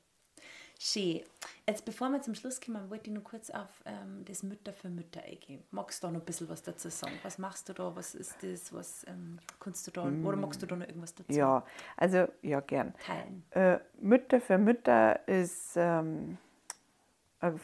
Schön. 0.78 1.20
Jetzt, 1.66 1.84
bevor 1.84 2.10
wir 2.10 2.20
zum 2.20 2.34
Schluss 2.34 2.60
kommen, 2.60 2.90
wollte 2.90 3.08
ich 3.08 3.16
noch 3.16 3.24
kurz 3.24 3.48
auf 3.48 3.82
ähm, 3.86 4.24
das 4.26 4.42
Mütter 4.42 4.72
für 4.72 4.90
Mütter 4.90 5.22
eingehen. 5.22 5.62
Magst 5.70 6.02
du 6.02 6.08
da 6.08 6.12
noch 6.12 6.20
ein 6.20 6.26
bisschen 6.26 6.48
was 6.48 6.62
dazu 6.62 6.90
sagen? 6.90 7.14
Was 7.22 7.38
machst 7.38 7.68
du 7.68 7.72
da? 7.72 7.94
Was 7.96 8.14
ist 8.14 8.42
das? 8.42 8.72
Was 8.72 9.06
ähm, 9.06 9.38
kannst 9.60 9.86
du 9.86 9.90
da? 9.90 10.02
Oder 10.02 10.36
magst 10.36 10.60
du 10.60 10.66
da 10.66 10.76
noch 10.76 10.86
irgendwas 10.86 11.14
dazu 11.14 11.32
Ja, 11.32 11.64
also 11.96 12.26
ja, 12.42 12.60
gern. 12.60 12.92
teilen? 13.06 13.44
Äh, 13.50 13.78
Mütter 14.00 14.40
für 14.40 14.58
Mütter 14.58 15.26
ist, 15.26 15.72
ähm, 15.76 16.36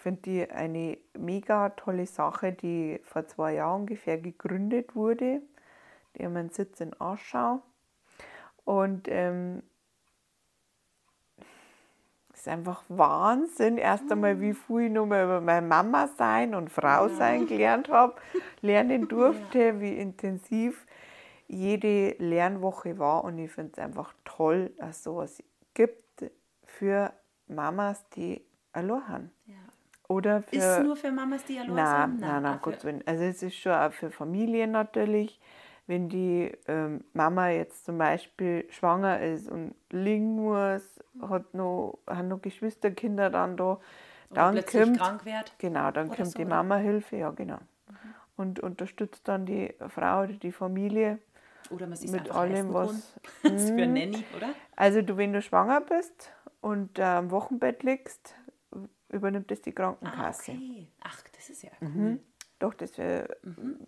finde 0.03 0.45
ich, 0.45 0.51
eine 0.53 0.97
mega 1.19 1.71
tolle 1.71 2.07
Sache, 2.07 2.53
die 2.53 3.01
vor 3.03 3.27
zwei 3.27 3.55
Jahren 3.55 3.83
ungefähr 3.83 4.19
gegründet 4.19 4.95
wurde. 4.95 5.43
Die 6.17 6.25
haben 6.25 6.37
einen 6.37 6.51
Sitz 6.51 6.81
in 6.81 6.99
Aschau. 7.01 7.63
Und 8.71 9.09
ähm, 9.09 9.65
es 12.33 12.43
ist 12.43 12.49
einfach 12.49 12.85
Wahnsinn. 12.89 13.79
Erst 13.79 14.13
einmal, 14.13 14.41
wie 14.41 14.55
viel 14.55 14.83
ich 14.83 14.93
nochmal 14.93 15.25
über 15.25 15.41
meine 15.41 15.67
Mama 15.67 16.07
sein 16.17 16.55
und 16.55 16.71
Frau 16.71 17.09
sein 17.09 17.49
gelernt 17.49 17.89
habe, 17.89 18.15
lernen 18.61 19.09
durfte, 19.09 19.81
wie 19.81 19.97
intensiv 19.97 20.87
jede 21.49 22.15
Lernwoche 22.21 22.97
war. 23.01 23.25
Und 23.25 23.39
ich 23.39 23.51
finde 23.51 23.73
es 23.73 23.79
einfach 23.81 24.15
toll, 24.25 24.71
dass 24.79 24.99
es 24.99 25.03
sowas 25.03 25.43
gibt 25.75 26.31
für 26.65 27.13
Mamas, 27.49 28.09
die 28.11 28.41
allein 28.73 29.09
haben. 29.09 29.31
Ja. 29.47 29.55
Oder 30.07 30.43
für. 30.43 30.55
Ist 30.55 30.65
es 30.65 30.85
nur 30.85 30.95
für 30.95 31.11
Mamas, 31.11 31.45
die 31.45 31.59
allein 31.59 31.75
Nein, 31.75 32.11
sind? 32.11 32.21
nein, 32.21 32.43
nein, 32.45 32.59
Gottes 32.63 32.85
Willen. 32.85 33.03
Also 33.05 33.25
es 33.25 33.43
ist 33.43 33.57
schon 33.57 33.73
auch 33.73 33.93
für 33.93 34.13
Familien 34.13 34.71
natürlich, 34.71 35.41
wenn 35.91 36.09
die 36.09 36.51
ähm, 36.69 37.05
Mama 37.13 37.51
jetzt 37.51 37.85
zum 37.85 37.99
Beispiel 37.99 38.67
schwanger 38.71 39.21
ist 39.21 39.51
und 39.51 39.75
liegen 39.91 40.37
muss, 40.37 41.01
hat 41.21 41.53
noch, 41.55 41.99
haben 42.09 42.29
noch 42.29 42.41
Geschwisterkinder 42.41 43.29
dann 43.31 43.57
da, 43.59 43.79
Oder 44.31 44.43
dann 44.43 44.53
plötzlich 44.53 44.85
kommt, 44.85 44.99
krank 44.99 45.25
wird. 45.27 45.53
genau, 45.59 45.91
dann 45.91 46.09
oder 46.09 46.17
kommt 46.17 46.33
so, 46.33 46.39
die 46.39 46.45
oder? 46.45 46.51
Mama-Hilfe, 46.55 47.17
ja 47.17 47.31
genau. 47.31 47.59
Und 48.37 48.61
unterstützt 48.61 49.29
dann 49.29 49.45
die 49.47 49.75
Frau 49.89 50.23
oder 50.23 50.33
die 50.33 50.53
Familie 50.53 51.19
Oder 51.71 51.87
man 51.87 51.97
sich 51.97 52.11
mit 52.11 52.31
allem, 52.31 52.73
was. 52.73 53.13
Das 53.45 53.53
ist 53.65 53.75
für 53.75 53.83
eine 53.83 54.01
Nanny, 54.01 54.25
oder? 54.37 54.55
Also 54.77 55.03
du, 55.03 55.17
wenn 55.19 55.33
du 55.33 55.43
schwanger 55.43 55.83
bist 55.83 56.33
und 56.63 56.99
äh, 56.99 57.03
am 57.03 57.31
Wochenbett 57.31 57.83
liegst, 57.83 58.35
übernimmt 59.11 59.51
das 59.51 59.61
die 59.61 59.73
Ah, 59.73 59.77
Krankenkasse. 59.77 60.53
okay. 60.53 60.89
Ach, 61.03 61.23
das 61.37 61.51
ist 61.51 61.63
ja 61.63 61.71
cool. 61.97 62.19
Doch, 62.61 62.75
das 62.75 62.97
wäre 62.99 63.37
Mhm. 63.43 63.79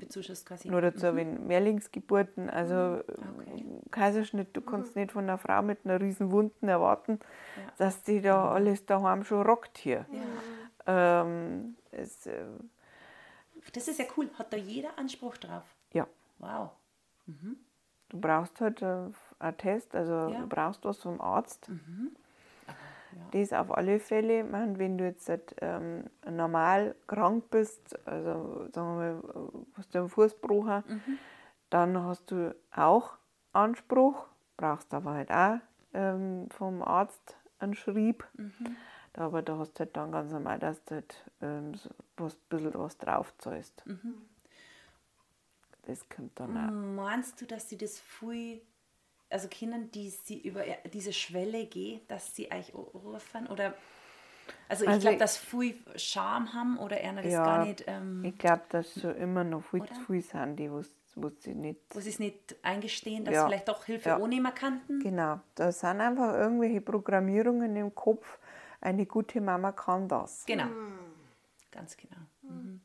Quasi. 0.45 0.69
Nur 0.69 0.81
dazu, 0.81 1.15
wenn 1.15 1.47
Mehrlingsgeburten, 1.47 2.51
also 2.51 2.75
Mhm. 2.75 3.39
Okay. 3.39 3.65
Kaiserschnitt, 3.91 4.57
du 4.57 4.61
kannst 4.63 4.97
nicht 4.97 5.13
von 5.13 5.25
einer 5.25 5.39
Frau 5.39 5.63
mit 5.63 5.85
einer 5.85 6.01
riesen 6.01 6.31
Wunden 6.31 6.69
erwarten, 6.69 7.21
dass 7.79 8.03
die 8.03 8.21
da 8.21 8.51
alles 8.51 8.85
daheim 8.87 9.25
schon 9.25 9.43
rockt 9.47 9.79
hier. 9.79 10.07
Ähm, 10.87 11.77
es, 11.93 12.27
äh, 12.27 12.45
Das 13.73 13.87
ist 13.89 13.99
ja 13.99 14.07
cool. 14.17 14.29
Hat 14.39 14.53
da 14.53 14.57
jeder 14.57 14.99
Anspruch 14.99 15.37
drauf? 15.37 15.65
ja, 15.93 16.07
Wow. 16.39 16.71
du 18.09 18.21
brauchst 18.21 18.61
halt 18.61 18.83
äh, 18.83 19.09
einen 19.39 19.57
Test, 19.59 19.95
also 19.95 20.13
Ja. 20.13 20.29
Mhm. 20.29 20.41
du 20.41 20.47
brauchst 20.49 20.85
was 20.85 20.99
vom 20.99 21.21
Arzt. 21.21 21.71
Das 23.33 23.53
auf 23.53 23.77
alle 23.77 23.99
Fälle, 23.99 24.45
meine, 24.45 24.79
wenn 24.79 24.99
du 24.99 25.05
jetzt 25.05 25.31
ähm, 25.61 26.05
normal 26.31 26.95
krank 27.07 27.51
bist, 27.51 27.99
also 28.07 28.69
sagen 28.73 28.99
wir 28.99 29.15
mal, 29.15 29.23
hast 29.75 29.95
du 29.95 29.99
einen 30.01 30.09
Fußbruch, 30.09 30.83
Mhm. 30.87 31.19
dann 31.71 32.03
hast 32.05 32.31
du 32.31 32.55
auch 32.75 33.17
Anspruch, 33.53 34.27
brauchst 34.57 34.93
aber 34.93 35.15
halt 35.15 35.31
auch 35.31 35.59
ähm, 35.95 36.49
vom 36.51 36.83
Arzt 36.83 37.37
einen 37.59 37.75
Schrieb. 37.75 38.27
Mhm. 38.35 38.77
Aber 39.15 39.43
da 39.43 39.59
hast 39.59 39.75
du 39.75 39.81
halt 39.81 39.97
dann 39.97 40.13
ganz 40.13 40.33
normal, 40.33 40.59
dass 40.59 40.83
du 40.85 40.95
halt 40.97 41.25
ähm, 41.41 41.75
so 41.75 41.91
was, 42.17 42.35
ein 42.35 42.39
bisschen 42.49 42.75
was 42.75 42.97
drauf 42.99 43.33
zahlst. 43.39 43.87
Mhm. 43.87 44.15
Das 45.83 46.09
kommt 46.09 46.39
dann 46.39 46.57
auch. 46.57 46.71
Meinst 46.71 47.41
du, 47.41 47.47
dass 47.47 47.69
sie 47.69 47.77
das 47.77 47.99
viel, 47.99 48.63
also 49.33 49.49
Kindern, 49.49 49.91
die 49.91 50.11
sie 50.11 50.41
über 50.41 50.65
diese 50.93 51.13
Schwelle 51.13 51.67
gehen, 51.67 52.01
dass 52.09 52.35
sie 52.37 52.51
euch 52.53 52.75
rufen? 52.75 53.47
Oder, 53.49 53.75
also 54.69 54.85
ich 54.85 54.91
Also 54.91 55.01
glaube, 55.01 55.19
dass 55.19 55.37
viel 55.37 55.77
Scham 55.97 56.53
haben 56.53 56.79
oder 56.79 56.97
einer 56.97 57.23
das 57.23 57.33
Ja, 57.33 57.45
gar 57.45 57.65
nicht, 57.67 57.85
ähm, 57.87 58.25
Ich 58.25 58.39
glaube, 58.39 58.63
dass 58.69 58.95
so 58.95 59.11
immer 59.11 59.45
noch 59.45 59.63
viel 59.65 59.83
zu 59.85 60.01
viel 60.07 60.23
sind, 60.23 60.57
die 60.57 60.71
was, 60.71 60.89
was 61.17 61.33
sie 61.43 61.55
nicht. 61.55 61.81
wo 61.95 62.01
sie 62.01 62.11
es 62.11 62.19
nicht 62.19 62.57
eingestehen, 62.63 63.25
dass 63.25 63.35
Ja. 63.35 63.43
sie 63.43 63.49
vielleicht 63.49 63.69
doch 63.69 63.85
Hilfe 63.85 64.11
Ja. 64.11 64.17
annehmen 64.17 64.55
kannten? 64.55 65.01
Genau, 65.01 65.41
da 65.55 65.73
sind 65.73 66.01
einfach 66.01 66.35
irgendwelche 66.35 66.81
Programmierungen 66.81 67.75
im 67.77 67.95
Kopf. 67.95 68.39
Eine 68.81 69.07
gute 69.07 69.41
Mama 69.41 69.73
kann 69.73 70.09
das. 70.09 70.45
Genau. 70.47 70.65
Hm. 70.65 70.99
Ganz 71.71 71.97
genau. 71.97 72.21
Mhm. 72.43 72.81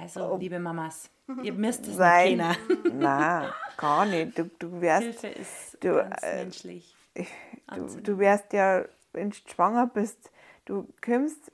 Also, 0.00 0.36
liebe 0.36 0.58
Mamas, 0.58 1.10
ihr 1.42 1.52
müsst 1.54 1.86
es 1.86 1.96
Nein, 1.96 2.36
nicht 2.36 2.94
nein, 2.94 3.50
gar 3.78 4.04
nicht. 4.04 4.38
Du, 4.38 4.44
du 4.58 4.80
wärst 4.80 5.02
Hilfe 5.02 5.28
ist 5.28 5.78
du, 5.80 5.94
ganz 5.94 6.22
äh, 6.22 6.36
menschlich. 6.36 6.96
Du, 7.74 8.00
du 8.02 8.18
wärst 8.18 8.52
ja, 8.52 8.84
wenn 9.12 9.30
du 9.30 9.36
schwanger 9.48 9.86
bist, 9.86 10.30
du 10.66 10.86
kommst, 11.02 11.50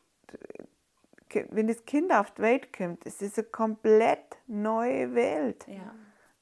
wenn 1.50 1.68
das 1.68 1.84
Kind 1.84 2.12
auf 2.12 2.32
die 2.32 2.42
Welt 2.42 2.76
kommt, 2.76 3.06
es 3.06 3.22
ist 3.22 3.38
eine 3.38 3.46
komplett 3.46 4.36
neue 4.48 5.14
Welt. 5.14 5.64
Ja. 5.68 5.94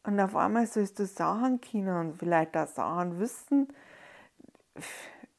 Und 0.05 0.19
auf 0.19 0.35
einmal 0.35 0.67
sollst 0.67 0.99
du 0.99 1.05
Sachen 1.05 1.61
kennen 1.61 1.95
und 1.95 2.19
vielleicht 2.19 2.57
auch 2.57 2.67
Sachen 2.67 3.21
wissen. 3.21 3.69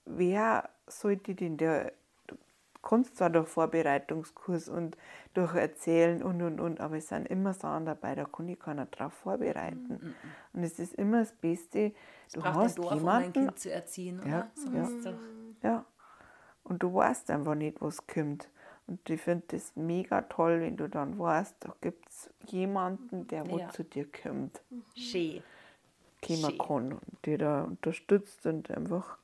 Wer 0.05 0.69
sollte 0.85 1.33
denn 1.33 1.57
der, 1.57 1.91
du 2.81 2.89
kannst 2.89 3.17
zwar 3.17 3.29
durch 3.29 3.47
Vorbereitungskurs 3.47 4.69
und 4.69 4.97
durch 5.33 5.55
Erzählen 5.55 6.23
und 6.23 6.41
und 6.41 6.59
und, 6.59 6.79
aber 6.79 6.97
es 6.97 7.07
sind 7.07 7.27
immer 7.27 7.53
Sachen 7.53 7.85
dabei, 7.85 8.15
da 8.15 8.25
kann 8.25 8.49
ich 8.49 8.59
keiner 8.59 8.85
drauf 8.87 9.13
vorbereiten. 9.13 10.13
Und 10.53 10.63
es 10.63 10.79
ist 10.79 10.93
immer 10.95 11.19
das 11.19 11.31
Beste, 11.33 11.91
du 12.33 12.41
Braucht 12.41 12.57
hast 12.57 12.79
ein 12.79 12.83
Dorf, 12.83 12.91
um 13.03 13.09
ein 13.09 13.21
jemanden, 13.21 13.33
Kind 13.47 13.59
zu 13.59 13.71
erziehen, 13.71 14.19
oder? 14.19 14.29
Ja, 14.29 14.47
So 14.55 14.69
ja. 14.77 14.83
es 14.83 15.63
ja. 15.63 15.85
Und 16.63 16.83
du 16.83 16.93
weißt 16.93 17.31
einfach 17.31 17.55
nicht, 17.55 17.81
was 17.81 18.05
kommt. 18.07 18.49
Und 18.87 19.09
ich 19.09 19.21
finde 19.21 19.43
das 19.47 19.75
mega 19.75 20.21
toll, 20.23 20.61
wenn 20.61 20.77
du 20.77 20.87
dann 20.89 21.17
weißt, 21.17 21.55
da 21.59 21.73
gibt 21.81 22.07
es 22.09 22.29
jemanden, 22.47 23.27
der 23.27 23.49
wo 23.49 23.57
Ja. 23.57 23.69
zu 23.69 23.83
dir 23.83 24.05
kommt, 24.11 24.61
Schön. 24.95 25.43
kommen 26.21 26.41
Schön. 26.41 26.57
kann 26.57 26.93
und 26.93 27.25
dir 27.25 27.37
da 27.37 27.63
unterstützt 27.63 28.45
und 28.45 28.69
einfach 28.71 29.17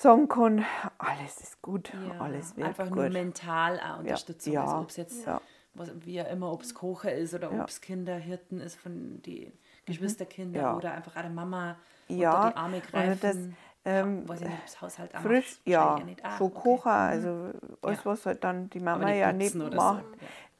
sagen 0.00 0.28
kann, 0.28 0.64
alles 0.98 1.40
ist 1.40 1.62
gut, 1.62 1.92
Ja, 2.08 2.18
alles 2.18 2.56
wird 2.56 2.66
einfach 2.66 2.88
gut. 2.88 2.96
nur 2.96 3.10
mental 3.10 3.78
auch 3.80 3.98
Unterstützung. 3.98 4.52
Ja, 4.54 4.62
Also 4.62 4.78
ob 4.78 4.88
es 4.90 4.96
jetzt, 4.96 5.26
ja. 5.26 5.40
was, 5.74 5.90
wie 6.04 6.20
auch 6.22 6.30
immer, 6.30 6.52
ob 6.52 6.62
es 6.62 6.74
Kocher 6.74 7.12
ist 7.12 7.34
oder 7.34 7.48
Ja. 7.48 7.54
Mhm. 7.54 7.60
ob 7.60 7.68
es 7.68 7.80
Kinderhirten 7.80 8.60
ist 8.60 8.76
von 8.76 9.20
den 9.22 9.52
Geschwisterkinder 9.84 10.60
Ja. 10.60 10.76
oder 10.76 10.92
einfach 10.92 11.12
der 11.12 11.28
Mama 11.28 11.76
Ja, 12.08 12.34
unter 12.36 12.50
die 12.50 12.56
Arme 12.56 12.80
also 12.80 12.90
greifen. 12.90 13.20
das, 13.20 13.36
ähm, 13.84 14.24
ich 14.34 14.40
nicht, 14.40 14.80
Haushalt 14.80 15.12
Frisch, 15.18 15.56
macht. 15.58 15.66
ja, 15.66 15.98
nicht. 16.04 16.24
Ah, 16.24 16.36
schon 16.38 16.46
okay. 16.48 16.58
Mhm. 16.58 16.62
Kocher, 16.62 16.90
also 16.90 17.50
alles, 17.82 18.06
was 18.06 18.26
halt 18.26 18.44
dann 18.44 18.70
die 18.70 18.80
Mama 18.80 19.04
nicht 19.04 19.18
ja 19.18 19.32
nicht 19.32 19.54
oder 19.56 19.70
so, 19.70 19.76
macht. 19.76 20.04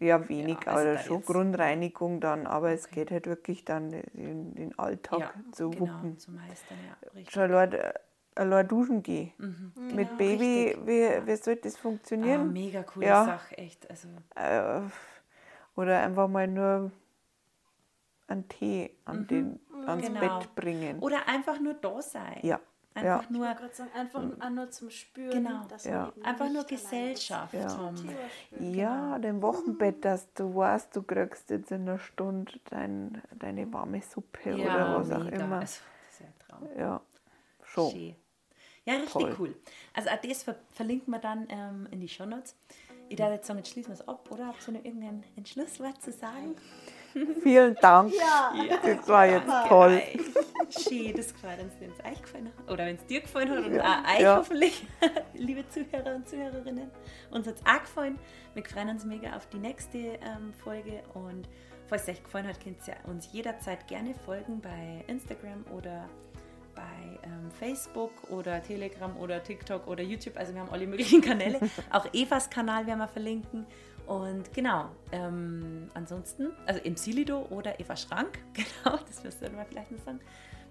Ja, 0.01 0.29
wenig, 0.31 0.57
Ja, 0.65 0.73
also 0.73 0.91
oder 0.91 0.99
schon 0.99 1.23
Grundreinigung 1.23 2.21
dann, 2.21 2.47
aber 2.47 2.71
es 2.73 2.89
geht 2.89 3.11
halt 3.11 3.27
wirklich 3.27 3.67
dann 3.67 3.91
den, 3.91 4.55
den 4.55 4.79
Alltag 4.79 5.21
Ja, 5.21 5.31
zu 5.53 5.71
genau, 5.71 5.93
wuppen. 5.93 6.19
zu 6.19 6.31
meistern, 6.31 6.79
ja, 6.87 7.09
richtig. 7.11 7.33
Schon 7.35 7.53
äh, 7.53 7.93
allein 8.41 8.67
duschen 8.67 9.03
gehen. 9.03 9.33
Mit 9.77 10.09
Genau, 10.09 10.17
Baby, 10.17 10.75
richtig. 10.77 10.87
wie, 10.87 11.27
wie 11.27 11.37
soll 11.37 11.57
das 11.57 11.77
Ah, 11.77 11.79
funktionieren? 11.79 12.53
mega 12.53 12.83
coole 12.83 13.07
Ja. 13.07 13.25
Sache, 13.25 13.57
echt. 13.59 13.89
Also, 13.91 14.09
äh, 14.35 14.81
oder 15.77 16.01
einfach 16.03 16.29
mal 16.29 16.47
nur 16.49 16.91
einen 18.29 18.49
Tee 18.49 18.91
an 19.05 19.27
den, 19.27 19.61
ans 19.87 20.07
Genau. 20.07 20.21
Bett 20.21 20.55
bringen. 20.55 20.99
oder 21.01 21.27
einfach 21.29 21.59
nur 21.61 21.75
da 21.75 22.01
sein. 22.03 22.39
Ja, 22.43 22.61
Einfach 22.93 23.23
ja. 23.23 23.25
nur, 23.31 23.45
sagen, 23.73 23.91
einfach 23.95 24.23
auch 24.41 24.51
nur 24.51 24.69
zum 24.73 24.91
Spüren. 24.91 25.31
Genau. 25.45 25.65
Dass 25.69 25.85
Ja. 25.85 26.01
man 26.07 26.13
eben 26.17 26.25
einfach 26.25 26.51
nur. 26.51 26.65
Gesellschaft 26.65 27.55
Ja. 27.55 27.79
haben. 27.79 28.09
Ja, 28.59 29.19
dem 29.21 29.41
Wochenbett, 29.43 30.05
dass 30.05 30.33
du 30.35 30.55
weißt, 30.57 30.95
du 30.97 31.03
kriegst 31.05 31.51
jetzt 31.51 31.71
in 31.71 31.83
einer 31.89 32.01
Stunde 32.01 32.53
dein, 32.69 33.23
deine 33.39 33.73
warme 33.73 34.03
Suppe 34.03 34.55
oder 34.57 34.97
was 34.99 35.13
auch 35.13 35.23
mega. 35.23 35.37
immer. 35.45 35.61
Also, 35.61 35.81
das 36.09 36.13
ist 36.13 36.21
ja 36.21 36.27
ein 36.27 36.35
Traum. 36.41 36.69
Ja, 36.77 37.01
schon. 37.63 37.91
Schön. 37.93 38.17
Ja, 38.91 38.97
richtig 38.97 39.13
Toll. 39.13 39.37
cool. 39.39 39.55
Also 39.95 40.11
auch 40.11 40.21
das 40.21 40.43
ver 40.43 40.57
verlinken 40.73 41.13
wir 41.13 41.21
dann 41.21 41.47
ähm, 41.51 41.89
in 41.91 42.01
die 42.01 42.09
Shownotes. 42.09 42.57
Ich 43.09 43.17
darf 43.17 43.33
jetzt 43.33 43.47
sagen, 43.47 43.59
jetzt 43.59 43.73
schließen 43.73 43.91
wir 43.91 44.01
es 44.01 44.07
ab, 44.07 44.29
oder? 44.31 44.47
Habt 44.47 44.67
ihr 44.69 44.75
noch 44.75 44.85
irgendein 44.85 45.25
ein 45.37 45.45
Schlusswort 45.45 46.01
zu 46.01 46.13
sagen? 46.13 46.55
Vielen 47.43 47.75
Dank. 47.81 48.13
Das 48.83 49.09
war 49.09 49.27
jetzt 49.27 49.51
toll. 49.69 49.99
Geil. 49.99 50.21
Schön, 50.71 51.17
das 51.17 51.33
gefällt 51.33 51.61
uns, 51.61 51.73
wenn 51.81 51.91
es 51.91 51.99
euch 52.05 52.23
gefallen 52.23 52.53
hat. 52.57 52.73
Oder 52.73 52.87
wenn 52.87 52.95
es 52.95 53.07
dir 53.07 53.21
gefallen 53.21 53.51
hat 53.51 53.65
und 53.65 53.81
auch 53.81 54.15
euch 54.15 54.21
ja. 54.21 54.37
hoffentlich, 54.37 54.87
liebe 55.35 55.69
Zuhörer 55.69 56.15
und 56.15 56.29
Zuhörerinnen. 56.29 56.89
Uns 57.33 57.49
hat 57.49 57.57
es 57.57 57.67
auch 57.67 57.81
gefallen. 57.81 58.19
Wir 58.55 58.65
freuen 58.65 58.91
uns 58.91 59.05
mega 59.05 59.37
auf 59.37 59.49
die 59.49 59.59
nächste 59.59 59.99
ähm, 59.99 60.53
Folge 60.63 61.03
und 61.15 61.49
falls 61.89 62.03
es 62.03 62.11
euch 62.11 62.23
gefallen 62.23 62.47
hat, 62.47 62.63
könnt 62.63 62.79
ihr 62.87 62.95
uns 63.11 63.33
jederzeit 63.33 63.89
gerne 63.89 64.15
folgen 64.15 64.61
bei 64.61 65.05
Instagram 65.09 65.65
oder 65.77 66.09
bei 66.81 67.29
ähm, 67.29 67.51
Facebook 67.51 68.13
oder 68.31 68.63
Telegram 68.63 69.17
oder 69.17 69.43
TikTok 69.43 69.87
oder 69.87 70.03
YouTube. 70.03 70.37
Also 70.37 70.55
wir 70.55 70.61
haben 70.61 70.71
alle 70.71 70.87
möglichen 70.87 71.21
Kanäle. 71.31 71.61
Auch 71.91 72.07
Evas 72.13 72.49
Kanal 72.49 72.87
werden 72.87 72.99
wir 72.99 73.09
verlinken. 73.09 73.67
Und 74.07 74.53
genau, 74.53 74.89
ähm, 75.13 75.89
ansonsten, 75.95 76.49
also 76.67 76.81
im 76.83 76.97
Silido 76.97 77.47
oder 77.51 77.79
Eva 77.79 77.97
Schrank, 77.97 78.41
genau, 78.55 78.97
das 79.07 79.23
wirst 79.23 79.41
du 79.41 79.47
dann 79.47 79.57
mal 79.57 79.67
vielleicht 79.67 79.93
noch 79.93 80.03
sagen. 80.05 80.21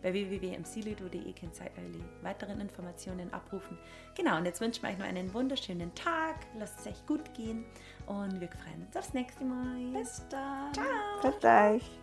Bei 0.01 0.13
www.msilido.de 0.13 1.33
könnt 1.33 1.59
ihr 1.59 1.71
alle 1.77 2.03
weiteren 2.21 2.61
Informationen 2.61 3.31
abrufen. 3.33 3.77
Genau, 4.15 4.37
und 4.37 4.45
jetzt 4.45 4.61
wünschen 4.61 4.83
wir 4.83 4.89
euch 4.89 4.97
noch 4.97 5.05
einen 5.05 5.33
wunderschönen 5.33 5.93
Tag. 5.93 6.35
Lasst 6.57 6.79
es 6.79 6.87
euch 6.87 7.05
gut 7.05 7.33
gehen 7.33 7.65
und 8.07 8.39
wir 8.39 8.47
freuen 8.47 8.85
uns 8.85 8.95
aufs 8.95 9.13
nächste 9.13 9.43
Mal. 9.43 9.91
Bis 9.93 10.23
dann. 10.29 10.73
Ciao. 10.73 11.21
Bis 11.21 11.39
gleich. 11.39 11.99